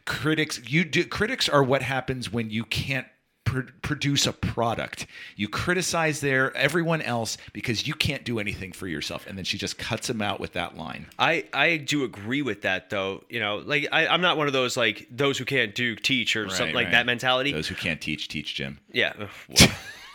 critics 0.06 0.60
you 0.68 0.84
do 0.84 1.06
critics 1.06 1.48
are 1.48 1.64
what 1.64 1.82
happens 1.82 2.32
when 2.32 2.50
you 2.50 2.66
can't 2.66 3.08
pr- 3.46 3.62
produce 3.82 4.26
a 4.26 4.34
product 4.34 5.06
you 5.36 5.48
criticize 5.48 6.22
their 6.22 6.56
everyone 6.56 7.02
else 7.02 7.38
because 7.54 7.88
you 7.88 7.94
can't 7.94 8.24
do 8.24 8.40
anything 8.40 8.72
for 8.72 8.88
yourself 8.88 9.26
and 9.28 9.38
then 9.38 9.46
she 9.46 9.58
just 9.58 9.78
cuts 9.78 10.10
him 10.10 10.22
out 10.22 10.40
with 10.40 10.54
that 10.54 10.78
line 10.78 11.06
I, 11.20 11.46
I 11.54 11.78
do 11.78 12.04
agree 12.04 12.42
with 12.42 12.62
that 12.64 12.90
though. 12.90 13.24
You 13.30 13.40
know, 13.40 13.58
like 13.58 13.88
I, 13.92 14.08
I'm 14.08 14.22
not 14.22 14.38
one 14.38 14.48
of 14.48 14.54
those 14.54 14.76
like 14.78 15.08
those 15.10 15.38
who 15.38 15.46
can't 15.46 15.74
do 15.76 15.96
teach 15.96 16.36
or 16.36 16.50
something 16.50 16.76
like 16.76 16.92
that 16.92 17.06
mentality. 17.06 17.52
those 17.52 17.68
who 17.68 17.76
can't 17.76 18.02
teach 18.02 18.28
teach 18.28 18.56
jim 18.56 18.80
Yeah. 18.92 19.14
Well, 19.50 19.70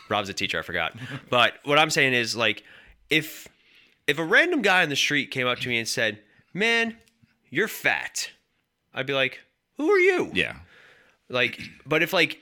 Rob's 0.08 0.28
a 0.28 0.34
teacher, 0.34 0.58
I 0.58 0.62
forgot. 0.62 0.94
But 1.28 1.54
what 1.64 1.78
I'm 1.78 1.90
saying 1.90 2.14
is 2.14 2.34
like 2.34 2.64
if 3.10 3.46
if 4.06 4.18
a 4.18 4.24
random 4.24 4.62
guy 4.62 4.82
on 4.82 4.88
the 4.88 4.96
street 4.96 5.30
came 5.30 5.46
up 5.46 5.58
to 5.58 5.68
me 5.68 5.78
and 5.78 5.86
said, 5.86 6.18
"Man, 6.54 6.96
you're 7.50 7.68
fat." 7.68 8.30
I'd 8.94 9.06
be 9.06 9.12
like, 9.12 9.40
"Who 9.76 9.90
are 9.90 9.98
you?" 9.98 10.30
yeah 10.32 10.56
Like 11.28 11.60
but 11.86 12.02
if 12.02 12.12
like 12.14 12.38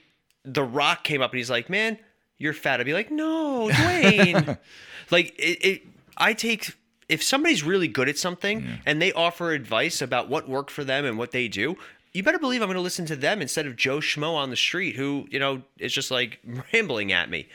The 0.47 0.63
Rock 0.63 1.05
came 1.05 1.21
up 1.21 1.33
and 1.33 1.39
he's 1.39 1.51
like, 1.51 1.69
"Man, 1.69 1.99
you're 2.39 2.55
fat." 2.55 2.81
I'd 2.81 2.87
be 2.87 2.95
like, 2.95 3.11
"No, 3.11 3.69
Dwayne." 3.71 4.59
like 5.11 5.35
it, 5.39 5.65
it 5.65 5.83
I 6.17 6.33
take 6.33 6.75
if 7.09 7.23
somebody's 7.23 7.63
really 7.63 7.89
good 7.89 8.09
at 8.09 8.19
something 8.19 8.81
and 8.85 9.01
they 9.01 9.13
offer 9.13 9.53
advice 9.53 10.03
about 10.03 10.29
what 10.29 10.49
worked 10.49 10.71
for 10.71 10.83
them 10.83 11.05
and 11.05 11.17
what 11.17 11.31
they 11.31 11.47
do, 11.47 11.77
you 12.13 12.23
better 12.23 12.39
believe 12.39 12.63
I'm 12.63 12.69
going 12.69 12.77
to 12.77 12.81
listen 12.81 13.07
to 13.07 13.17
them 13.17 13.43
instead 13.43 13.67
of 13.67 13.77
Joe 13.77 13.99
Schmo 13.99 14.35
on 14.35 14.51
the 14.51 14.57
street 14.57 14.97
who, 14.97 15.27
you 15.31 15.39
know, 15.39 15.63
is 15.79 15.93
just 15.93 16.11
like 16.11 16.41
rambling 16.73 17.13
at 17.13 17.31
me. 17.31 17.49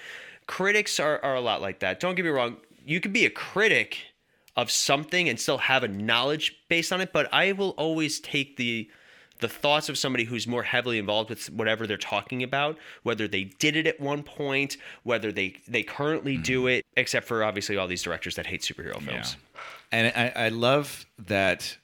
Critics 0.48 1.00
are, 1.00 1.20
are 1.24 1.36
a 1.36 1.42
lot 1.42 1.62
like 1.62 1.80
that. 1.80 2.00
Don't 2.00 2.16
get 2.16 2.24
me 2.24 2.32
wrong. 2.32 2.58
You 2.86 3.02
could 3.02 3.14
be 3.14 3.26
a 3.26 3.30
critic 3.30 3.98
of 4.56 4.70
something 4.70 5.28
and 5.28 5.40
still 5.40 5.58
have 5.58 5.84
a 5.84 5.88
knowledge 5.88 6.58
based 6.70 6.94
on 6.94 7.02
it, 7.02 7.12
but 7.12 7.34
I 7.34 7.52
will 7.54 7.72
always 7.72 8.20
take 8.20 8.58
the 8.58 8.90
the 9.42 9.50
thoughts 9.50 9.90
of 9.90 9.98
somebody 9.98 10.24
who's 10.24 10.48
more 10.48 10.64
heavily 10.64 10.98
involved 10.98 11.30
with 11.30 11.52
whatever 11.52 11.86
they're 11.86 11.98
talking 11.98 12.44
about, 12.44 12.78
whether 13.04 13.28
they 13.28 13.44
did 13.44 13.76
it 13.76 13.86
at 13.86 14.00
one 14.00 14.24
point, 14.24 14.78
whether 15.04 15.32
they 15.32 15.56
they 15.68 15.84
currently 15.84 16.38
do 16.38 16.60
mm-hmm. 16.62 16.70
it, 16.70 16.86
except 16.96 17.28
for 17.28 17.44
obviously 17.44 17.76
all 17.76 17.88
these 17.88 18.04
directors 18.04 18.36
that 18.36 18.46
hate 18.46 18.62
superhero 18.62 19.02
films. 19.02 19.36
Yeah. 19.36 19.62
And 19.94 20.14
I, 20.16 20.46
I 20.46 20.50
love 20.50 21.06
that 21.28 21.78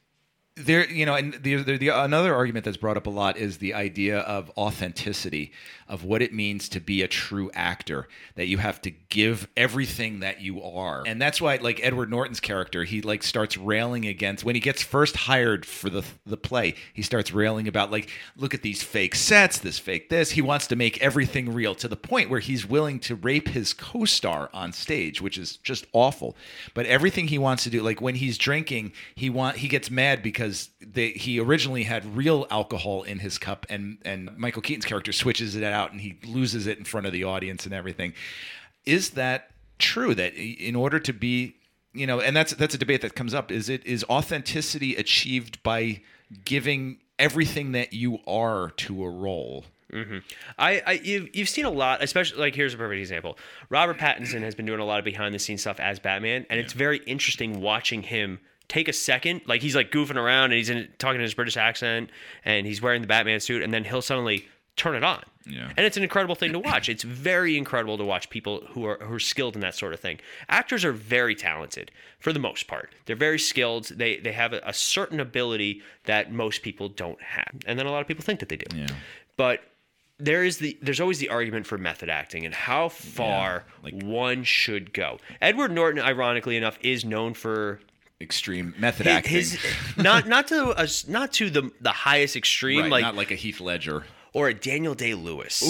there, 0.57 0.89
you 0.89 1.05
know, 1.05 1.13
and 1.13 1.33
the, 1.33 1.55
the, 1.55 1.77
the 1.77 1.89
another 1.89 2.33
argument 2.33 2.65
that's 2.65 2.77
brought 2.77 2.97
up 2.97 3.07
a 3.07 3.11
lot 3.11 3.37
is 3.37 3.59
the 3.59 3.73
idea 3.73 4.19
of 4.19 4.51
authenticity 4.57 5.51
of 5.87 6.03
what 6.03 6.21
it 6.21 6.33
means 6.33 6.67
to 6.69 6.79
be 6.79 7.01
a 7.01 7.07
true 7.07 7.49
actor. 7.53 8.07
That 8.35 8.47
you 8.47 8.57
have 8.57 8.81
to 8.81 8.91
give 8.91 9.47
everything 9.55 10.21
that 10.21 10.41
you 10.41 10.61
are, 10.63 11.03
and 11.05 11.21
that's 11.21 11.39
why, 11.39 11.57
like 11.57 11.79
Edward 11.83 12.09
Norton's 12.09 12.39
character, 12.39 12.83
he 12.83 13.01
like 13.01 13.23
starts 13.23 13.57
railing 13.57 14.05
against 14.05 14.43
when 14.43 14.55
he 14.55 14.61
gets 14.61 14.81
first 14.81 15.15
hired 15.15 15.65
for 15.65 15.89
the 15.89 16.03
the 16.25 16.37
play. 16.37 16.73
He 16.93 17.01
starts 17.01 17.31
railing 17.31 17.67
about 17.67 17.91
like, 17.91 18.09
look 18.35 18.53
at 18.53 18.63
these 18.63 18.81
fake 18.81 19.15
sets, 19.15 19.59
this 19.59 19.77
fake 19.79 20.09
this. 20.09 20.31
He 20.31 20.41
wants 20.41 20.67
to 20.67 20.75
make 20.75 21.01
everything 21.01 21.53
real 21.53 21.75
to 21.75 21.87
the 21.87 21.95
point 21.95 22.29
where 22.29 22.39
he's 22.39 22.65
willing 22.65 22.99
to 23.01 23.15
rape 23.15 23.49
his 23.49 23.73
co-star 23.73 24.49
on 24.53 24.73
stage, 24.73 25.21
which 25.21 25.37
is 25.37 25.57
just 25.57 25.85
awful. 25.93 26.35
But 26.73 26.85
everything 26.87 27.27
he 27.27 27.37
wants 27.37 27.63
to 27.63 27.69
do, 27.69 27.81
like 27.81 28.01
when 28.01 28.15
he's 28.15 28.37
drinking, 28.37 28.93
he 29.15 29.29
want 29.29 29.57
he 29.57 29.67
gets 29.67 29.91
mad 29.91 30.23
because 30.23 30.46
they, 30.81 31.09
he 31.11 31.39
originally 31.39 31.83
had 31.83 32.17
real 32.17 32.47
alcohol 32.49 33.03
in 33.03 33.19
his 33.19 33.37
cup, 33.37 33.65
and 33.69 33.97
and 34.03 34.37
Michael 34.37 34.61
Keaton's 34.61 34.85
character 34.85 35.11
switches 35.11 35.55
it 35.55 35.63
out, 35.63 35.91
and 35.91 36.01
he 36.01 36.17
loses 36.25 36.67
it 36.67 36.77
in 36.77 36.83
front 36.83 37.07
of 37.07 37.13
the 37.13 37.23
audience 37.23 37.65
and 37.65 37.73
everything. 37.73 38.13
Is 38.85 39.11
that 39.11 39.51
true? 39.79 40.15
That 40.15 40.33
in 40.35 40.75
order 40.75 40.99
to 40.99 41.13
be 41.13 41.55
you 41.97 42.05
know, 42.05 42.19
and 42.19 42.35
that's 42.35 42.53
that's 42.53 42.75
a 42.75 42.77
debate 42.77 43.01
that 43.01 43.15
comes 43.15 43.33
up. 43.33 43.51
Is 43.51 43.69
it 43.69 43.85
is 43.85 44.03
authenticity 44.09 44.95
achieved 44.95 45.61
by 45.63 46.01
giving 46.45 46.99
everything 47.17 47.71
that 47.71 47.93
you 47.93 48.19
are 48.27 48.71
to 48.77 49.03
a 49.03 49.09
role? 49.09 49.65
Mm-hmm. 49.91 50.17
I, 50.59 50.83
I 50.85 50.91
you've, 51.03 51.35
you've 51.35 51.49
seen 51.49 51.65
a 51.65 51.69
lot, 51.69 52.03
especially 52.03 52.39
like 52.39 52.55
here's 52.55 52.73
a 52.73 52.77
perfect 52.77 52.99
example. 52.99 53.37
Robert 53.69 53.97
Pattinson 53.97 54.41
has 54.41 54.53
been 54.53 54.65
doing 54.65 54.79
a 54.79 54.85
lot 54.85 54.99
of 54.99 55.05
behind 55.05 55.33
the 55.33 55.39
scenes 55.39 55.61
stuff 55.61 55.79
as 55.79 55.99
Batman, 55.99 56.45
and 56.49 56.59
it's 56.59 56.73
very 56.73 56.99
interesting 57.05 57.61
watching 57.61 58.03
him 58.03 58.39
take 58.69 58.87
a 58.87 58.93
second, 58.93 59.41
like 59.45 59.61
he's 59.61 59.75
like 59.75 59.91
goofing 59.91 60.15
around 60.17 60.45
and 60.45 60.53
he's 60.53 60.69
in, 60.69 60.87
talking 60.97 61.15
in 61.19 61.23
his 61.23 61.33
British 61.33 61.57
accent, 61.57 62.09
and 62.45 62.65
he's 62.65 62.81
wearing 62.81 63.01
the 63.01 63.07
Batman 63.07 63.39
suit, 63.39 63.63
and 63.63 63.73
then 63.73 63.83
he'll 63.83 64.01
suddenly 64.01 64.47
turn 64.75 64.95
it 64.95 65.03
on. 65.03 65.23
Yeah. 65.45 65.71
And 65.77 65.85
it's 65.85 65.97
an 65.97 66.03
incredible 66.03 66.35
thing 66.35 66.51
to 66.51 66.59
watch. 66.59 66.89
It's 66.89 67.03
very 67.03 67.57
incredible 67.57 67.97
to 67.97 68.03
watch 68.03 68.29
people 68.29 68.63
who 68.69 68.85
are 68.85 68.97
who 69.01 69.13
are 69.13 69.19
skilled 69.19 69.55
in 69.55 69.61
that 69.61 69.75
sort 69.75 69.93
of 69.93 69.99
thing. 69.99 70.19
Actors 70.49 70.83
are 70.83 70.91
very 70.91 71.35
talented 71.35 71.91
for 72.19 72.33
the 72.33 72.39
most 72.39 72.67
part. 72.67 72.93
They're 73.05 73.15
very 73.15 73.39
skilled. 73.39 73.85
They 73.85 74.17
they 74.17 74.33
have 74.33 74.53
a, 74.53 74.61
a 74.65 74.73
certain 74.73 75.19
ability 75.19 75.81
that 76.03 76.31
most 76.31 76.61
people 76.61 76.89
don't 76.89 77.21
have, 77.21 77.61
and 77.65 77.79
then 77.79 77.85
a 77.85 77.91
lot 77.91 78.01
of 78.01 78.07
people 78.07 78.23
think 78.23 78.39
that 78.41 78.49
they 78.49 78.57
do. 78.57 78.77
Yeah. 78.77 78.87
But 79.37 79.61
there 80.19 80.43
is 80.43 80.57
the 80.57 80.77
there's 80.81 80.99
always 80.99 81.19
the 81.19 81.29
argument 81.29 81.65
for 81.65 81.77
method 81.77 82.09
acting 82.09 82.45
and 82.45 82.53
how 82.53 82.89
far 82.89 83.63
like- 83.83 84.03
one 84.03 84.43
should 84.43 84.91
go. 84.93 85.19
Edward 85.41 85.71
Norton, 85.71 86.01
ironically 86.01 86.57
enough, 86.57 86.77
is 86.81 87.05
known 87.05 87.33
for 87.33 87.79
Extreme 88.19 88.73
method 88.79 89.05
his, 89.05 89.15
acting, 89.15 89.35
his 89.35 89.57
not 89.97 90.27
not 90.27 90.47
to 90.47 90.73
a, 90.75 90.87
not 91.07 91.33
to 91.33 91.49
the 91.51 91.71
the 91.81 91.91
highest 91.91 92.35
extreme 92.35 92.83
right, 92.83 92.91
like 92.91 93.01
not 93.03 93.15
like 93.15 93.29
a 93.31 93.35
Heath 93.35 93.59
Ledger. 93.61 94.05
or 94.33 94.47
a 94.47 94.53
Daniel 94.55 94.95
Day 94.95 95.13
Lewis. 95.13 95.63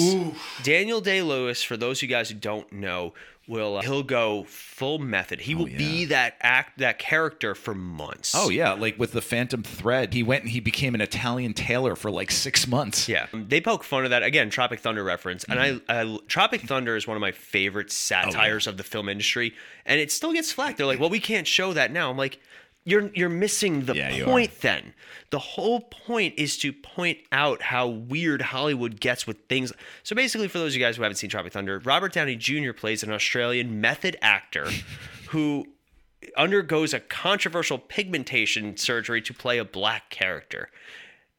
Daniel 0.62 1.02
Day 1.02 1.20
Lewis, 1.20 1.62
for 1.62 1.76
those 1.76 1.98
of 1.98 2.02
you 2.04 2.08
guys 2.08 2.30
who 2.30 2.36
don't 2.36 2.72
know, 2.72 3.12
will 3.48 3.78
uh, 3.78 3.82
he'll 3.82 4.02
go 4.02 4.44
full 4.44 4.98
method. 4.98 5.40
He 5.40 5.54
will 5.54 5.66
be 5.66 6.04
that 6.04 6.36
act 6.40 6.78
that 6.78 6.98
character 6.98 7.54
for 7.54 7.74
months. 7.74 8.34
Oh 8.36 8.50
yeah, 8.50 8.72
like 8.72 8.98
with 8.98 9.12
the 9.12 9.22
Phantom 9.22 9.62
Thread, 9.62 10.14
he 10.14 10.22
went 10.22 10.44
and 10.44 10.52
he 10.52 10.60
became 10.60 10.94
an 10.94 11.00
Italian 11.00 11.54
tailor 11.54 11.96
for 11.96 12.10
like 12.10 12.30
six 12.30 12.68
months. 12.68 13.08
Yeah, 13.08 13.26
they 13.32 13.60
poke 13.60 13.82
fun 13.82 14.04
of 14.04 14.10
that 14.10 14.22
again. 14.22 14.50
Tropic 14.50 14.80
Thunder 14.80 15.02
reference, 15.02 15.44
and 15.44 15.58
I, 15.58 15.80
I 15.88 16.18
Tropic 16.28 16.60
Thunder 16.60 16.94
is 16.94 17.06
one 17.06 17.16
of 17.16 17.20
my 17.20 17.32
favorite 17.32 17.90
satires 17.90 18.66
of 18.66 18.76
the 18.76 18.84
film 18.84 19.08
industry, 19.08 19.54
and 19.86 19.98
it 19.98 20.12
still 20.12 20.32
gets 20.32 20.52
flack. 20.52 20.76
They're 20.76 20.86
like, 20.86 21.00
"Well, 21.00 21.10
we 21.10 21.20
can't 21.20 21.46
show 21.46 21.72
that 21.72 21.90
now." 21.90 22.10
I'm 22.10 22.18
like, 22.18 22.38
"You're 22.88 23.10
you're 23.14 23.28
missing 23.28 23.84
the 23.84 23.94
Yeah, 23.94 24.24
point. 24.24 24.60
Then 24.60 24.94
the 25.30 25.38
whole 25.38 25.80
point 25.80 26.34
is 26.38 26.56
to 26.58 26.72
point 26.72 27.18
out 27.30 27.62
how 27.62 27.86
weird 27.86 28.40
Hollywood 28.42 28.98
gets 29.00 29.26
with 29.26 29.36
things." 29.48 29.72
So 30.02 30.16
basically, 30.16 30.48
for 30.48 30.58
those 30.58 30.72
of 30.72 30.76
you 30.80 30.84
guys 30.84 30.96
who 30.96 31.02
haven't 31.02 31.16
seen 31.16 31.30
Tropic 31.30 31.52
Thunder, 31.52 31.78
Robert 31.80 32.12
Downey 32.12 32.36
Jr. 32.36 32.72
plays 32.72 33.02
an 33.02 33.12
Australian 33.12 33.80
method 33.80 34.16
actor 34.22 34.68
who 35.28 35.66
undergoes 36.36 36.94
a 36.94 37.00
controversial 37.00 37.78
pigmentation 37.78 38.76
surgery 38.76 39.20
to 39.22 39.34
play 39.34 39.58
a 39.58 39.64
black 39.64 40.10
character. 40.10 40.70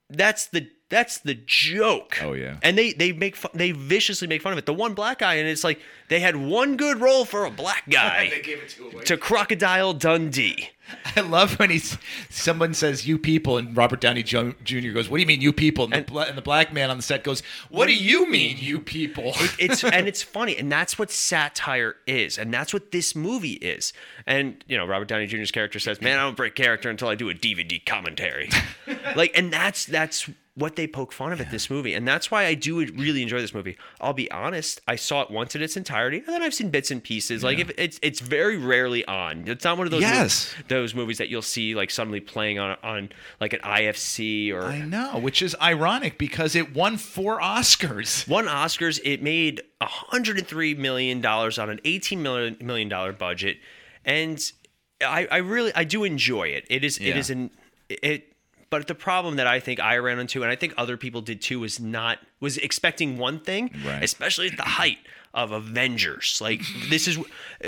That's 0.09 0.47
the 0.47 0.69
that's 0.89 1.19
the 1.19 1.35
joke. 1.35 2.17
Oh, 2.21 2.33
yeah. 2.33 2.57
And 2.63 2.77
they 2.77 2.93
they 2.93 3.11
make 3.11 3.35
fun, 3.35 3.51
they 3.53 3.71
viciously 3.71 4.27
make 4.27 4.41
fun 4.41 4.51
of 4.53 4.57
it. 4.59 4.65
The 4.65 4.73
one 4.73 4.93
black 4.95 5.19
guy 5.19 5.35
and 5.35 5.47
it's 5.47 5.63
like 5.63 5.79
they 6.09 6.19
had 6.19 6.35
one 6.35 6.77
good 6.77 6.99
role 6.99 7.25
for 7.25 7.45
a 7.45 7.51
black 7.51 7.83
guy 7.89 8.29
they 8.29 8.41
gave 8.41 8.57
it 8.59 8.69
to 8.69 8.89
him. 8.89 9.03
to 9.05 9.17
Crocodile 9.17 9.93
Dundee. 9.93 10.69
I 11.15 11.21
love 11.21 11.59
when 11.59 11.69
he's 11.69 11.99
someone 12.31 12.73
says 12.73 13.07
"you 13.07 13.19
people" 13.19 13.57
and 13.57 13.77
Robert 13.77 14.01
Downey 14.01 14.23
Jr. 14.23 14.49
goes, 14.91 15.07
"What 15.07 15.17
do 15.17 15.21
you 15.21 15.27
mean, 15.27 15.39
you 15.39 15.53
people?" 15.53 15.83
And, 15.85 15.93
the, 15.93 16.01
bla- 16.01 16.25
and 16.25 16.35
the 16.35 16.41
black 16.41 16.73
man 16.73 16.89
on 16.89 16.97
the 16.97 17.03
set 17.03 17.23
goes, 17.23 17.43
"What 17.69 17.85
do 17.87 17.93
you 17.93 18.27
mean, 18.27 18.57
you 18.59 18.79
people?" 18.79 19.33
It's 19.59 19.83
and 19.83 20.07
it's 20.07 20.23
funny 20.23 20.57
and 20.57 20.71
that's 20.71 20.97
what 20.97 21.11
satire 21.11 21.95
is 22.07 22.39
and 22.39 22.51
that's 22.51 22.73
what 22.73 22.91
this 22.91 23.15
movie 23.15 23.53
is. 23.53 23.93
And 24.25 24.63
you 24.67 24.77
know, 24.77 24.85
Robert 24.87 25.07
Downey 25.07 25.27
Jr.'s 25.27 25.51
character 25.51 25.77
says, 25.77 26.01
"Man, 26.01 26.17
I 26.17 26.23
don't 26.23 26.35
break 26.35 26.55
character 26.55 26.89
until 26.89 27.07
I 27.07 27.13
do 27.13 27.29
a 27.29 27.35
DVD 27.35 27.85
commentary." 27.85 28.49
like 29.15 29.31
and 29.37 29.53
that's 29.53 29.85
that's 29.85 30.27
what 30.59 30.75
they 30.75 30.85
poke 30.87 31.11
fun 31.11 31.31
of 31.33 31.41
at 31.41 31.49
this 31.51 31.69
movie. 31.69 31.93
And 31.93 32.07
that's 32.07 32.29
why 32.29 32.45
I 32.45 32.53
do 32.53 32.79
really 32.85 33.21
enjoy 33.23 33.39
this 33.41 33.53
movie. 33.53 33.77
I'll 34.01 34.13
be 34.13 34.29
honest, 34.31 34.81
I 34.87 34.95
saw 34.97 35.21
it 35.21 35.31
once 35.31 35.55
in 35.55 35.61
its 35.61 35.75
entirety, 35.77 36.17
and 36.17 36.27
then 36.27 36.43
I've 36.43 36.53
seen 36.53 36.69
bits 36.69 36.91
and 36.91 37.03
pieces. 37.03 37.43
Like 37.43 37.59
if 37.59 37.71
it's 37.77 37.99
it's 38.01 38.19
very 38.19 38.57
rarely 38.57 39.05
on. 39.05 39.47
It's 39.47 39.63
not 39.63 39.77
one 39.77 39.87
of 39.87 39.91
those 39.91 40.01
Yes. 40.01 40.51
movies, 40.53 40.55
those 40.67 40.93
movies 40.95 41.17
that 41.17 41.29
you'll 41.29 41.41
see 41.41 41.73
like 41.75 41.89
suddenly 41.89 42.19
playing 42.19 42.59
on 42.59 42.77
on 42.83 43.09
like 43.41 43.53
an 43.53 43.61
IFC 43.61 44.51
or 44.53 44.63
I 44.63 44.79
know, 44.81 45.17
which 45.19 45.41
is 45.41 45.55
ironic 45.61 46.17
because 46.17 46.55
it 46.55 46.75
won 46.75 46.97
four 46.97 47.39
Oscars. 47.39 48.27
won 48.27 48.45
Oscars. 48.45 48.99
It 49.03 49.23
made 49.23 49.61
103 49.79 50.73
million 50.75 51.21
dollars 51.21 51.57
on 51.57 51.69
an 51.69 51.79
18 51.85 52.21
million 52.21 52.57
million 52.61 52.89
dollar 52.89 53.13
budget, 53.13 53.57
and 54.05 54.39
I, 55.01 55.27
I 55.31 55.37
really 55.37 55.71
I 55.75 55.83
do 55.85 56.03
enjoy 56.03 56.49
it. 56.49 56.65
It 56.69 56.83
is 56.83 56.97
it 56.97 57.03
Yeah. 57.07 57.17
is 57.17 57.29
an 57.29 57.51
it. 57.89 58.28
But 58.69 58.87
the 58.87 58.95
problem 58.95 59.37
that 59.37 59.47
I 59.47 59.59
think 59.59 59.79
I 59.79 59.97
ran 59.97 60.19
into, 60.19 60.43
and 60.43 60.51
I 60.51 60.55
think 60.55 60.73
other 60.77 60.95
people 60.95 61.21
did 61.21 61.41
too, 61.41 61.61
was 61.61 61.79
not 61.79 62.19
was 62.39 62.57
expecting 62.57 63.17
one 63.17 63.39
thing, 63.39 63.71
Right. 63.83 64.03
especially 64.03 64.47
at 64.47 64.57
the 64.57 64.63
height 64.63 64.99
of 65.33 65.51
Avengers. 65.51 66.39
Like 66.41 66.61
this 66.89 67.07
is 67.07 67.17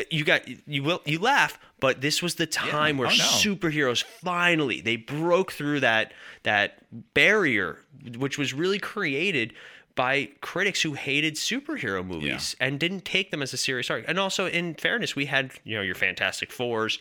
you 0.10 0.24
got 0.24 0.44
you 0.68 0.84
will 0.84 1.02
you 1.06 1.18
laugh, 1.20 1.60
but 1.80 2.02
this 2.02 2.22
was 2.22 2.36
the 2.36 2.46
time 2.48 2.98
where 2.98 3.08
Oh, 3.08 3.12
no. 3.12 3.16
superheroes 3.18 4.04
finally 4.04 4.82
they 4.82 4.96
broke 4.96 5.52
through 5.52 5.80
that 5.82 6.14
that 6.44 6.84
barrier 7.14 7.80
which 8.18 8.38
was 8.38 8.54
really 8.54 8.80
created 8.80 9.54
by 9.96 10.30
critics 10.42 10.82
who 10.82 10.94
hated 10.94 11.36
superhero 11.36 12.06
movies 12.06 12.56
and 12.60 12.80
didn't 12.80 13.04
take 13.06 13.30
them 13.30 13.42
as 13.42 13.54
a 13.54 13.58
serious 13.58 13.90
art. 13.92 14.06
And 14.08 14.18
also 14.18 14.48
in 14.48 14.74
fairness, 14.76 15.16
we 15.18 15.26
had, 15.26 15.52
you 15.66 15.76
know, 15.76 15.82
your 15.82 15.96
Fantastic 15.96 16.50
Fours, 16.50 16.98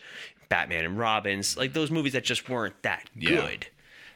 Batman 0.48 0.84
and 0.84 0.98
Robins, 0.98 1.56
like 1.56 1.72
those 1.72 1.90
movies 1.92 2.14
that 2.14 2.24
just 2.24 2.48
weren't 2.48 2.74
that 2.82 3.08
Yeah. 3.16 3.30
good. 3.30 3.68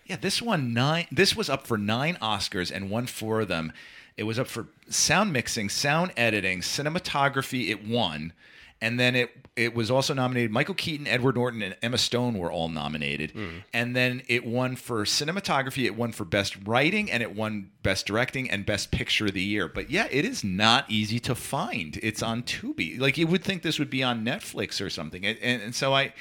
Yeah, 0.06 0.16
this 0.20 0.42
won 0.42 0.72
nine. 0.72 1.06
This 1.10 1.34
was 1.34 1.48
up 1.48 1.66
for 1.66 1.78
nine 1.78 2.16
Oscars 2.20 2.70
and 2.70 2.90
won 2.90 3.06
four 3.06 3.40
of 3.40 3.48
them. 3.48 3.72
It 4.16 4.24
was 4.24 4.38
up 4.38 4.46
for 4.46 4.68
sound 4.88 5.32
mixing, 5.32 5.68
sound 5.68 6.12
editing, 6.16 6.60
cinematography. 6.60 7.70
It 7.70 7.86
won, 7.86 8.32
and 8.80 9.00
then 9.00 9.16
it 9.16 9.30
it 9.56 9.74
was 9.74 9.90
also 9.90 10.14
nominated. 10.14 10.50
Michael 10.50 10.74
Keaton, 10.74 11.06
Edward 11.06 11.36
Norton, 11.36 11.62
and 11.62 11.76
Emma 11.82 11.98
Stone 11.98 12.38
were 12.38 12.50
all 12.50 12.68
nominated, 12.68 13.30
hmm. 13.30 13.58
and 13.72 13.94
then 13.94 14.22
it 14.28 14.44
won 14.44 14.76
for 14.76 15.04
cinematography. 15.04 15.84
It 15.84 15.96
won 15.96 16.12
for 16.12 16.24
best 16.24 16.56
writing, 16.64 17.10
and 17.10 17.22
it 17.22 17.34
won 17.34 17.70
best 17.82 18.06
directing 18.06 18.50
and 18.50 18.66
best 18.66 18.90
picture 18.90 19.26
of 19.26 19.32
the 19.32 19.42
year. 19.42 19.68
But 19.68 19.90
yeah, 19.90 20.06
it 20.10 20.24
is 20.24 20.44
not 20.44 20.90
easy 20.90 21.18
to 21.20 21.34
find. 21.34 21.98
It's 22.02 22.22
on 22.22 22.42
Tubi. 22.42 23.00
Like 23.00 23.16
you 23.16 23.26
would 23.26 23.42
think 23.42 23.62
this 23.62 23.78
would 23.78 23.90
be 23.90 24.02
on 24.02 24.24
Netflix 24.24 24.84
or 24.84 24.90
something, 24.90 25.24
and, 25.24 25.38
and, 25.38 25.62
and 25.62 25.74
so 25.74 25.94
I. 25.94 26.12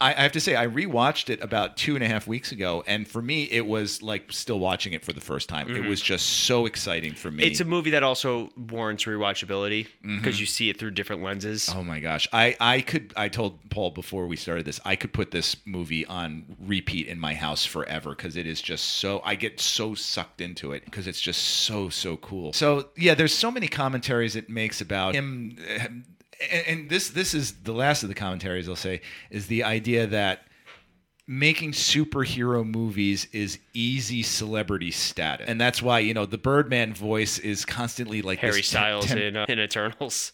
I 0.00 0.10
I 0.14 0.22
have 0.22 0.32
to 0.32 0.40
say, 0.40 0.56
I 0.56 0.66
rewatched 0.66 1.30
it 1.30 1.42
about 1.42 1.76
two 1.76 1.94
and 1.94 2.04
a 2.04 2.08
half 2.08 2.26
weeks 2.26 2.52
ago, 2.52 2.84
and 2.86 3.06
for 3.06 3.22
me, 3.22 3.44
it 3.44 3.66
was 3.66 4.02
like 4.02 4.32
still 4.32 4.58
watching 4.58 4.92
it 4.92 5.04
for 5.04 5.12
the 5.12 5.20
first 5.20 5.48
time. 5.48 5.68
It 5.68 5.74
mm-hmm. 5.74 5.88
was 5.88 6.00
just 6.00 6.26
so 6.26 6.66
exciting 6.66 7.14
for 7.14 7.30
me. 7.30 7.44
It's 7.44 7.60
a 7.60 7.64
movie 7.64 7.90
that 7.90 8.02
also 8.02 8.50
warrants 8.56 9.04
rewatchability 9.04 9.86
mm-hmm. 9.86 10.16
because 10.16 10.40
you 10.40 10.46
see 10.46 10.70
it 10.70 10.78
through 10.78 10.92
different 10.92 11.22
lenses. 11.22 11.70
oh 11.74 11.82
my 11.82 12.00
gosh, 12.00 12.28
I 12.32 12.56
I 12.60 12.80
could 12.80 13.12
I 13.16 13.28
told 13.28 13.70
Paul 13.70 13.90
before 13.90 14.26
we 14.26 14.36
started 14.36 14.66
this, 14.66 14.80
I 14.84 14.96
could 14.96 15.12
put 15.12 15.30
this 15.30 15.56
movie 15.64 16.06
on 16.06 16.56
repeat 16.60 17.06
in 17.06 17.18
my 17.18 17.34
house 17.34 17.64
forever 17.64 18.10
because 18.10 18.36
it 18.36 18.46
is 18.46 18.60
just 18.60 18.84
so 18.84 19.20
I 19.24 19.34
get 19.34 19.60
so 19.60 19.94
sucked 19.94 20.40
into 20.40 20.72
it 20.72 20.84
because 20.84 21.06
it's 21.06 21.20
just 21.20 21.42
so 21.42 21.88
so 21.88 22.16
cool. 22.18 22.52
So 22.52 22.88
yeah, 22.96 23.14
there's 23.14 23.34
so 23.34 23.50
many 23.50 23.68
commentaries 23.68 24.36
it 24.36 24.48
makes 24.48 24.80
about 24.80 25.14
him. 25.14 25.56
Eh, 25.66 25.88
And, 26.50 26.66
and 26.66 26.90
this 26.90 27.10
this 27.10 27.34
is 27.34 27.52
the 27.62 27.72
last 27.72 28.02
of 28.02 28.08
the 28.08 28.14
commentaries 28.14 28.68
I'll 28.68 28.76
say 28.76 29.00
is 29.30 29.46
the 29.46 29.64
idea 29.64 30.06
that 30.06 30.46
making 31.26 31.72
superhero 31.72 32.64
movies 32.66 33.26
is 33.32 33.58
easy 33.72 34.22
celebrity 34.22 34.90
status, 34.90 35.48
and 35.48 35.60
that's 35.60 35.82
why 35.82 36.00
you 36.00 36.14
know 36.14 36.26
the 36.26 36.38
Birdman 36.38 36.94
voice 36.94 37.38
is 37.38 37.64
constantly 37.64 38.22
like 38.22 38.38
Harry 38.40 38.62
Styles 38.62 39.10
in 39.10 39.36
uh, 39.36 39.46
in 39.48 39.58
Eternals. 39.58 40.32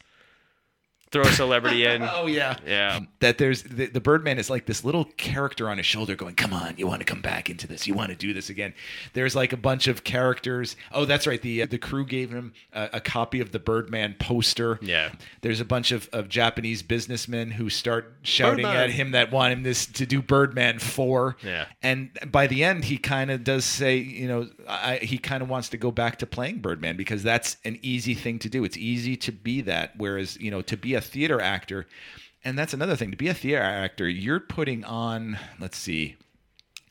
Throw 1.13 1.23
a 1.23 1.33
celebrity 1.33 1.85
in. 1.87 2.03
Oh 2.03 2.27
yeah, 2.27 2.57
Yeah. 2.67 3.01
That 3.21 3.39
there's 3.39 3.63
the, 3.65 3.87
the 3.87 4.01
Birdman 4.01 4.39
is 4.39 4.49
like 4.49 4.67
this 4.67 4.85
little 4.85 5.05
character 5.17 5.69
on 5.69 5.77
his 5.77 5.87
shoulder 5.87 6.15
going, 6.15 6.35
"Come 6.37 6.53
on, 6.53 6.75
you 6.77 6.87
want 6.87 7.01
to 7.01 7.05
come 7.05 7.21
back 7.21 7.51
into 7.51 7.67
this? 7.67 7.87
You 7.87 7.95
want 7.95 8.11
to 8.11 8.17
do 8.17 8.33
this 8.33 8.49
again?" 8.49 8.75
There's 9.13 9.35
like 9.35 9.53
a 9.53 9.57
bunch 9.57 9.89
of 9.89 10.05
characters. 10.05 10.77
Oh, 10.93 11.05
that's 11.05 11.27
right. 11.27 11.43
The 11.43 11.63
uh, 11.63 11.67
the 11.67 11.79
crew 11.79 12.07
gave 12.07 12.31
him 12.31 12.53
a, 12.73 12.91
a 12.95 13.01
copy 13.01 13.41
of 13.41 13.51
the 13.53 13.59
Birdman 13.59 14.15
poster. 14.19 14.79
Yeah. 14.83 15.13
There's 15.43 15.61
a 15.61 15.65
bunch 15.65 15.91
of, 15.93 16.09
of 16.13 16.29
Japanese 16.29 16.83
businessmen 16.83 17.51
who 17.51 17.71
start 17.71 18.15
shouting 18.23 18.65
Birdman. 18.65 18.85
at 18.85 18.91
him 18.91 19.11
that 19.11 19.33
want 19.33 19.53
him 19.53 19.63
this 19.65 19.87
to 19.87 20.07
do 20.07 20.23
Birdman 20.23 20.79
four. 20.79 21.37
Yeah. 21.43 21.67
And 21.83 22.11
by 22.31 22.47
the 22.47 22.63
end, 22.65 22.85
he 22.85 22.99
kind 22.99 23.31
of 23.31 23.43
does 23.45 23.65
say, 23.65 23.97
you 23.97 24.29
know, 24.29 24.49
I, 24.69 24.97
he 24.99 25.19
kind 25.19 25.43
of 25.43 25.49
wants 25.49 25.69
to 25.71 25.77
go 25.77 25.91
back 25.91 26.19
to 26.21 26.27
playing 26.27 26.61
Birdman 26.61 26.97
because 26.97 27.23
that's 27.23 27.57
an 27.65 27.79
easy 27.83 28.15
thing 28.15 28.39
to 28.41 28.49
do. 28.49 28.65
It's 28.65 28.77
easy 28.77 29.17
to 29.19 29.33
be 29.33 29.61
that. 29.63 29.95
Whereas, 29.97 30.39
you 30.41 30.51
know, 30.51 30.63
to 30.63 30.77
be 30.77 30.95
a 30.95 31.00
theater 31.01 31.41
actor, 31.41 31.87
and 32.45 32.59
that's 32.59 32.75
another 32.75 32.97
thing, 32.97 33.11
to 33.11 33.17
be 33.17 33.29
a 33.29 33.35
theater 33.35 33.63
actor, 33.63 34.09
you're 34.09 34.41
putting 34.41 34.85
on, 34.85 35.39
let's 35.59 35.77
see, 35.77 36.17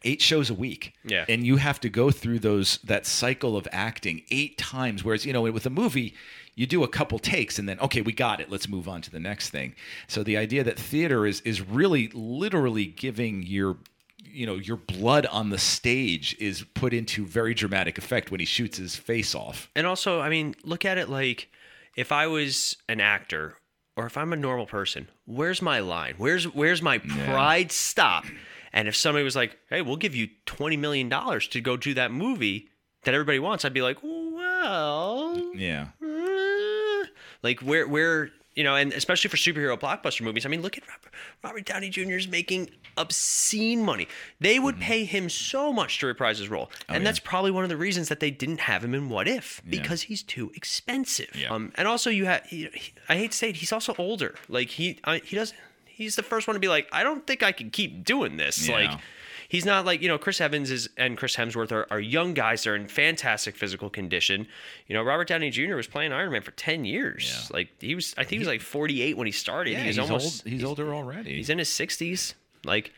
eight 0.04 0.22
shows 0.22 0.50
a 0.50 0.54
week. 0.54 0.94
Yeah. 1.04 1.26
And 1.28 1.46
you 1.46 1.58
have 1.58 1.80
to 1.82 1.90
go 1.90 2.12
through 2.12 2.40
those 2.40 2.78
that 2.84 3.06
cycle 3.06 3.58
of 3.58 3.68
acting 3.72 4.24
eight 4.32 4.58
times. 4.58 5.04
Whereas, 5.04 5.26
you 5.26 5.34
know, 5.34 5.42
with 5.42 5.66
a 5.66 5.72
movie, 5.72 6.14
you 6.56 6.68
do 6.68 6.84
a 6.84 6.88
couple 6.88 7.20
takes 7.20 7.58
and 7.58 7.68
then 7.68 7.80
okay, 7.80 8.02
we 8.02 8.12
got 8.12 8.40
it. 8.40 8.50
Let's 8.50 8.68
move 8.68 8.88
on 8.88 9.02
to 9.02 9.12
the 9.12 9.20
next 9.20 9.50
thing. 9.50 9.76
So 10.08 10.24
the 10.24 10.38
idea 10.38 10.64
that 10.64 10.78
theater 10.78 11.26
is 11.26 11.42
is 11.42 11.62
really 11.62 12.10
literally 12.14 12.86
giving 12.86 13.44
your 13.44 13.78
you 14.26 14.46
know 14.46 14.56
your 14.56 14.78
blood 14.78 15.26
on 15.28 15.50
the 15.50 15.58
stage 15.58 16.36
is 16.40 16.64
put 16.74 16.94
into 16.94 17.26
very 17.26 17.54
dramatic 17.54 17.98
effect 17.98 18.32
when 18.32 18.40
he 18.40 18.46
shoots 18.46 18.78
his 18.78 18.96
face 18.96 19.34
off. 19.34 19.70
And 19.76 19.88
also, 19.88 20.20
I 20.20 20.30
mean, 20.30 20.56
look 20.64 20.86
at 20.86 20.98
it 20.98 21.10
like 21.10 21.50
if 21.96 22.12
I 22.12 22.28
was 22.28 22.78
an 22.88 23.00
actor 23.02 23.56
or 24.00 24.06
if 24.06 24.16
I'm 24.18 24.32
a 24.32 24.38
normal 24.38 24.66
person, 24.66 25.10
where's 25.26 25.62
my 25.62 25.80
line? 25.80 26.14
Where's 26.18 26.46
where's 26.46 26.82
my 26.82 27.00
pride 27.00 27.72
stop? 27.72 28.24
And 28.72 28.88
if 28.88 28.96
somebody 28.96 29.24
was 29.26 29.36
like, 29.36 29.58
"Hey, 29.70 29.82
we'll 29.82 29.98
give 29.98 30.16
you 30.16 30.30
20 30.46 30.78
million 30.78 31.10
dollars 31.10 31.48
to 31.50 31.60
go 31.60 31.76
do 31.76 31.94
that 31.96 32.12
movie 32.12 32.70
that 33.04 33.14
everybody 33.14 33.40
wants." 33.40 33.66
I'd 33.66 33.74
be 33.74 33.82
like, 33.82 33.98
"Well, 34.02 35.52
Yeah. 35.54 35.88
uh," 36.02 37.06
like 37.44 37.60
where 37.60 37.88
where 37.88 38.30
you 38.56 38.64
know, 38.64 38.76
and 38.76 38.92
especially 38.94 39.30
for 39.30 39.38
superhero 39.38 39.80
blockbuster 39.80 40.22
movies. 40.22 40.46
I 40.46 40.50
mean, 40.50 40.62
look 40.62 40.78
at 40.78 40.84
Robert, 40.88 41.14
Robert 41.44 41.66
Downey 41.66 41.90
Jr. 41.90 42.14
is 42.14 42.28
making 42.28 42.70
obscene 42.98 43.84
money. 43.84 44.08
They 44.40 44.60
would 44.60 44.80
pay 44.80 45.06
him 45.06 45.30
so 45.30 45.72
much 45.72 46.00
to 46.00 46.08
reprise 46.08 46.40
his 46.40 46.50
role, 46.50 46.70
and 46.88 47.02
yeah. 47.02 47.06
that's 47.06 47.20
probably 47.20 47.52
one 47.52 47.64
of 47.64 47.70
the 47.70 47.78
reasons 47.78 48.10
that 48.10 48.20
they 48.20 48.32
didn't 48.32 48.62
have 48.62 48.84
him 48.84 48.94
in 48.94 49.10
What 49.10 49.28
If 49.28 49.62
because 49.70 50.04
he's 50.04 50.24
too 50.24 50.52
expensive. 50.56 51.36
Yeah. 51.36 51.54
Um, 51.54 51.72
and 51.76 51.88
also 51.88 52.10
you 52.10 52.26
have, 52.26 52.42
I 53.08 53.16
hate 53.16 53.32
to 53.32 53.38
say 53.38 53.50
it, 53.50 53.58
he's 53.58 53.72
also 53.72 53.94
older. 53.98 54.36
Like 54.48 54.70
he, 54.70 55.00
I, 55.04 55.20
he 55.20 55.36
doesn't—he's 55.36 56.16
the 56.16 56.24
first 56.24 56.48
one 56.48 56.56
to 56.56 56.60
be 56.60 56.68
like, 56.68 56.88
I 56.92 57.04
don't 57.04 57.26
think 57.26 57.44
I 57.44 57.52
can 57.52 57.70
keep 57.70 58.04
doing 58.04 58.38
this. 58.38 58.68
Yeah. 58.68 58.76
Like. 58.76 59.00
He's 59.50 59.66
not 59.66 59.84
like, 59.84 60.02
you 60.02 60.08
know, 60.08 60.18
Chris 60.20 60.40
Evans 60.40 60.70
is 60.70 60.88
and 60.96 61.18
Chris 61.18 61.36
Hemsworth 61.36 61.72
are, 61.72 61.88
are 61.90 62.00
young 62.00 62.36
guys. 62.36 62.64
They're 62.64 62.76
in 62.76 62.88
fantastic 62.88 63.58
physical 63.58 63.90
condition. 63.90 64.48
You 64.88 64.94
know, 64.96 65.02
Robert 65.02 65.28
Downey 65.28 65.50
Jr. 65.50 65.76
was 65.76 65.88
playing 65.88 66.14
Iron 66.14 66.32
Man 66.32 66.44
for 66.44 66.52
10 66.52 66.86
years. 66.86 67.50
Yeah. 67.50 67.58
Like, 67.58 67.70
he 67.82 67.96
was, 67.96 68.14
I 68.16 68.22
think 68.22 68.34
he 68.34 68.40
was 68.40 68.48
like 68.48 68.62
48 68.62 69.18
when 69.18 69.26
he 69.26 69.32
started. 69.34 69.72
Yeah, 69.72 69.80
he 69.82 69.88
was 69.88 69.96
he's 69.96 70.04
almost, 70.06 70.46
old. 70.46 70.54
He's, 70.54 70.64
older 70.64 70.94
already. 70.94 71.36
he's 71.36 71.50
in 71.50 71.58
his 71.58 71.68
60s. 71.70 72.36
Like, 72.64 72.94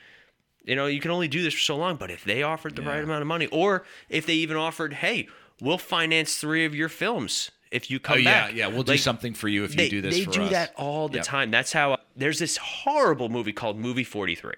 you 0.66 0.76
know, 0.76 0.88
you 0.88 1.00
can 1.00 1.10
only 1.10 1.30
do 1.30 1.42
this 1.42 1.54
for 1.54 1.60
so 1.62 1.78
long, 1.78 1.96
but 1.96 2.12
if 2.12 2.26
they 2.26 2.44
offered 2.44 2.76
the 2.76 2.82
right 2.82 3.02
amount 3.04 3.22
of 3.22 3.28
money, 3.28 3.48
or 3.48 3.86
if 4.10 4.26
they 4.26 4.34
even 4.34 4.58
offered, 4.58 4.94
hey, 4.94 5.30
we'll 5.62 5.78
finance 5.78 6.36
three 6.36 6.66
of 6.66 6.76
your 6.76 6.90
films 6.90 7.50
if 7.72 7.90
you 7.90 8.00
come 8.00 8.16
oh 8.16 8.18
yeah, 8.18 8.48
back. 8.48 8.56
yeah. 8.56 8.68
We'll 8.68 8.84
do 8.84 8.98
something 8.98 9.34
for 9.34 9.48
you 9.48 9.64
if 9.64 9.74
they, 9.76 9.86
you 9.86 9.90
do 9.90 10.02
this 10.02 10.16
they 10.18 10.26
for 10.26 10.32
do 10.32 10.42
us. 10.44 10.52
that 10.52 10.74
all 10.76 11.08
the 11.08 11.20
Yep. 11.20 11.26
time. 11.26 11.52
That's 11.52 11.72
how 11.72 11.98
there's 12.18 12.40
this 12.40 12.58
horrible 12.58 13.30
movie 13.30 13.54
called 13.54 13.78
Movie 13.80 14.04
43. 14.04 14.52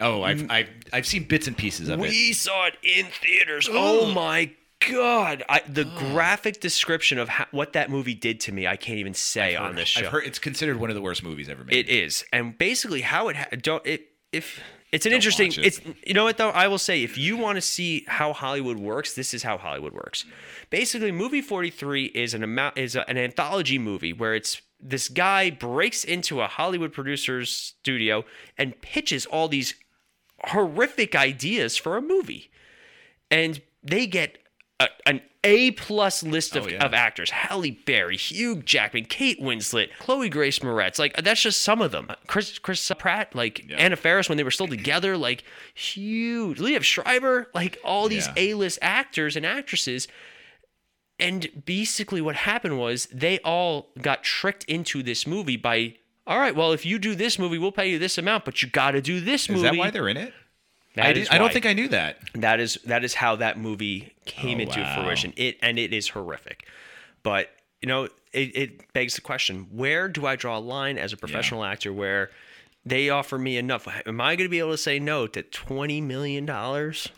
Oh, 0.00 0.22
I've, 0.22 0.38
mm. 0.38 0.50
I've 0.50 0.68
I've 0.92 1.06
seen 1.06 1.24
bits 1.24 1.46
and 1.46 1.56
pieces 1.56 1.88
of 1.88 1.98
it. 1.98 2.02
We 2.02 2.32
saw 2.32 2.66
it 2.66 2.76
in 2.82 3.06
theaters. 3.06 3.68
Oh 3.70 4.12
my 4.12 4.50
god! 4.90 5.44
I, 5.48 5.62
the 5.68 5.84
graphic 5.84 6.60
description 6.60 7.18
of 7.18 7.28
how, 7.28 7.46
what 7.50 7.72
that 7.74 7.90
movie 7.90 8.14
did 8.14 8.40
to 8.40 8.52
me, 8.52 8.66
I 8.66 8.76
can't 8.76 8.98
even 8.98 9.14
say 9.14 9.56
on 9.56 9.76
this 9.76 9.88
show. 9.88 10.06
I've 10.06 10.12
heard 10.12 10.24
it's 10.24 10.38
considered 10.38 10.78
one 10.78 10.90
of 10.90 10.96
the 10.96 11.02
worst 11.02 11.22
movies 11.22 11.48
ever 11.48 11.64
made. 11.64 11.76
It 11.76 11.88
is, 11.88 12.24
and 12.32 12.56
basically 12.58 13.02
how 13.02 13.28
it 13.28 13.36
ha- 13.36 13.48
don't 13.60 13.86
it 13.86 14.08
if 14.32 14.60
it's 14.92 15.06
an 15.06 15.12
interesting. 15.12 15.48
watch 15.48 15.58
it. 15.58 15.66
It's 15.66 15.80
you 16.06 16.14
know 16.14 16.24
what 16.24 16.36
though 16.36 16.50
I 16.50 16.68
will 16.68 16.78
say 16.78 17.02
if 17.02 17.16
you 17.18 17.36
want 17.36 17.56
to 17.56 17.62
see 17.62 18.04
how 18.08 18.32
Hollywood 18.32 18.78
works, 18.78 19.14
this 19.14 19.34
is 19.34 19.42
how 19.42 19.58
Hollywood 19.58 19.92
works. 19.92 20.24
Basically, 20.70 21.12
movie 21.12 21.42
forty 21.42 21.70
three 21.70 22.06
is 22.06 22.34
an 22.34 22.42
amount 22.42 22.78
is 22.78 22.96
a, 22.96 23.08
an 23.08 23.18
anthology 23.18 23.78
movie 23.78 24.12
where 24.12 24.34
it's 24.34 24.60
this 24.80 25.08
guy 25.08 25.50
breaks 25.50 26.04
into 26.04 26.42
a 26.42 26.46
Hollywood 26.46 26.92
producer's 26.92 27.50
studio 27.50 28.24
and 28.58 28.80
pitches 28.82 29.24
all 29.24 29.48
these 29.48 29.74
horrific 30.44 31.14
ideas 31.14 31.76
for 31.76 31.96
a 31.96 32.02
movie, 32.02 32.50
and 33.30 33.60
they 33.82 34.06
get 34.06 34.38
a, 34.80 34.88
an 35.06 35.20
A 35.44 35.70
plus 35.72 36.22
list 36.22 36.56
of, 36.56 36.64
Oh, 36.64 36.68
yeah. 36.68 36.84
of 36.84 36.92
actors: 36.94 37.30
Halle 37.30 37.70
Berry, 37.86 38.16
Hugh 38.16 38.56
Jackman, 38.62 39.04
Kate 39.04 39.40
Winslet, 39.40 39.90
Chloe 39.98 40.28
Grace 40.28 40.58
Moretz. 40.60 40.98
Like 40.98 41.14
that's 41.22 41.42
just 41.42 41.60
some 41.62 41.80
of 41.80 41.92
them. 41.92 42.08
Chris 42.26 42.58
Chris 42.58 42.90
Pratt, 42.98 43.34
like 43.34 43.64
Anna 43.76 43.96
Faris 43.96 44.28
when 44.28 44.36
they 44.36 44.44
were 44.44 44.50
still 44.50 44.66
together, 44.68 45.16
like 45.16 45.44
huge. 45.74 46.58
Liev 46.58 46.82
Schreiber, 46.82 47.48
like 47.54 47.78
all 47.84 48.08
these 48.08 48.26
Yeah. 48.28 48.32
A 48.36 48.54
list 48.54 48.78
actors 48.82 49.36
and 49.36 49.46
actresses. 49.46 50.08
And 51.20 51.62
basically, 51.64 52.20
what 52.20 52.34
happened 52.34 52.78
was 52.78 53.06
they 53.12 53.38
all 53.40 53.90
got 54.02 54.24
tricked 54.24 54.64
into 54.64 55.02
this 55.02 55.26
movie 55.26 55.56
by. 55.56 55.96
All 56.26 56.38
right, 56.38 56.54
well, 56.56 56.72
if 56.72 56.86
you 56.86 56.98
do 56.98 57.14
this 57.14 57.38
movie, 57.38 57.58
we'll 57.58 57.72
pay 57.72 57.90
you 57.90 57.98
this 57.98 58.16
amount, 58.16 58.44
but 58.46 58.62
you 58.62 58.68
got 58.68 58.92
to 58.92 59.02
do 59.02 59.20
this 59.20 59.48
movie. 59.48 59.58
Is 59.66 59.70
that 59.72 59.76
why 59.76 59.90
they're 59.90 60.08
in 60.08 60.16
it? 60.16 60.32
That 60.94 61.06
I, 61.06 61.12
did, 61.12 61.28
I 61.28 61.38
don't 61.38 61.52
think 61.52 61.66
I 61.66 61.72
knew 61.72 61.88
that. 61.88 62.18
That 62.34 62.60
is 62.60 62.78
that 62.86 63.02
is 63.04 63.14
how 63.14 63.36
that 63.36 63.58
movie 63.58 64.12
came 64.26 64.58
Oh, 64.58 64.62
into 64.62 64.80
wow. 64.80 65.02
fruition. 65.02 65.32
It 65.36 65.58
and 65.60 65.78
it 65.78 65.92
is 65.92 66.08
horrific. 66.08 66.66
But 67.24 67.50
you 67.82 67.88
know, 67.88 68.04
it, 68.32 68.56
it 68.56 68.92
begs 68.92 69.16
the 69.16 69.20
question: 69.20 69.66
Where 69.72 70.08
do 70.08 70.24
I 70.24 70.36
draw 70.36 70.56
a 70.56 70.60
line 70.60 70.96
as 70.96 71.12
a 71.12 71.16
professional 71.16 71.64
actor 71.64 71.92
where 71.92 72.30
they 72.86 73.10
offer 73.10 73.36
me 73.38 73.56
enough? 73.56 73.88
Am 74.06 74.20
I 74.20 74.36
going 74.36 74.46
to 74.46 74.50
be 74.50 74.60
able 74.60 74.70
to 74.70 74.78
say 74.78 74.98
no 75.00 75.26
to 75.26 75.42
twenty 75.42 76.00
million 76.00 76.46
dollars? 76.46 77.08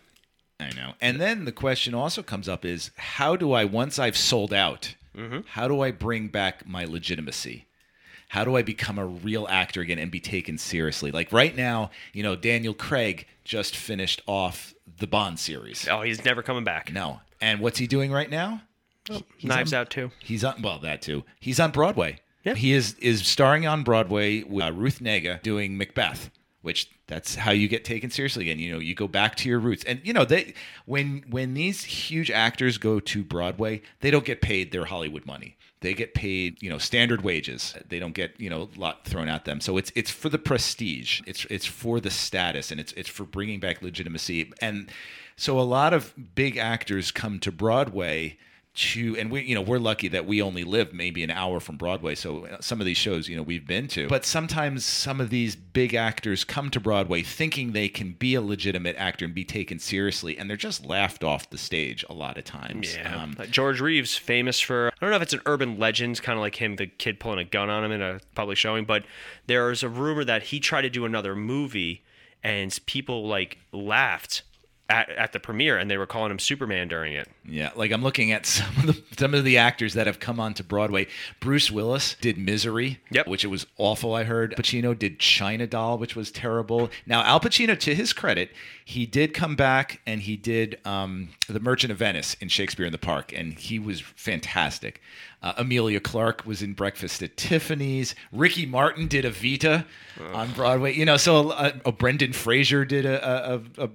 I 0.58 0.70
know. 0.70 0.94
And 1.02 1.20
then 1.20 1.44
the 1.44 1.52
question 1.52 1.92
also 1.94 2.22
comes 2.22 2.48
up 2.48 2.64
is 2.64 2.90
how 2.96 3.36
do 3.36 3.52
I 3.52 3.66
once 3.66 3.98
I've 3.98 4.16
sold 4.16 4.54
out, 4.54 4.94
Mm-hmm. 5.14 5.40
how 5.48 5.68
do 5.68 5.82
I 5.82 5.90
bring 5.90 6.28
back 6.28 6.66
my 6.66 6.84
legitimacy? 6.86 7.65
How 8.36 8.44
do 8.44 8.54
I 8.54 8.60
become 8.60 8.98
a 8.98 9.06
real 9.06 9.46
actor 9.48 9.80
again 9.80 9.98
and 9.98 10.10
be 10.10 10.20
taken 10.20 10.58
seriously? 10.58 11.10
Like 11.10 11.32
right 11.32 11.56
now, 11.56 11.90
you 12.12 12.22
know, 12.22 12.36
Daniel 12.36 12.74
Craig 12.74 13.26
just 13.44 13.74
finished 13.74 14.20
off 14.26 14.74
the 14.98 15.06
Bond 15.06 15.38
series. 15.38 15.88
Oh, 15.88 16.02
he's 16.02 16.22
never 16.22 16.42
coming 16.42 16.62
back. 16.62 16.92
No. 16.92 17.20
And 17.40 17.60
what's 17.60 17.78
he 17.78 17.86
doing 17.86 18.12
right 18.12 18.28
now? 18.28 18.60
Knives 19.42 19.72
on- 19.72 19.80
Out 19.80 19.88
too. 19.88 20.10
He's 20.18 20.44
on 20.44 20.60
well 20.60 20.78
that 20.80 21.00
too. 21.00 21.24
He's 21.40 21.58
on 21.58 21.70
Broadway. 21.70 22.18
Yeah. 22.44 22.56
He 22.56 22.74
is 22.74 22.92
is 22.98 23.26
starring 23.26 23.66
on 23.66 23.82
Broadway 23.84 24.42
with 24.42 24.66
uh, 24.66 24.72
Ruth 24.72 24.98
Negga 24.98 25.40
doing 25.42 25.78
Macbeth, 25.78 26.30
which 26.60 26.90
that's 27.06 27.36
how 27.36 27.52
you 27.52 27.68
get 27.68 27.86
taken 27.86 28.10
seriously 28.10 28.42
again. 28.50 28.58
You 28.58 28.72
know, 28.72 28.80
you 28.80 28.94
go 28.94 29.08
back 29.08 29.36
to 29.36 29.48
your 29.48 29.60
roots. 29.60 29.82
And 29.84 30.02
you 30.04 30.12
know, 30.12 30.26
they 30.26 30.52
when 30.84 31.24
when 31.30 31.54
these 31.54 31.84
huge 31.84 32.30
actors 32.30 32.76
go 32.76 33.00
to 33.00 33.24
Broadway, 33.24 33.80
they 34.00 34.10
don't 34.10 34.26
get 34.26 34.42
paid 34.42 34.72
their 34.72 34.84
Hollywood 34.84 35.24
money. 35.24 35.55
They 35.80 35.94
get 35.94 36.14
paid, 36.14 36.62
you 36.62 36.70
know, 36.70 36.78
standard 36.78 37.22
wages. 37.22 37.74
They 37.88 37.98
don't 37.98 38.14
get, 38.14 38.38
you 38.40 38.48
know, 38.48 38.68
a 38.74 38.80
lot 38.80 39.04
thrown 39.04 39.28
at 39.28 39.44
them. 39.44 39.60
So 39.60 39.76
it's 39.76 39.92
it's 39.94 40.10
for 40.10 40.28
the 40.28 40.38
prestige. 40.38 41.20
It's 41.26 41.44
it's 41.46 41.66
for 41.66 42.00
the 42.00 42.10
status 42.10 42.70
and 42.70 42.80
it's 42.80 42.92
it's 42.92 43.08
for 43.08 43.24
bringing 43.24 43.60
back 43.60 43.82
legitimacy. 43.82 44.52
And 44.60 44.90
so 45.36 45.60
a 45.60 45.62
lot 45.62 45.92
of 45.92 46.14
big 46.34 46.56
actors 46.56 47.10
come 47.10 47.38
to 47.40 47.52
Broadway 47.52 48.38
to 48.76 49.16
and 49.18 49.30
we 49.30 49.42
you 49.42 49.54
know 49.54 49.62
we're 49.62 49.78
lucky 49.78 50.08
that 50.08 50.26
we 50.26 50.40
only 50.42 50.64
live 50.64 50.92
maybe 50.92 51.22
an 51.22 51.30
hour 51.30 51.60
from 51.60 51.76
Broadway. 51.76 52.14
So 52.14 52.46
uh, 52.46 52.56
some 52.60 52.80
of 52.80 52.86
these 52.86 52.96
shows 52.96 53.28
you 53.28 53.36
know 53.36 53.42
we've 53.42 53.66
been 53.66 53.88
to. 53.88 54.08
But 54.08 54.24
sometimes 54.24 54.84
some 54.84 55.20
of 55.20 55.30
these 55.30 55.56
big 55.56 55.94
actors 55.94 56.44
come 56.44 56.70
to 56.70 56.80
Broadway 56.80 57.22
thinking 57.22 57.72
they 57.72 57.88
can 57.88 58.12
be 58.12 58.34
a 58.34 58.40
legitimate 58.40 58.96
actor 58.96 59.24
and 59.24 59.34
be 59.34 59.44
taken 59.44 59.78
seriously 59.78 60.36
and 60.38 60.48
they're 60.48 60.56
just 60.56 60.84
laughed 60.86 61.24
off 61.24 61.50
the 61.50 61.58
stage 61.58 62.04
a 62.08 62.14
lot 62.14 62.38
of 62.38 62.44
times. 62.44 62.96
Yeah. 62.96 63.22
Um, 63.22 63.36
George 63.50 63.80
Reeves, 63.80 64.16
famous 64.16 64.60
for, 64.60 64.88
I 64.88 64.96
don't 65.00 65.10
know 65.10 65.16
if 65.16 65.22
it's 65.22 65.32
an 65.32 65.42
urban 65.46 65.78
legend, 65.78 66.22
kind 66.22 66.38
of 66.38 66.42
like 66.42 66.56
him, 66.56 66.76
the 66.76 66.86
kid 66.86 67.20
pulling 67.20 67.38
a 67.38 67.44
gun 67.44 67.70
on 67.70 67.84
him 67.84 67.92
in 67.92 68.02
a 68.02 68.20
public 68.34 68.58
showing, 68.58 68.84
but 68.84 69.04
there's 69.46 69.82
a 69.82 69.88
rumor 69.88 70.24
that 70.24 70.44
he 70.44 70.60
tried 70.60 70.82
to 70.82 70.90
do 70.90 71.04
another 71.04 71.34
movie 71.34 72.04
and 72.42 72.78
people 72.86 73.26
like 73.26 73.58
laughed 73.72 74.42
at, 74.88 75.08
at 75.10 75.32
the 75.32 75.40
premiere, 75.40 75.78
and 75.78 75.90
they 75.90 75.96
were 75.96 76.06
calling 76.06 76.30
him 76.30 76.38
Superman 76.38 76.88
during 76.88 77.12
it. 77.12 77.28
Yeah, 77.44 77.70
like 77.76 77.90
I'm 77.92 78.02
looking 78.02 78.32
at 78.32 78.46
some 78.46 78.68
of 78.78 78.86
the 78.86 79.02
some 79.18 79.34
of 79.34 79.44
the 79.44 79.58
actors 79.58 79.94
that 79.94 80.06
have 80.06 80.20
come 80.20 80.40
onto 80.40 80.62
Broadway. 80.62 81.06
Bruce 81.40 81.70
Willis 81.70 82.16
did 82.20 82.38
Misery, 82.38 83.00
Yep. 83.10 83.26
which 83.28 83.44
it 83.44 83.48
was 83.48 83.66
awful. 83.78 84.14
I 84.14 84.24
heard 84.24 84.54
Pacino 84.56 84.98
did 84.98 85.18
China 85.18 85.66
Doll, 85.66 85.98
which 85.98 86.16
was 86.16 86.30
terrible. 86.30 86.90
Now 87.06 87.22
Al 87.22 87.40
Pacino, 87.40 87.78
to 87.78 87.94
his 87.94 88.12
credit, 88.12 88.50
he 88.84 89.06
did 89.06 89.34
come 89.34 89.56
back 89.56 90.00
and 90.06 90.20
he 90.22 90.36
did 90.36 90.78
um, 90.84 91.28
The 91.48 91.60
Merchant 91.60 91.90
of 91.92 91.98
Venice 91.98 92.34
in 92.40 92.48
Shakespeare 92.48 92.86
in 92.86 92.92
the 92.92 92.98
Park, 92.98 93.32
and 93.32 93.54
he 93.58 93.78
was 93.78 94.00
fantastic. 94.00 95.00
Uh, 95.42 95.52
Emilia 95.58 96.00
Clarke 96.00 96.44
was 96.46 96.62
in 96.62 96.72
Breakfast 96.72 97.22
at 97.22 97.36
Tiffany's. 97.36 98.14
Ricky 98.32 98.66
Martin 98.66 99.06
did 99.06 99.24
a 99.24 99.30
Evita 99.30 99.84
on 100.32 100.50
Broadway. 100.52 100.94
You 100.94 101.04
know, 101.04 101.16
so 101.16 101.50
uh, 101.50 101.72
oh, 101.84 101.92
Brendan 101.92 102.32
Fraser 102.32 102.84
did 102.84 103.04
a, 103.06 103.52
a, 103.52 103.54
a, 103.56 103.84
a 103.84 103.90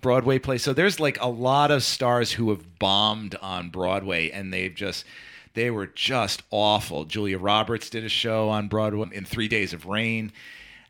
Broadway 0.00 0.38
play. 0.38 0.58
So 0.58 0.72
there's 0.72 1.00
like 1.00 1.20
a 1.20 1.28
lot 1.28 1.70
of 1.70 1.82
stars 1.82 2.32
who 2.32 2.50
have 2.50 2.78
bombed 2.78 3.34
on 3.36 3.70
Broadway 3.70 4.30
and 4.30 4.52
they've 4.52 4.74
just 4.74 5.04
they 5.54 5.70
were 5.70 5.86
just 5.86 6.42
awful. 6.50 7.04
Julia 7.04 7.38
Roberts 7.38 7.88
did 7.88 8.04
a 8.04 8.10
show 8.10 8.50
on 8.50 8.68
Broadway 8.68 9.08
in 9.12 9.24
3 9.24 9.48
Days 9.48 9.72
of 9.72 9.86
Rain. 9.86 10.32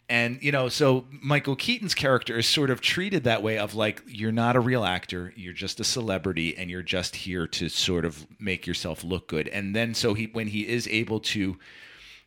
And 0.09 0.39
you 0.41 0.53
know, 0.53 0.69
so 0.69 1.05
Michael 1.11 1.57
Keaton's 1.57 1.95
character 1.95 2.39
is 2.39 2.47
sort 2.47 2.71
of 2.71 2.81
treated 2.81 3.25
that 3.25 3.43
way 3.43 3.59
of 3.59 3.75
like 3.75 4.03
you're 4.07 4.33
not 4.33 4.55
a 4.55 4.61
real 4.61 4.85
actor, 4.85 5.33
you're 5.37 5.53
just 5.53 5.81
a 5.81 5.85
celebrity 5.85 6.57
and 6.57 6.71
you're 6.71 6.83
just 6.83 7.17
here 7.17 7.47
to 7.49 7.69
sort 7.69 8.05
of 8.05 8.27
make 8.39 8.67
yourself 8.67 9.03
look 9.03 9.27
good. 9.29 9.49
And 9.49 9.75
then 9.75 9.95
so 9.95 10.15
he 10.15 10.27
when 10.27 10.49
he 10.49 10.69
is 10.69 10.87
able 10.89 11.21
to 11.21 11.59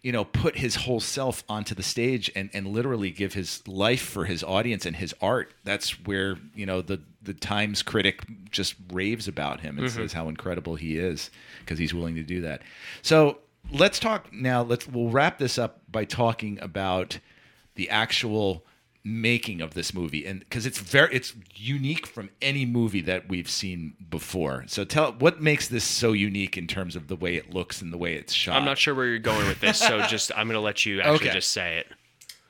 you 0.01 0.11
know, 0.13 0.23
put 0.23 0.57
his 0.57 0.75
whole 0.75 0.99
self 1.01 1.43
onto 1.49 1.75
the 1.75 1.83
stage 1.83 2.31
and, 2.35 2.49
and 2.53 2.67
literally 2.67 3.11
give 3.11 3.33
his 3.33 3.67
life 3.67 4.01
for 4.01 4.25
his 4.25 4.43
audience 4.43 4.85
and 4.85 4.95
his 4.95 5.13
art. 5.21 5.53
That's 5.65 5.91
where, 6.05 6.37
you 6.55 6.65
know, 6.65 6.81
the, 6.81 7.01
the 7.21 7.33
Times 7.33 7.83
critic 7.83 8.21
just 8.49 8.75
raves 8.93 9.27
about 9.27 9.59
him 9.59 9.77
and 9.77 9.87
Mm-hmm. 9.87 9.97
says 10.03 10.13
how 10.13 10.29
incredible 10.29 10.75
he 10.75 10.97
is 10.97 11.29
because 11.59 11.77
he's 11.79 11.93
willing 11.93 12.15
to 12.15 12.23
do 12.23 12.39
that. 12.41 12.61
So 13.01 13.39
let's 13.71 13.99
talk 13.99 14.31
now. 14.31 14.61
Let's, 14.61 14.87
we'll 14.87 15.09
wrap 15.09 15.37
this 15.37 15.57
up 15.57 15.81
by 15.91 16.05
talking 16.05 16.57
about 16.61 17.19
the 17.75 17.89
actual 17.89 18.63
making 19.09 19.61
of 19.61 19.73
this 19.73 19.93
movie 19.93 20.25
and 20.25 20.39
because 20.41 20.65
it's 20.65 20.79
very 20.79 21.13
it's 21.13 21.33
unique 21.55 22.05
from 22.07 22.29
any 22.41 22.65
movie 22.65 23.01
that 23.01 23.27
we've 23.29 23.49
seen 23.49 23.93
before 24.09 24.63
so 24.67 24.83
tell 24.83 25.11
what 25.13 25.41
makes 25.41 25.67
this 25.67 25.83
so 25.83 26.11
unique 26.13 26.57
in 26.57 26.67
terms 26.67 26.95
of 26.95 27.07
the 27.07 27.15
way 27.15 27.35
it 27.35 27.53
looks 27.53 27.81
and 27.81 27.91
the 27.91 27.97
way 27.97 28.13
it's 28.15 28.33
shot 28.33 28.55
I'm 28.55 28.65
not 28.65 28.77
sure 28.77 28.93
where 28.93 29.05
you're 29.07 29.19
going 29.19 29.47
with 29.47 29.59
this, 29.59 29.77
so 29.79 30.01
just 30.07 30.31
I'm 30.35 30.47
gonna 30.47 30.59
let 30.59 30.85
you 30.85 30.99
actually 31.01 31.15
Okay. 31.27 31.31
just 31.33 31.49
say 31.51 31.77
it. 31.79 31.87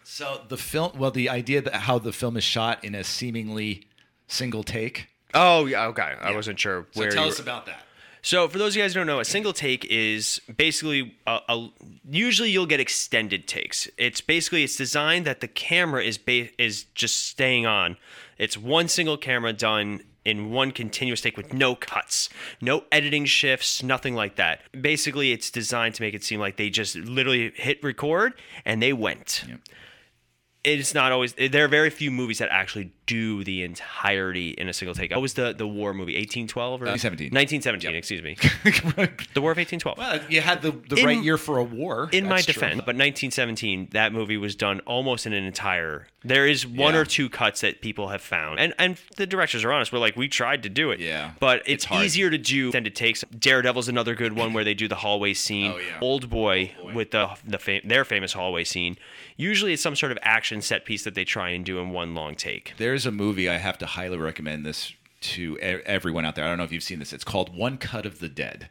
So 0.04 0.42
the 0.50 0.58
film, 0.58 0.92
well, 0.98 1.12
the 1.12 1.30
idea 1.30 1.62
that 1.62 1.74
how 1.74 2.00
the 2.00 2.12
film 2.12 2.36
is 2.36 2.44
shot 2.44 2.84
in 2.84 2.94
a 2.96 3.04
seemingly 3.04 3.88
single 4.28 4.64
take. 4.64 5.08
Oh 5.34 5.66
yeah, 5.66 5.86
okay. 5.88 6.16
I 6.20 6.34
wasn't 6.36 6.60
sure 6.60 6.88
So 6.92 7.10
tell 7.10 7.28
us 7.28 7.38
were- 7.38 7.44
about 7.44 7.66
that. 7.68 7.84
So 8.30 8.48
for 8.48 8.60
those 8.60 8.74
of 8.74 8.78
you 8.78 8.84
guys 8.84 8.94
who 8.94 9.00
don't 9.00 9.08
know, 9.08 9.20
a 9.20 9.26
single 9.26 9.54
take 9.54 9.86
is 9.86 10.40
basically 10.56 11.16
a, 11.26 11.40
a 11.50 11.70
usually 12.08 12.52
you'll 12.52 12.68
get 12.68 12.80
extended 12.80 13.48
takes. 13.48 13.90
It's 13.98 14.22
basically 14.22 14.64
it's 14.64 14.76
designed 14.76 15.26
that 15.26 15.42
the 15.42 15.48
camera 15.48 16.04
is 16.04 16.20
ba- 16.20 16.50
is 16.62 16.84
just 16.94 17.26
staying 17.26 17.66
on. 17.66 17.98
It's 18.38 18.56
one 18.56 18.88
single 18.88 19.18
camera 19.18 19.52
done 19.52 20.04
in 20.26 20.52
one 20.52 20.70
continuous 20.70 21.22
take 21.22 21.38
with 21.38 21.56
no 21.56 21.74
cuts, 21.74 22.30
no 22.62 22.84
editing 22.92 23.26
shifts, 23.26 23.82
nothing 23.82 24.14
like 24.14 24.36
that. 24.36 24.62
Basically, 24.80 25.32
it's 25.32 25.50
designed 25.50 25.96
to 25.96 26.04
make 26.04 26.14
it 26.14 26.24
seem 26.24 26.40
like 26.40 26.58
they 26.58 26.70
just 26.70 26.96
literally 26.98 27.52
hit 27.56 27.84
record 27.84 28.36
and 28.64 28.80
they 28.80 28.94
went. 28.94 29.44
It's 30.64 30.94
not 30.94 31.12
always. 31.12 31.34
There 31.34 31.66
are 31.66 31.68
very 31.68 31.90
few 31.90 32.12
movies 32.12 32.38
that 32.38 32.50
actually 32.52 32.94
do 33.10 33.44
the 33.44 33.64
entirety 33.64 34.50
in 34.52 34.70
a 34.70 34.74
single 34.74 34.94
take. 34.94 35.12
What 35.12 35.22
was 35.22 35.34
the 35.34 35.54
the 35.54 35.68
war 35.68 35.94
movie? 35.94 36.14
1812 36.14 36.82
or 36.82 36.86
uh, 36.86 36.92
1917. 36.92 37.34
1917, 37.34 37.96
excuse 37.96 38.22
me. 38.22 38.36
The 39.34 39.42
War 39.42 39.52
of 39.52 39.58
1812. 39.58 39.98
well, 39.98 40.20
you 40.30 40.42
had 40.42 40.62
the, 40.62 40.72
the 40.72 40.98
In- 40.98 41.06
right 41.06 41.24
year 41.24 41.38
for 41.38 41.58
a 41.58 41.64
war. 41.64 42.10
in 42.12 42.26
my 42.26 42.36
That's 42.38 42.46
true. 42.46 42.54
defense, 42.54 42.76
but 42.78 42.96
1917, 42.96 43.90
that 43.92 44.14
movie 44.14 44.38
was 44.38 44.56
done 44.56 44.80
almost 44.82 45.26
in 45.26 45.34
an 45.34 45.44
entire. 45.44 46.08
There 46.24 46.46
is 46.48 46.68
one 46.68 46.94
Yeah. 46.94 47.00
or 47.02 47.06
two 47.06 47.30
cuts 47.30 47.62
that 47.62 47.82
people 47.82 48.10
have 48.10 48.22
found, 48.22 48.60
and 48.60 48.74
and 48.78 48.98
the 49.16 49.26
directors 49.26 49.64
are 49.64 49.72
honest. 49.72 49.92
We're 49.94 50.00
like, 50.00 50.18
we 50.18 50.28
tried 50.28 50.64
to 50.64 50.70
do 50.70 50.92
it, 50.92 51.00
Yeah. 51.00 51.32
but 51.40 51.64
It's 51.66 51.86
it's, 51.86 51.94
easier 51.94 52.30
to 52.30 52.38
do 52.38 52.68
extended 52.68 52.96
takes. 52.96 53.24
Daredevil's 53.38 53.88
another 53.88 54.16
good 54.16 54.34
one 54.34 54.52
where 54.54 54.64
they 54.66 54.74
do 54.74 54.88
the 54.88 54.96
hallway 54.96 55.34
scene. 55.34 55.72
Oh, 55.74 55.78
yeah. 55.78 55.98
Old 56.02 56.30
Boy, 56.30 56.72
with 56.94 57.12
the 57.12 57.30
the 57.46 57.58
fam- 57.60 57.82
their 57.86 58.04
famous 58.06 58.34
hallway 58.34 58.64
scene. 58.66 58.98
Usually, 59.38 59.72
it's 59.72 59.82
some 59.82 59.96
sort 59.96 60.12
of 60.12 60.18
action 60.22 60.62
set 60.62 60.84
piece 60.84 61.06
that 61.06 61.16
they 61.16 61.24
try 61.24 61.50
and 61.52 61.64
do 61.66 61.80
in 61.80 61.92
one 61.92 62.14
long 62.14 62.36
take. 62.36 62.74
There's 62.78 62.99
a 63.06 63.12
movie 63.12 63.50
I 63.50 63.58
have 63.58 63.78
to 63.80 63.86
highly 63.86 64.18
recommend 64.18 64.66
this 64.66 64.94
to 65.22 65.58
everyone 65.60 66.26
out 66.26 66.36
there. 66.36 66.46
I 66.46 66.48
don't 66.48 66.58
know 66.58 66.64
if 66.64 66.72
you've 66.72 66.84
seen 66.84 67.00
this. 67.00 67.14
It's 67.14 67.24
called 67.24 67.56
One 67.56 67.78
Cut 67.78 68.06
of 68.06 68.20
the 68.20 68.30
Dead. 68.30 68.70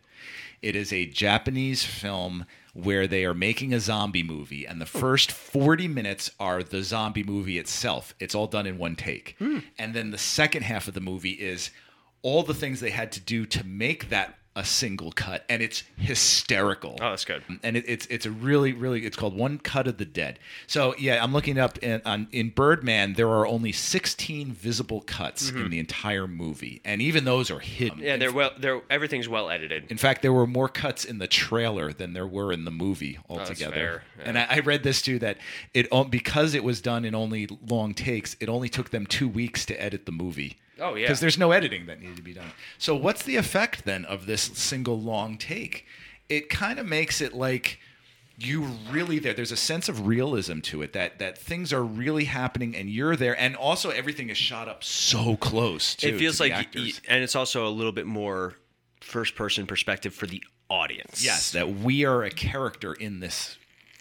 It 0.60 0.74
is 0.74 0.92
a 0.92 1.06
Japanese 1.06 1.84
film 1.84 2.44
where 2.74 3.06
they 3.06 3.24
are 3.24 3.34
making 3.34 3.72
a 3.72 3.80
zombie 3.80 4.22
movie, 4.22 4.64
and 4.64 4.80
the 4.80 4.86
hmm. 4.86 4.98
first 4.98 5.32
40 5.32 5.88
minutes 5.88 6.30
are 6.38 6.62
the 6.62 6.82
zombie 6.82 7.22
movie 7.22 7.58
itself. 7.58 8.14
It's 8.18 8.34
all 8.34 8.46
done 8.46 8.66
in 8.66 8.78
one 8.78 8.96
take. 8.96 9.36
Hmm. 9.38 9.58
And 9.78 9.94
then 9.94 10.10
the 10.10 10.18
second 10.18 10.62
half 10.62 10.88
of 10.88 10.94
the 10.94 11.00
movie 11.00 11.32
is 11.32 11.70
all 12.22 12.42
the 12.42 12.54
things 12.54 12.80
they 12.80 12.90
had 12.90 13.12
to 13.12 13.20
do 13.20 13.46
to 13.46 13.64
make 13.64 14.08
that 14.08 14.34
a 14.58 14.64
single 14.64 15.12
cut, 15.12 15.44
and 15.48 15.62
it's 15.62 15.84
hysterical 15.96 16.96
Oh, 17.00 17.10
that's 17.10 17.24
good. 17.24 17.42
and 17.62 17.76
it, 17.76 17.84
it's 17.86 18.06
it's 18.06 18.26
a 18.26 18.30
really 18.30 18.72
really 18.72 19.06
it's 19.06 19.16
called 19.16 19.36
One 19.36 19.58
Cut 19.58 19.86
of 19.86 19.98
the 19.98 20.04
Dead. 20.04 20.38
So 20.66 20.94
yeah, 20.98 21.22
I'm 21.22 21.32
looking 21.32 21.58
up 21.58 21.78
in, 21.78 22.02
on 22.04 22.26
in 22.32 22.50
Birdman. 22.50 23.14
There 23.14 23.28
are 23.28 23.46
only 23.46 23.72
16 23.72 24.52
visible 24.52 25.00
cuts 25.02 25.50
in 25.50 25.70
the 25.70 25.78
entire 25.78 26.26
movie, 26.26 26.80
and 26.84 27.00
even 27.00 27.24
those 27.24 27.50
are 27.50 27.60
hidden. 27.60 27.98
Mm-hmm. 27.98 28.06
Yeah, 28.06 28.16
they're 28.16 28.32
well. 28.32 28.50
They're 28.58 28.82
everything's 28.90 29.28
well 29.28 29.48
edited. 29.48 29.90
in 29.90 29.96
fact, 29.96 30.22
there 30.22 30.32
were 30.32 30.46
more 30.46 30.68
cuts 30.68 31.04
in 31.04 31.18
the 31.18 31.28
trailer 31.28 31.92
than 31.92 32.12
there 32.12 32.26
were 32.26 32.52
in 32.52 32.64
the 32.64 32.70
movie 32.70 33.18
Oh, 33.28 33.36
that's 33.38 33.50
altogether. 33.50 33.74
fair, 33.74 34.02
yeah. 34.18 34.24
And 34.26 34.38
I, 34.38 34.46
I 34.50 34.58
read 34.60 34.82
this 34.82 35.00
too 35.00 35.18
that 35.20 35.38
it 35.72 35.88
because 36.10 36.54
it 36.54 36.64
was 36.64 36.80
done 36.80 37.04
in 37.04 37.14
only 37.14 37.48
long 37.68 37.94
takes, 37.94 38.36
it 38.40 38.48
only 38.48 38.68
took 38.68 38.90
them 38.90 39.06
two 39.06 39.28
weeks 39.28 39.64
to 39.66 39.80
edit 39.80 40.04
the 40.04 40.12
movie. 40.12 40.56
Oh, 40.80 40.94
yeah. 40.94 41.06
because 41.06 41.20
there's 41.20 41.38
no 41.38 41.50
editing 41.52 41.86
that 41.86 42.00
needed 42.00 42.16
to 42.16 42.22
be 42.22 42.32
done. 42.32 42.52
So 42.78 42.94
what's 42.96 43.22
the 43.22 43.36
effect 43.36 43.84
then 43.84 44.04
of 44.04 44.26
this 44.26 44.42
single 44.42 44.98
long 45.00 45.36
take? 45.36 45.84
It 46.28 46.48
kind 46.48 46.78
of 46.78 46.86
makes 46.86 47.20
it 47.20 47.34
like 47.34 47.78
you 48.38 48.62
really 48.90 49.18
there. 49.18 49.34
There's 49.34 49.50
a 49.52 49.56
sense 49.56 49.88
of 49.88 50.06
realism 50.06 50.60
to 50.60 50.80
it 50.82 50.92
that 50.92 51.18
that 51.18 51.36
things 51.36 51.72
are 51.72 51.82
really 51.82 52.24
happening 52.24 52.76
and 52.76 52.88
you're 52.88 53.16
there, 53.16 53.38
and 53.40 53.56
also 53.56 53.90
everything 53.90 54.28
is 54.30 54.38
shot 54.38 54.68
up 54.68 54.84
so 54.84 55.36
close. 55.36 55.94
Too, 55.96 56.08
it 56.08 56.18
feels 56.18 56.36
to 56.36 56.44
like, 56.44 56.68
y- 56.74 56.92
and 57.08 57.22
it's 57.24 57.34
also 57.34 57.66
a 57.66 57.70
little 57.70 57.90
bit 57.92 58.06
more 58.06 58.54
first 59.00 59.34
person 59.34 59.66
perspective 59.66 60.14
for 60.14 60.26
the 60.26 60.42
audience. 60.70 61.24
Yes, 61.24 61.50
that 61.52 61.68
we 61.78 62.04
are 62.04 62.22
a 62.22 62.30
character 62.30 62.92
in 62.94 63.18
this 63.20 63.56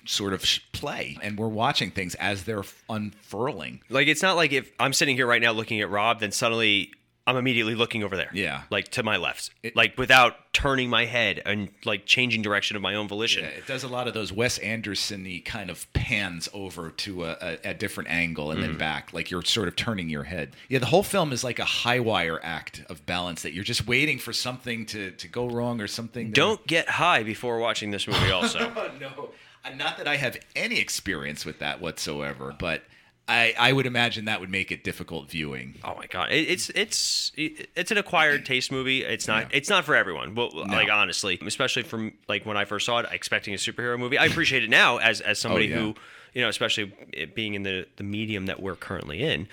sort 0.07 0.33
of 0.33 0.43
play, 0.71 1.17
and 1.21 1.37
we're 1.37 1.47
watching 1.47 1.91
things 1.91 2.15
as 2.15 2.43
they're 2.43 2.63
unfurling. 2.89 3.81
Like 3.89 4.07
it's 4.07 4.21
not 4.21 4.35
like 4.35 4.51
if 4.53 4.71
I'm 4.79 4.93
sitting 4.93 5.15
here 5.15 5.27
right 5.27 5.41
now 5.41 5.51
looking 5.51 5.81
at 5.81 5.89
Rob, 5.89 6.19
then 6.19 6.31
suddenly 6.31 6.91
I'm 7.27 7.35
immediately 7.35 7.75
looking 7.75 8.03
over 8.03 8.15
there. 8.15 8.29
Yeah. 8.33 8.63
Like 8.69 8.87
to 8.91 9.03
my 9.03 9.17
left. 9.17 9.51
like 9.75 9.97
without 9.97 10.53
turning 10.53 10.89
my 10.89 11.03
head 11.03 11.41
and 11.45 11.69
like 11.83 12.05
changing 12.05 12.41
direction 12.41 12.77
of 12.77 12.81
my 12.81 12.95
own 12.95 13.09
volition. 13.09 13.43
Yeah, 13.43 13.49
it 13.49 13.67
does 13.67 13.83
a 13.83 13.89
lot 13.89 14.07
of 14.07 14.13
those 14.13 14.31
Wes 14.31 14.57
Anderson-y 14.59 15.41
kind 15.43 15.69
of 15.69 15.91
pans 15.91 16.47
over 16.53 16.89
to 16.89 17.25
a, 17.25 17.37
a, 17.41 17.69
a 17.71 17.73
different 17.73 18.09
angle 18.09 18.49
and 18.51 18.63
then 18.63 18.71
mm-hmm. 18.71 18.79
back, 18.79 19.11
like 19.11 19.29
you're 19.29 19.43
sort 19.43 19.67
of 19.67 19.75
turning 19.75 20.09
your 20.09 20.23
head. 20.23 20.55
Yeah, 20.69 20.79
the 20.79 20.85
whole 20.85 21.03
film 21.03 21.33
is 21.33 21.43
like 21.43 21.59
a 21.59 21.65
high 21.65 21.99
wire 21.99 22.39
act 22.41 22.81
of 22.89 23.05
balance 23.05 23.41
that 23.41 23.53
you're 23.53 23.65
just 23.65 23.85
waiting 23.85 24.19
for 24.19 24.31
something 24.31 24.85
to, 24.87 25.11
to 25.11 25.27
go 25.27 25.47
wrong 25.47 25.81
or 25.81 25.87
something. 25.87 26.31
Don't 26.31 26.65
get 26.65 26.87
high 26.87 27.23
before 27.23 27.59
watching 27.59 27.91
this 27.91 28.07
movie 28.07 28.31
also. 28.31 28.71
No, 28.99 29.29
Uh, 29.67 29.75
not 29.75 29.97
that 29.97 30.07
I 30.07 30.17
have 30.17 30.37
any 30.55 30.79
experience 30.79 31.45
with 31.45 31.59
that 31.59 31.81
whatsoever, 31.81 32.55
but 32.57 32.83
I, 33.27 33.53
I 33.59 33.73
would 33.73 33.85
imagine 33.85 34.25
that 34.25 34.39
would 34.39 34.49
make 34.49 34.71
it 34.71 34.83
difficult 34.83 35.29
viewing. 35.29 35.75
Oh 35.83 35.95
my 35.95 36.07
god, 36.07 36.31
it, 36.31 36.49
it's 36.49 36.69
it's 36.69 37.31
it's 37.35 37.91
an 37.91 37.97
acquired 37.97 38.45
taste 38.45 38.71
movie. 38.71 39.03
It's 39.03 39.27
not 39.27 39.53
it's 39.53 39.69
not 39.69 39.83
for 39.83 39.95
everyone. 39.95 40.33
Well, 40.35 40.49
like 40.53 40.89
honestly, 40.89 41.37
especially 41.45 41.83
from 41.83 42.13
like 42.29 42.45
when 42.45 42.55
I 42.55 42.65
first 42.65 42.85
saw 42.85 42.99
it, 42.99 43.07
expecting 43.11 43.53
a 43.53 43.57
superhero 43.57 43.99
movie. 43.99 44.17
I 44.17 44.25
appreciate 44.25 44.63
it 44.63 44.69
now 44.69 44.97
as 44.97 45.19
as 45.21 45.39
somebody 45.39 45.73
oh, 45.73 45.75
yeah. 45.75 45.81
who 45.81 45.95
you 46.33 46.41
know, 46.41 46.49
especially 46.49 46.93
being 47.35 47.53
in 47.53 47.63
the 47.63 47.85
the 47.97 48.03
medium 48.03 48.45
that 48.45 48.61
we're 48.61 48.75
currently 48.75 49.21
in. 49.23 49.47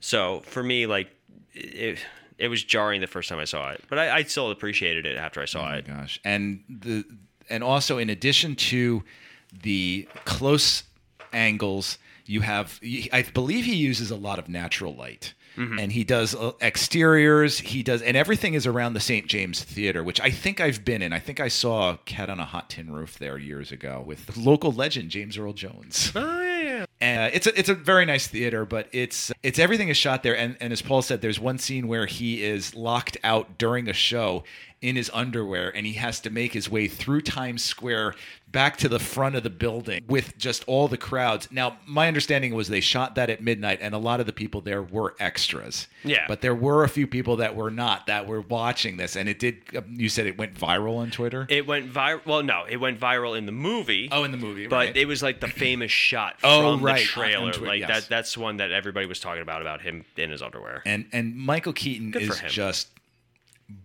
So 0.00 0.40
for 0.40 0.62
me, 0.62 0.86
like 0.86 1.10
it, 1.52 1.98
it 2.38 2.48
was 2.48 2.62
jarring 2.62 3.00
the 3.00 3.06
first 3.06 3.28
time 3.28 3.38
I 3.38 3.44
saw 3.44 3.72
it, 3.72 3.82
but 3.88 3.98
I, 3.98 4.18
I 4.18 4.22
still 4.22 4.50
appreciated 4.50 5.04
it 5.04 5.16
after 5.16 5.42
I 5.42 5.44
saw 5.44 5.60
Oh 5.60 5.64
my 5.64 5.76
it. 5.78 5.86
gosh 5.86 6.20
and 6.24 6.62
the 6.68 7.04
and 7.50 7.62
also 7.62 7.98
in 7.98 8.08
addition 8.08 8.54
to 8.56 9.02
the 9.62 10.08
close 10.24 10.84
angles 11.32 11.98
you 12.26 12.40
have 12.42 12.78
i 13.12 13.24
believe 13.34 13.64
he 13.64 13.74
uses 13.74 14.10
a 14.10 14.16
lot 14.16 14.38
of 14.38 14.48
natural 14.48 14.94
light. 14.94 15.34
And 15.56 15.90
he 15.90 16.04
does 16.04 16.36
uh, 16.36 16.52
exteriors 16.60 17.58
he 17.58 17.82
does 17.82 18.00
and 18.00 18.16
everything 18.16 18.54
is 18.54 18.64
around 18.64 18.92
the 18.94 19.00
st 19.00 19.26
james 19.26 19.64
theater 19.64 20.04
which 20.04 20.20
i 20.20 20.30
think 20.30 20.60
i've 20.60 20.84
been 20.84 21.02
in. 21.02 21.12
I 21.12 21.18
think 21.18 21.40
i 21.40 21.48
saw 21.48 21.96
cat 22.04 22.30
on 22.30 22.38
a 22.38 22.44
hot 22.44 22.70
tin 22.70 22.92
roof 22.92 23.18
there 23.18 23.36
years 23.38 23.72
ago 23.72 24.00
with 24.06 24.26
the 24.26 24.38
local 24.38 24.70
legend 24.70 25.10
james 25.10 25.36
earl 25.36 25.52
jones. 25.54 26.12
Oh 26.14 26.42
yeah, 26.42 26.60
yeah. 26.62 26.86
and 27.00 27.20
uh, 27.22 27.30
it's 27.34 27.48
a 27.48 27.58
it's 27.58 27.68
a 27.68 27.74
very 27.74 28.04
nice 28.04 28.28
theater, 28.28 28.64
but 28.64 28.88
it's 28.92 29.32
it's 29.42 29.58
everything 29.58 29.88
is 29.88 29.96
shot 29.96 30.22
there, 30.22 30.36
and 30.36 30.56
and 30.60 30.72
as 30.72 30.80
Paul 30.82 31.02
said, 31.02 31.20
there's 31.22 31.40
one 31.40 31.58
scene 31.58 31.88
where 31.88 32.06
he 32.06 32.44
is 32.44 32.74
locked 32.76 33.16
out 33.24 33.58
during 33.58 33.88
a 33.88 33.92
show 33.92 34.44
in 34.80 34.94
his 34.94 35.10
underwear, 35.12 35.74
and 35.74 35.86
he 35.86 35.94
has 35.94 36.20
to 36.20 36.30
make 36.30 36.52
his 36.52 36.70
way 36.70 36.86
through 36.86 37.22
Times 37.22 37.64
Square 37.64 38.14
back 38.50 38.76
to 38.78 38.88
the 38.88 38.98
front 38.98 39.34
of 39.36 39.42
the 39.42 39.50
building 39.50 40.04
with 40.08 40.36
just 40.38 40.64
all 40.66 40.88
the 40.88 40.96
crowds. 40.96 41.48
Now, 41.50 41.78
my 41.86 42.08
understanding 42.08 42.54
was 42.54 42.68
they 42.68 42.80
shot 42.80 43.14
that 43.16 43.28
at 43.30 43.42
midnight, 43.42 43.78
and 43.82 43.94
a 43.94 43.98
lot 43.98 44.20
of 44.20 44.26
the 44.26 44.32
people 44.32 44.60
there 44.60 44.82
were 44.82 45.14
extras. 45.20 45.86
Yeah. 46.04 46.24
but 46.28 46.40
there 46.40 46.54
were 46.54 46.84
a 46.84 46.88
few 46.88 47.06
people 47.06 47.36
that 47.36 47.54
were 47.56 47.70
not 47.70 48.06
that 48.06 48.26
were 48.26 48.40
watching 48.40 48.96
this, 48.96 49.16
and 49.16 49.28
it 49.28 49.38
did. 49.38 49.58
Um, 49.76 49.84
you 49.96 50.08
said 50.08 50.26
it 50.26 50.38
went 50.38 50.54
viral 50.54 50.96
on 50.98 51.10
Twitter. 51.10 51.46
It 51.50 51.66
went 51.66 51.92
viral. 51.92 52.24
Well, 52.24 52.42
no, 52.42 52.64
it 52.68 52.76
went 52.78 52.98
viral 53.00 53.36
in 53.36 53.46
the 53.46 53.52
movie. 53.52 54.08
oh, 54.12 54.24
in 54.24 54.30
the 54.30 54.36
movie, 54.38 54.66
but 54.66 54.76
right. 54.76 54.96
it 54.96 55.06
was 55.06 55.22
like 55.22 55.40
the 55.40 55.48
famous 55.48 55.90
shot 55.92 56.36
Oh, 56.42 56.76
from 56.76 56.84
right, 56.84 57.00
the 57.00 57.04
trailer. 57.04 57.52
Twitter, 57.52 57.66
like 57.66 57.80
yes. 57.80 57.88
that. 57.88 58.08
That's 58.08 58.36
one 58.38 58.58
that 58.58 58.72
everybody 58.72 59.06
was 59.06 59.20
talking 59.20 59.42
about 59.42 59.60
about 59.60 59.82
him 59.82 60.04
in 60.16 60.30
his 60.30 60.40
underwear. 60.42 60.82
and 60.86 61.06
and 61.12 61.36
Michael 61.36 61.72
Keaton 61.72 62.10
Good 62.12 62.22
is 62.22 62.40
just 62.48 62.88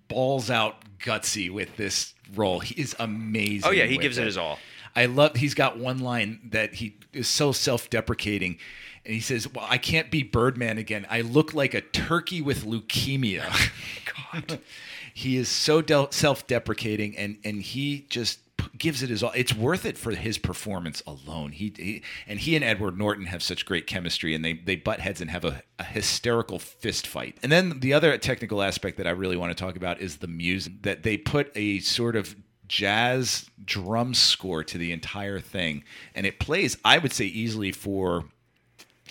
balls 0.07 0.49
out 0.49 0.75
gutsy 0.99 1.51
with 1.51 1.75
this 1.77 2.13
role. 2.35 2.59
He 2.59 2.79
is 2.79 2.95
amazing. 2.99 3.67
Oh 3.69 3.71
yeah, 3.71 3.85
he 3.85 3.97
gives 3.97 4.17
it 4.17 4.25
his 4.25 4.37
all. 4.37 4.59
I 4.95 5.05
love. 5.05 5.35
He's 5.35 5.53
got 5.53 5.77
one 5.77 5.99
line 5.99 6.39
that 6.51 6.75
he 6.75 6.97
is 7.11 7.27
so 7.27 7.51
self-deprecating, 7.51 8.57
and 9.05 9.13
he 9.13 9.19
says, 9.19 9.51
"Well, 9.51 9.65
I 9.67 9.77
can't 9.77 10.11
be 10.11 10.23
Birdman 10.23 10.77
again. 10.77 11.07
I 11.09 11.21
look 11.21 11.53
like 11.53 11.73
a 11.73 11.81
turkey 11.81 12.41
with 12.41 12.63
leukemia." 12.63 13.71
God, 14.33 14.59
he 15.13 15.37
is 15.37 15.49
so 15.49 15.81
del- 15.81 16.11
self-deprecating, 16.11 17.17
and 17.17 17.37
and 17.43 17.61
he 17.61 18.05
just 18.09 18.39
gives 18.77 19.01
it 19.03 19.09
his 19.09 19.23
all. 19.23 19.31
It's 19.35 19.53
worth 19.53 19.85
it 19.85 19.97
for 19.97 20.11
his 20.11 20.37
performance 20.37 21.01
alone. 21.07 21.51
He, 21.51 21.73
he 21.75 22.03
and 22.27 22.39
he 22.39 22.55
and 22.55 22.63
Edward 22.63 22.97
Norton 22.97 23.25
have 23.27 23.41
such 23.41 23.65
great 23.65 23.87
chemistry, 23.87 24.35
and 24.35 24.43
they 24.43 24.53
they 24.53 24.75
butt 24.75 24.99
heads 24.99 25.21
and 25.21 25.29
have 25.29 25.45
a, 25.45 25.63
a 25.79 25.83
hysterical 25.83 26.59
fist 26.59 27.07
fight. 27.07 27.37
And 27.41 27.51
then 27.51 27.79
the 27.79 27.93
other 27.93 28.17
technical 28.17 28.61
aspect 28.61 28.97
that 28.97 29.07
I 29.07 29.11
really 29.11 29.37
want 29.37 29.55
to 29.55 29.63
talk 29.63 29.75
about 29.75 30.01
is 30.01 30.17
the 30.17 30.27
music 30.27 30.83
that 30.83 31.03
they 31.03 31.17
put 31.17 31.51
a 31.55 31.79
sort 31.79 32.15
of 32.15 32.35
jazz 32.67 33.49
drum 33.63 34.13
score 34.13 34.63
to 34.63 34.77
the 34.77 34.91
entire 34.91 35.39
thing, 35.39 35.83
and 36.13 36.25
it 36.25 36.39
plays. 36.39 36.77
I 36.83 36.97
would 36.97 37.13
say 37.13 37.25
easily 37.25 37.71
for. 37.71 38.25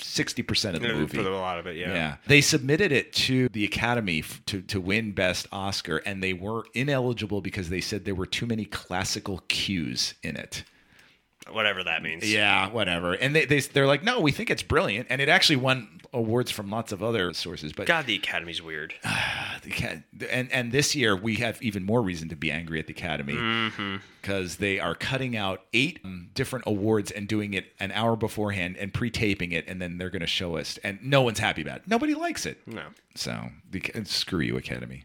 60% 0.02 0.74
of 0.74 0.82
the 0.82 0.88
movie. 0.92 1.16
For 1.18 1.28
a 1.28 1.36
lot 1.36 1.58
of 1.58 1.66
it, 1.66 1.76
yeah. 1.76 1.94
Yeah. 1.94 2.16
They 2.26 2.40
submitted 2.40 2.92
it 2.92 3.12
to 3.14 3.48
the 3.48 3.64
Academy 3.64 4.20
f- 4.20 4.42
to, 4.46 4.62
to 4.62 4.80
win 4.80 5.12
Best 5.12 5.46
Oscar, 5.52 5.98
and 5.98 6.22
they 6.22 6.32
were 6.32 6.64
ineligible 6.74 7.40
because 7.40 7.68
they 7.68 7.80
said 7.80 8.04
there 8.04 8.14
were 8.14 8.26
too 8.26 8.46
many 8.46 8.64
classical 8.64 9.42
cues 9.48 10.14
in 10.22 10.36
it. 10.36 10.64
Whatever 11.50 11.84
that 11.84 12.02
means. 12.02 12.30
Yeah, 12.30 12.70
whatever. 12.70 13.12
And 13.14 13.34
they, 13.34 13.44
they, 13.44 13.60
they're 13.60 13.86
like, 13.86 14.02
no, 14.02 14.20
we 14.20 14.32
think 14.32 14.50
it's 14.50 14.62
brilliant. 14.62 15.08
And 15.10 15.20
it 15.20 15.28
actually 15.28 15.56
won 15.56 16.00
awards 16.12 16.50
from 16.50 16.70
lots 16.70 16.92
of 16.92 17.02
other 17.02 17.32
sources. 17.32 17.72
But 17.72 17.86
God, 17.86 18.06
the 18.06 18.14
Academy's 18.16 18.62
weird. 18.62 18.94
the 19.62 20.02
and, 20.30 20.52
and 20.52 20.72
this 20.72 20.94
year, 20.94 21.16
we 21.16 21.36
have 21.36 21.60
even 21.62 21.84
more 21.84 22.02
reason 22.02 22.28
to 22.28 22.36
be 22.36 22.50
angry 22.50 22.78
at 22.78 22.86
the 22.86 22.92
Academy 22.92 23.34
Mm-hmm. 23.34 23.96
because 24.20 24.56
they 24.56 24.78
are 24.78 24.94
cutting 24.94 25.36
out 25.36 25.62
eight 25.72 26.00
um, 26.04 26.28
different 26.34 26.64
awards 26.66 27.10
and 27.10 27.26
doing 27.28 27.54
it 27.54 27.72
an 27.80 27.92
hour 27.92 28.14
beforehand 28.16 28.76
and 28.78 28.92
pre 28.92 29.10
taping 29.10 29.52
it. 29.52 29.66
And 29.66 29.80
then 29.80 29.98
they're 29.98 30.10
going 30.10 30.20
to 30.20 30.26
show 30.26 30.56
us. 30.56 30.78
And 30.84 30.98
no 31.02 31.22
one's 31.22 31.38
happy 31.38 31.62
about 31.62 31.78
it. 31.78 31.82
Nobody 31.88 32.14
likes 32.14 32.46
it. 32.46 32.58
No. 32.66 32.84
So 33.14 33.48
the, 33.70 33.82
screw 34.04 34.40
you, 34.40 34.56
Academy. 34.56 35.04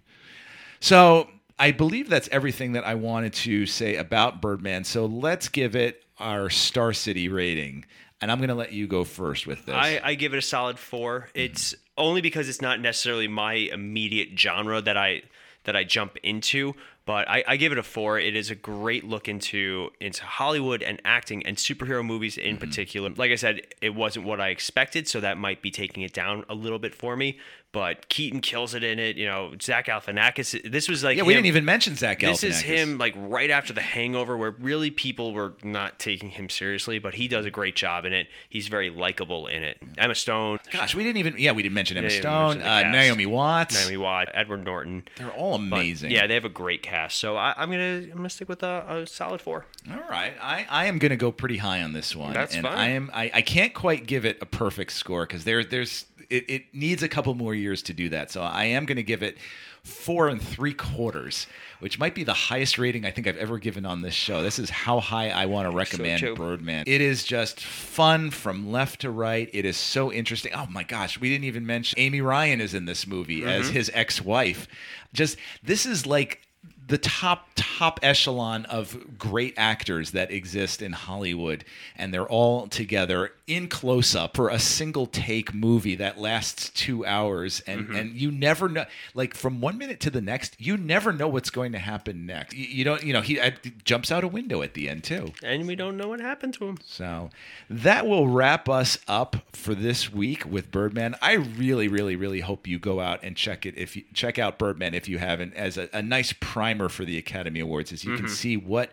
So 0.80 1.30
I 1.58 1.72
believe 1.72 2.10
that's 2.10 2.30
everything 2.32 2.74
that 2.74 2.86
I 2.86 2.96
wanted 2.96 3.34
to 3.34 3.66
say 3.66 3.96
about 3.96 4.42
Birdman. 4.42 4.84
So 4.84 5.06
let's 5.06 5.50
give 5.50 5.76
it 5.76 6.04
our 6.20 6.50
Star 6.50 6.94
City 6.94 7.30
rating. 7.30 7.86
And 8.20 8.32
I'm 8.32 8.40
going 8.40 8.50
to 8.50 8.56
let 8.56 8.72
you 8.72 8.88
go 8.88 9.04
first 9.04 9.46
with 9.46 9.66
this. 9.66 9.76
I, 9.76 10.02
I 10.04 10.16
give 10.16 10.34
it 10.34 10.38
a 10.38 10.42
solid 10.42 10.80
four. 10.80 11.22
Mm-hmm. 11.22 11.40
It's 11.40 11.76
only 11.98 12.22
because 12.22 12.50
it's 12.50 12.62
not 12.62 12.80
necessarily 12.80 13.28
my 13.28 13.54
immediate 13.54 14.38
genre 14.38 14.82
that 14.82 14.98
I 14.98 15.24
that 15.66 15.76
I 15.76 15.84
jump 15.84 16.16
into, 16.24 16.76
but 17.06 17.28
I, 17.28 17.44
I 17.46 17.58
give 17.58 17.74
it 17.74 17.78
a 17.78 17.84
four. 17.84 18.18
It 18.18 18.38
is 18.38 18.50
a 18.50 18.56
great 18.56 19.04
look 19.04 19.28
into 19.28 19.92
into 20.00 20.24
Hollywood 20.24 20.82
and 20.82 21.02
acting 21.06 21.46
and 21.46 21.58
superhero 21.58 22.04
movies 22.04 22.38
in 22.38 22.56
mm-hmm. 22.56 22.66
particular. 22.66 23.10
Like 23.10 23.32
I 23.32 23.36
said, 23.36 23.62
it 23.82 23.94
wasn't 23.94 24.26
what 24.26 24.42
I 24.42 24.50
expected, 24.50 25.08
so 25.08 25.20
that 25.20 25.38
might 25.38 25.62
be 25.62 25.70
taking 25.70 26.04
it 26.04 26.14
down 26.14 26.46
a 26.50 26.56
little 26.56 26.80
bit 26.80 26.96
for 26.96 27.16
me. 27.16 27.38
But 27.74 28.10
Keaton 28.10 28.40
kills 28.42 28.74
it 28.74 28.84
in 28.84 28.98
it. 28.98 29.18
You 29.18 29.26
know, 29.28 29.54
Zach 29.62 29.88
Galifianakis. 29.88 30.72
This 30.72 30.88
was 30.90 31.04
like 31.04 31.18
yeah, 31.18 31.24
we 31.24 31.34
didn't 31.34 31.48
even 31.48 31.66
mention 31.66 31.96
Zach 31.96 32.20
this 32.20 32.44
is 32.44 32.62
him 32.62 32.98
like 32.98 33.14
right 33.18 33.50
after 33.50 33.74
the 33.74 33.82
hangover 33.82 34.36
where 34.38 34.52
really 34.52 34.90
people 34.90 35.34
were 35.34 35.54
not 35.64 36.00
taking 36.00 36.30
him 36.30 36.50
seriously 36.50 36.98
but 37.00 37.14
he 37.14 37.28
does 37.28 37.46
a 37.46 37.52
great 37.52 37.76
job 37.76 38.06
in 38.06 38.14
it 38.14 38.28
he's 38.50 38.68
very 38.68 38.90
likable 38.90 39.48
in 39.48 39.64
it 39.64 39.78
emma 39.98 40.16
stone 40.16 40.60
Gosh, 40.72 40.96
we 40.96 41.04
didn't 41.04 41.18
even. 41.18 41.36
Yeah, 41.38 41.52
we 41.52 41.62
didn't 41.62 41.76
mention 41.76 41.98
Emma 41.98 42.10
Yeah, 42.10 42.20
Stone, 42.20 42.62
uh. 42.62 42.90
Naomi 42.92 43.26
Watts. 43.26 43.76
naomi 43.76 43.98
Watts. 43.98 44.32
edward 44.34 44.64
norton 44.66 45.04
They're 45.18 45.30
all 45.32 45.58
But, 45.58 45.64
amazing. 45.76 46.12
yeah 46.12 46.26
they 46.28 46.34
have 46.34 46.46
a 46.46 46.50
great 46.50 46.82
cast 46.82 47.18
so 47.20 47.36
I, 47.38 47.54
i'm 47.58 47.70
gonna 47.70 48.02
i'm 48.12 48.18
gonna 48.18 48.30
stick 48.30 48.50
with 48.50 48.64
a, 48.64 48.86
a 49.04 49.08
solid 49.08 49.42
four 49.42 49.66
All 49.92 49.98
right, 50.10 50.34
I, 50.42 50.66
I 50.70 50.86
am 50.86 50.98
going 51.00 51.12
to 51.12 51.16
go 51.18 51.32
pretty 51.32 51.58
high 51.58 51.82
on 51.82 51.94
this 51.94 52.16
one. 52.16 52.34
That's 52.34 52.54
and 52.56 52.64
fine. 52.66 52.78
I 52.78 52.88
am 52.90 53.12
I, 53.14 53.32
I 53.36 53.42
can't 53.42 53.74
quite 53.74 54.06
give 54.08 54.26
it 54.26 54.38
a 54.42 54.46
perfect 54.46 54.92
score 54.94 55.26
because 55.26 55.44
there 55.46 55.64
there's 55.64 56.06
it, 56.30 56.50
it 56.50 56.64
needs 56.74 57.04
a 57.04 57.08
couple 57.08 57.34
more 57.34 57.56
years 57.56 57.82
to 57.84 57.94
do 57.94 58.10
that. 58.10 58.32
So 58.32 58.42
I 58.42 58.66
am 58.66 58.86
going 58.86 58.98
to 58.98 59.04
give 59.04 59.24
it 59.24 59.38
four 59.84 60.28
and 60.28 60.42
three 60.42 60.74
quarters, 60.74 61.48
which 61.80 61.98
might 61.98 62.14
be 62.14 62.24
the 62.24 62.34
highest 62.34 62.78
rating 62.78 63.06
I 63.06 63.12
think 63.12 63.28
I've 63.28 63.38
ever 63.38 63.58
given 63.58 63.86
on 63.86 64.02
this 64.02 64.14
show. 64.14 64.44
This 64.44 64.60
is 64.60 64.70
how 64.70 65.00
high 65.00 65.30
I 65.30 65.46
want 65.46 65.70
to 65.70 65.76
recommend 65.76 66.20
true. 66.20 66.36
Birdman. 66.36 66.84
It 66.88 67.02
is 67.02 67.24
just 67.24 67.62
fun 67.62 68.32
from 68.32 68.72
left 68.72 69.02
to 69.02 69.10
right. 69.10 69.50
It 69.54 69.66
is 69.66 69.78
so 69.78 70.12
interesting. 70.12 70.52
Oh 70.54 70.68
my 70.70 70.84
gosh, 70.84 71.20
we 71.20 71.30
didn't 71.30 71.46
even 71.46 71.66
mention 71.66 72.00
Amy 72.00 72.22
Ryan 72.22 72.62
is 72.62 72.74
in 72.74 72.86
this 72.86 73.08
movie 73.08 73.46
as 73.46 73.66
mm-hmm. 73.66 73.74
his 73.74 73.92
ex-wife. 73.94 74.68
Just 75.14 75.38
this 75.64 75.86
is 75.86 76.06
like 76.06 76.47
the 76.88 76.98
top 76.98 77.50
top 77.56 78.00
echelon 78.02 78.66
of 78.66 79.18
great 79.18 79.54
actors 79.58 80.12
that 80.12 80.32
exist 80.32 80.82
in 80.82 80.94
Hollywood 80.94 81.66
and 81.96 82.14
they're 82.14 82.28
all 82.28 82.68
together 82.68 83.32
in 83.46 83.68
close 83.68 84.16
up 84.16 84.36
for 84.36 84.50
a 84.50 84.60
single 84.60 85.06
take 85.06 85.54
movie 85.54 85.96
that 85.96 86.18
lasts 86.20 86.70
2 86.72 87.06
hours 87.06 87.62
and 87.62 87.90
and 87.90 88.14
you 88.14 88.32
never 88.32 88.70
know 88.70 88.86
like 89.14 89.34
from 89.34 89.62
one 89.62 89.78
minute 89.78 90.00
to 90.00 90.10
the 90.10 90.22
next 90.22 90.56
you 90.60 90.78
never 90.78 91.14
know 91.14 91.28
what's 91.28 91.50
going 91.50 91.72
to 91.72 91.80
happen 91.80 92.26
next. 92.26 92.54
You, 92.56 92.66
you 92.66 92.84
don't 92.84 93.04
you 93.04 93.14
know 93.14 93.22
he 93.22 93.40
uh, 93.40 93.52
jumps 93.84 94.12
out 94.12 94.24
a 94.24 94.28
window 94.28 94.62
at 94.62 94.74
the 94.74 94.90
end 94.90 95.04
too. 95.04 95.34
And 95.44 95.68
we 95.68 95.76
don't 95.76 95.98
know 95.98 96.10
what 96.10 96.20
happened 96.20 96.54
to 96.56 96.66
him. 96.66 96.78
So 96.86 97.30
that 97.70 98.06
will 98.08 98.28
wrap 98.28 98.70
us 98.70 98.98
up 99.08 99.38
for 99.54 99.76
this 99.76 100.12
week 100.12 100.46
with 100.46 100.72
Birdman. 100.72 101.16
I 101.22 101.34
really, 101.34 101.88
really, 101.88 102.16
really 102.16 102.42
hope 102.42 102.68
you 102.68 102.80
go 102.80 103.00
out 103.00 103.20
and 103.24 103.36
check 103.36 103.66
it 103.66 103.78
if 103.78 103.96
you 103.96 104.04
check 104.14 104.38
out 104.40 104.58
Birdman 104.58 104.94
if 104.94 105.08
you 105.08 105.18
haven't, 105.18 105.54
as 105.56 105.78
a, 105.78 105.90
a 105.94 106.02
nice 106.02 106.34
primer 106.78 106.90
for 106.90 107.06
the 107.06 107.18
Academy 107.18 107.60
Awards, 107.60 107.92
is 107.92 108.04
you 108.04 108.16
can 108.16 108.26
mm-hmm. 108.26 108.34
see 108.34 108.58
what 108.58 108.92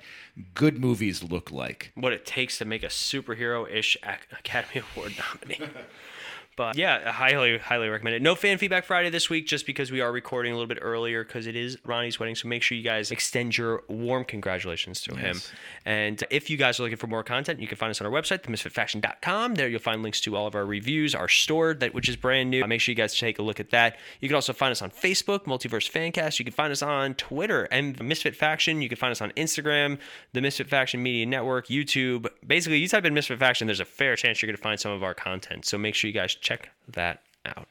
good 0.55 0.79
movies 0.79 1.23
look 1.23 1.51
like. 1.51 1.93
what 1.95 2.13
it 2.13 2.27
takes 2.27 2.59
to 2.59 2.65
make 2.65 2.83
a 2.83 2.89
superhero-ish 2.89 3.97
academy 4.39 4.83
award 4.97 5.15
nominee 5.19 5.61
But 6.57 6.77
yeah, 6.77 7.03
I 7.07 7.11
highly, 7.11 7.59
highly 7.59 7.89
recommend 7.89 8.17
it. 8.17 8.23
No 8.23 8.35
fan 8.35 8.59
feedback 8.59 8.85
Friday 8.85 9.11
this 9.11 9.29
week, 9.29 9.47
just 9.47 9.67
because 9.67 9.91
we 9.91 10.01
are 10.01 10.13
recording 10.13 10.53
a 10.53 10.55
little 10.55 10.69
bit 10.69 10.79
earlier 10.81 11.25
because 11.25 11.47
it 11.47 11.57
is 11.57 11.77
Ronnie's 11.85 12.21
wedding. 12.21 12.35
So 12.35 12.49
make 12.49 12.63
sure 12.63 12.77
you 12.77 12.85
guys 12.85 13.11
extend 13.11 13.57
your 13.57 13.83
warm 13.89 14.25
congratulations 14.25 15.01
to 15.03 15.17
him. 15.17 15.41
And 15.85 16.23
if 16.31 16.49
you 16.51 16.57
guys 16.57 16.79
are 16.79 16.85
looking 16.85 16.97
for 16.99 17.07
more 17.07 17.23
content, 17.23 17.61
you 17.61 17.67
can 17.67 17.77
find 17.77 17.91
us 17.91 18.01
on 18.01 18.07
our 18.07 18.13
website, 18.13 18.43
themisfitfaction.com. 18.43 19.55
There 19.57 19.69
you'll 19.69 19.81
find 19.81 20.03
links 20.03 20.21
to 20.23 20.37
all 20.37 20.47
of 20.47 20.55
our 20.55 20.65
reviews, 20.65 21.15
our 21.15 21.29
store 21.29 21.75
that 21.75 21.95
which 21.95 22.09
is 22.09 22.17
brand 22.17 22.51
new. 22.51 22.65
Make 22.67 22.81
sure 22.81 22.93
you 22.93 22.97
guys 22.97 23.19
take 23.19 23.39
a 23.39 23.43
look 23.43 23.61
at 23.61 23.71
that. 23.71 23.97
You 24.21 24.29
can 24.29 24.35
also 24.35 24.53
find 24.53 24.71
us 24.71 24.83
on 24.83 24.91
Facebook, 24.91 25.45
Multiverse 25.45 25.91
Fancast. 25.91 26.39
You 26.39 26.45
can 26.45 26.55
find 26.55 26.73
us 26.73 26.83
on 26.83 27.15
Twitter 27.15 27.65
and 27.65 27.97
the 27.97 28.05
Misfit 28.05 28.37
Faction. 28.37 28.81
You 28.81 28.89
can 28.89 28.97
find 28.97 29.11
us 29.11 29.21
on 29.21 29.31
Instagram, 29.33 29.99
the 30.33 30.41
Misfit 30.41 30.69
Faction 30.69 31.03
Media 31.03 31.27
Network, 31.27 31.69
YouTube. 31.69 32.27
Basically, 32.47 32.79
you 32.79 32.89
type 32.89 33.05
in 33.05 33.15
Misfit 33.15 33.39
Faction, 33.39 33.67
there's 33.67 33.81
a 33.81 33.85
fair 33.85 34.17
chance 34.17 34.41
you're 34.41 34.49
going 34.49 34.57
to 34.57 34.63
find 34.63 34.79
some 34.79 34.93
of 34.93 35.03
our 35.03 35.15
content. 35.15 35.65
So 35.65 35.79
make 35.79 35.95
sure 35.95 36.09
you 36.09 36.15
guys 36.15 36.35
check 36.45 36.71
that 36.89 37.23
out. 37.45 37.67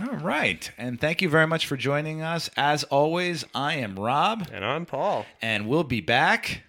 All 0.00 0.16
right. 0.16 0.70
And 0.78 0.98
thank 1.00 1.20
you 1.20 1.28
very 1.28 1.46
much 1.46 1.66
for 1.66 1.76
joining 1.76 2.22
us. 2.22 2.48
As 2.56 2.82
always, 2.84 3.44
I 3.54 3.74
am 3.74 3.96
Rob, 3.98 4.48
And 4.52 4.64
I'm 4.64 4.86
Paul. 4.86 5.26
and 5.42 5.68
we'll 5.68 5.84
be 5.84 6.00
back. 6.00 6.62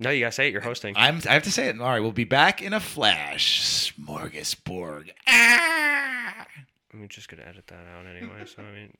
No, 0.00 0.10
you 0.10 0.20
gotta 0.20 0.32
say 0.32 0.48
it. 0.48 0.52
You're 0.52 0.60
hosting. 0.62 0.94
I'm, 0.96 1.20
I 1.28 1.32
have 1.34 1.42
to 1.44 1.50
say 1.52 1.68
it. 1.68 1.80
All 1.80 1.88
right, 1.88 2.00
we'll 2.00 2.12
be 2.12 2.24
back 2.24 2.62
in 2.62 2.72
a 2.72 2.78
flash. 2.80 3.90
Smorgasbord. 3.92 5.10
Ah! 5.26 6.46
I'm 6.92 7.08
just 7.08 7.28
gonna 7.28 7.42
edit 7.42 7.66
that 7.68 7.86
out 7.96 8.06
anyway. 8.06 8.44
So 8.46 8.62
I 8.62 8.72
mean. 8.72 8.92